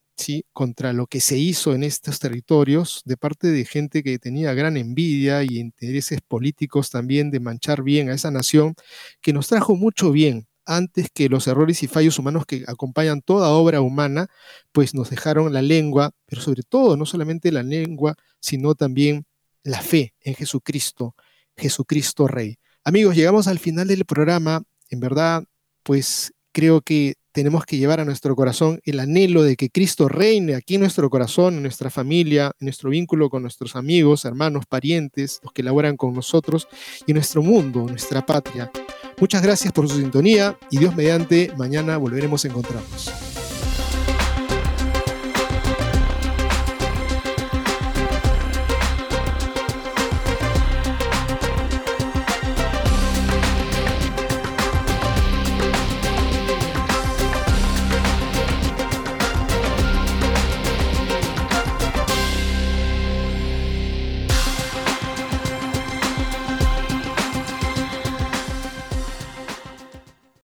contra 0.53 0.93
lo 0.93 1.07
que 1.07 1.21
se 1.21 1.39
hizo 1.39 1.75
en 1.75 1.83
estos 1.85 2.19
territorios 2.19 3.03
de 3.05 3.17
parte 3.17 3.49
de 3.49 3.65
gente 3.65 4.03
que 4.03 4.19
tenía 4.19 4.55
gran 4.55 4.77
envidia 4.77 5.43
y 5.43 5.59
intereses 5.59 6.21
políticos 6.21 6.91
también 6.91 7.31
de 7.31 7.41
manchar 7.41 7.83
bien 7.83 8.11
a 8.11 8.15
esa 8.15 8.31
nación, 8.31 8.75
que 9.21 9.33
nos 9.33 9.49
trajo 9.49 9.77
mucho 9.77 10.13
bien 10.13 10.47
antes 10.67 11.09
que 11.13 11.29
los 11.29 11.47
errores 11.49 11.83
y 11.83 11.89
fallos 11.89 12.19
humanos 12.19 12.45
que 12.47 12.65
acompañan 12.67 13.23
toda 13.23 13.49
obra 13.51 13.81
humana, 13.81 14.29
pues 14.73 14.95
nos 14.95 15.11
dejaron 15.11 15.53
la 15.53 15.63
lengua, 15.63 16.13
pero 16.27 16.41
sobre 16.41 16.63
todo 16.63 16.97
no 16.97 17.07
solamente 17.07 17.51
la 17.51 17.63
lengua, 17.63 18.15
sino 18.41 18.75
también 18.75 19.27
la 19.65 19.83
fe 19.83 20.15
en 20.21 20.35
Jesucristo, 20.35 21.15
Jesucristo 21.57 22.29
Rey. 22.29 22.59
Amigos, 22.85 23.17
llegamos 23.17 23.49
al 23.49 23.59
final 23.59 23.89
del 23.89 24.05
programa. 24.05 24.63
En 24.91 25.01
verdad, 25.01 25.45
pues 25.83 26.33
creo 26.53 26.83
que 26.83 27.15
tenemos 27.41 27.65
que 27.65 27.79
llevar 27.79 28.01
a 28.01 28.05
nuestro 28.05 28.37
corazón 28.37 28.83
el 28.85 29.01
anhelo 29.01 29.43
de 29.43 29.57
que 29.57 29.71
Cristo 29.71 30.11
reine 30.11 30.55
aquí 30.55 30.75
en 30.75 30.83
nuestro 30.83 31.09
corazón, 31.09 31.55
en 31.55 31.63
nuestra 31.63 31.89
familia, 31.89 32.53
en 32.61 32.67
nuestro 32.67 32.91
vínculo 32.91 33.31
con 33.31 33.41
nuestros 33.41 33.77
amigos, 33.77 34.27
hermanos, 34.27 34.67
parientes, 34.67 35.41
los 35.43 35.51
que 35.55 35.63
laboran 35.63 35.97
con 35.97 36.13
nosotros 36.13 36.69
y 37.07 37.13
en 37.13 37.15
nuestro 37.15 37.43
mundo, 37.43 37.87
nuestra 37.89 38.27
patria. 38.27 38.71
Muchas 39.19 39.41
gracias 39.41 39.73
por 39.73 39.89
su 39.89 39.97
sintonía 39.97 40.59
y 40.71 40.77
Dios 40.77 40.95
mediante, 40.95 41.51
mañana 41.57 41.97
volveremos 41.97 42.45
a 42.45 42.49
encontrarnos. 42.49 43.30